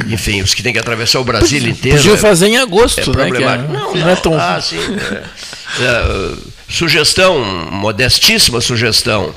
[0.07, 1.97] enfim, os que têm que atravessar o Brasil inteiro.
[1.97, 3.37] Podia fazer em agosto, é né?
[3.37, 4.33] É, não, não, não, é tão...
[4.39, 4.79] Ah, sim.
[4.79, 6.35] É, é,
[6.67, 9.33] sugestão, modestíssima sugestão.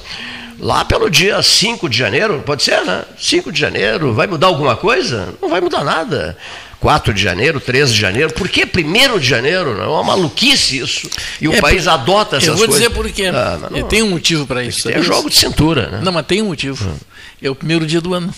[0.62, 3.02] Lá pelo dia 5 de janeiro, pode ser, né?
[3.18, 5.34] 5 de janeiro, vai mudar alguma coisa?
[5.42, 6.38] Não vai mudar nada.
[6.78, 9.76] 4 de janeiro, 13 de janeiro, por que 1 de janeiro?
[9.76, 11.10] Não é uma maluquice isso.
[11.40, 12.60] E o é, país adota essas coisas.
[12.60, 13.26] Eu vou dizer por quê.
[13.34, 14.88] Ah, não, tem um motivo para isso.
[14.88, 16.00] É jogo de cintura, né?
[16.00, 16.88] Não, mas tem um motivo.
[16.88, 16.96] Hum.
[17.42, 18.32] É o primeiro dia do ano.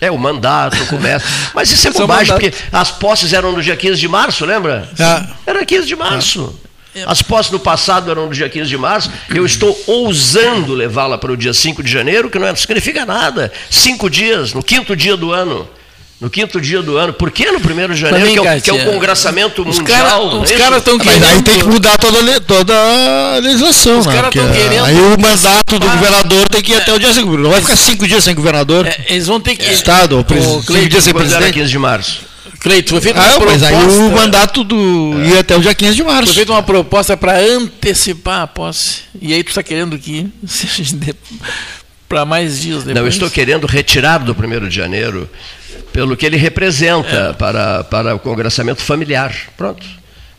[0.00, 1.26] É, o mandato começa.
[1.54, 4.88] Mas isso é bobagem, porque as posses eram no dia 15 de março, lembra?
[4.98, 5.26] Ah.
[5.46, 6.58] Era 15 de março.
[6.64, 6.69] Ah.
[7.06, 11.30] As posses no passado eram no dia 15 de março, eu estou ousando levá-la para
[11.30, 13.52] o dia 5 de janeiro, que não é, significa nada.
[13.70, 15.68] Cinco dias, no quinto dia do ano.
[16.20, 17.14] No quinto dia do ano.
[17.14, 19.98] Por que no primeiro de janeiro, que é, o, que é o congraçamento os mundial?
[19.98, 21.24] Cara, os caras estão querendo.
[21.24, 24.00] Aí tem que mudar toda, toda a legislação.
[24.00, 24.12] Os né?
[24.12, 24.84] caras estão querendo.
[24.84, 27.38] Aí o mandato do governador tem que ir até o dia 5.
[27.38, 28.86] Não vai ficar cinco dias sem governador.
[28.86, 29.72] É, eles vão ter que.
[29.72, 31.54] Estado, ou cinco dias sem presidente.
[31.54, 32.29] 15 de março.
[32.60, 33.70] Cleito, foi feita ah, uma proposta.
[33.70, 35.28] Mas aí o mandato do é.
[35.28, 36.26] ia até o dia 15 de março.
[36.26, 39.00] Foi feita uma proposta para antecipar a posse.
[39.20, 40.28] E aí tu está querendo que
[42.06, 42.94] para mais dias depois.
[42.94, 45.28] Não, eu estou querendo retirar do 1 de janeiro
[45.90, 47.32] pelo que ele representa é.
[47.32, 49.34] para, para o congressamento familiar.
[49.56, 49.86] Pronto.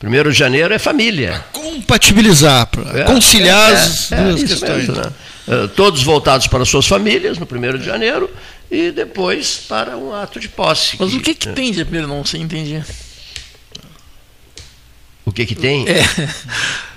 [0.04, 1.44] 1 de janeiro é família.
[1.52, 4.88] Compatibilizar, é, conciliar é, as é, duas questões.
[4.88, 5.12] Mesmo, né?
[5.48, 8.30] Eh, todos voltados para suas famílias no 1 de janeiro
[8.72, 10.96] e depois para um ato de posse.
[10.98, 12.08] Mas que, o que, que tem de primeiro?
[12.08, 12.86] Não sei entender.
[15.26, 15.86] O que que tem?
[15.88, 16.02] É.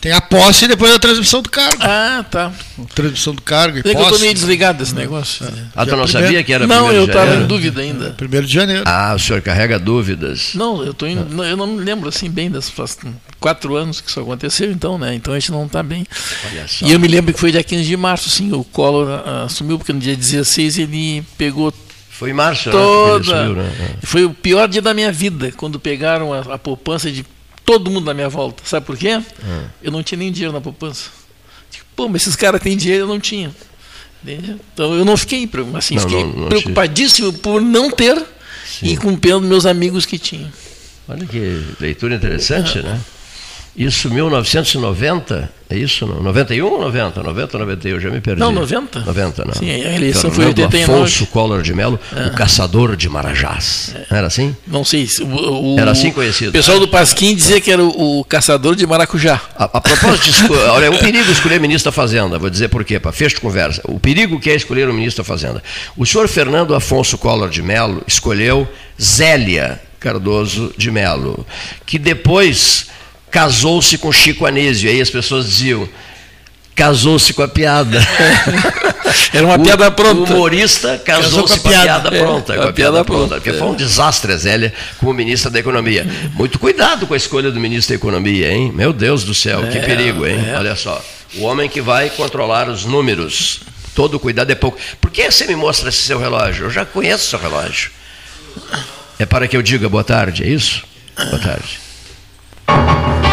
[0.00, 1.82] Tem a posse e depois a transmissão do cargo.
[1.82, 2.52] Ah, tá.
[2.94, 3.96] Transmissão do cargo e é posse.
[3.96, 5.46] eu estou meio desligado desse negócio.
[5.74, 6.08] Ah, tu não primeiro...
[6.08, 8.10] sabia que era Não, eu estava em dúvida ainda.
[8.10, 8.82] Primeiro de janeiro.
[8.86, 10.50] Ah, o senhor carrega dúvidas.
[10.54, 11.18] Não, eu tô in...
[11.18, 11.42] ah.
[11.42, 12.98] eu não me lembro assim bem das faz
[13.40, 15.14] quatro anos que isso aconteceu, então, né?
[15.14, 16.06] Então a gente não está bem.
[16.82, 19.78] E eu me lembro que foi dia 15 de março, sim, o Collor uh, assumiu,
[19.78, 21.72] porque no dia 16 ele pegou
[22.10, 23.48] foi em março, né, toda...
[23.48, 23.64] né?
[23.64, 23.90] né?
[24.04, 27.26] Foi o pior dia da minha vida, quando pegaram a, a poupança de
[27.64, 28.62] todo mundo na minha volta.
[28.64, 29.10] Sabe por quê?
[29.10, 29.64] Ah.
[29.82, 31.10] Eu não tinha nem dinheiro na poupança.
[31.70, 33.54] Tipo, pô, mas esses caras têm dinheiro, eu não tinha.
[34.24, 38.16] Então eu não fiquei, assim, não, fiquei não, não preocupadíssimo por não ter
[38.64, 38.86] Sim.
[38.86, 38.96] e
[39.40, 40.50] dos meus amigos que tinham.
[41.08, 42.82] Olha que leitura interessante, ah.
[42.82, 43.00] né?
[43.74, 46.06] Isso 1990, é isso?
[46.06, 46.22] Não?
[46.22, 47.22] 91 ou 90?
[47.22, 48.38] 90 ou 91, já me perdi.
[48.38, 49.00] Não, 90.
[49.00, 49.54] 90, não.
[49.54, 50.92] Sim, a eleição foi 89.
[50.92, 52.26] Afonso Collor de Mello, é.
[52.26, 53.94] o caçador de Marajás.
[54.10, 54.18] É.
[54.18, 54.54] Era assim?
[54.66, 55.08] Não sei.
[55.22, 56.50] O, o, era assim conhecido.
[56.50, 59.40] O pessoal do Pasquim dizia que era o, o caçador de maracujá.
[59.56, 62.38] A, a propósito, olha, é um perigo escolher ministro da Fazenda.
[62.38, 63.80] Vou dizer por quê, para fecho de conversa.
[63.84, 65.62] O perigo que é escolher o ministro da Fazenda.
[65.96, 68.68] O senhor Fernando Afonso Collor de Mello escolheu
[69.00, 71.46] Zélia Cardoso de Mello,
[71.86, 72.90] que depois
[73.32, 74.88] casou-se com Chico Anísio.
[74.88, 75.88] Aí as pessoas diziam,
[76.76, 77.98] casou-se com a piada.
[79.32, 80.32] Era uma o, piada pronta.
[80.32, 82.52] O humorista casou-se com, a piada, piada pronta.
[82.52, 83.34] É, com a, a piada, piada pronta.
[83.36, 83.54] Porque é.
[83.54, 86.06] foi um desastre Zélia como ministra da Economia.
[86.34, 88.70] Muito cuidado com a escolha do ministro da Economia, hein?
[88.72, 90.38] Meu Deus do céu, é, que perigo, hein?
[90.48, 90.56] É.
[90.56, 91.02] Olha só.
[91.34, 93.60] O homem que vai controlar os números.
[93.94, 94.78] Todo cuidado é pouco.
[95.00, 96.66] Por que você me mostra esse seu relógio?
[96.66, 97.90] Eu já conheço seu relógio.
[99.18, 100.82] É para que eu diga boa tarde, é isso?
[101.16, 101.81] Boa tarde.
[102.66, 103.31] Thank you.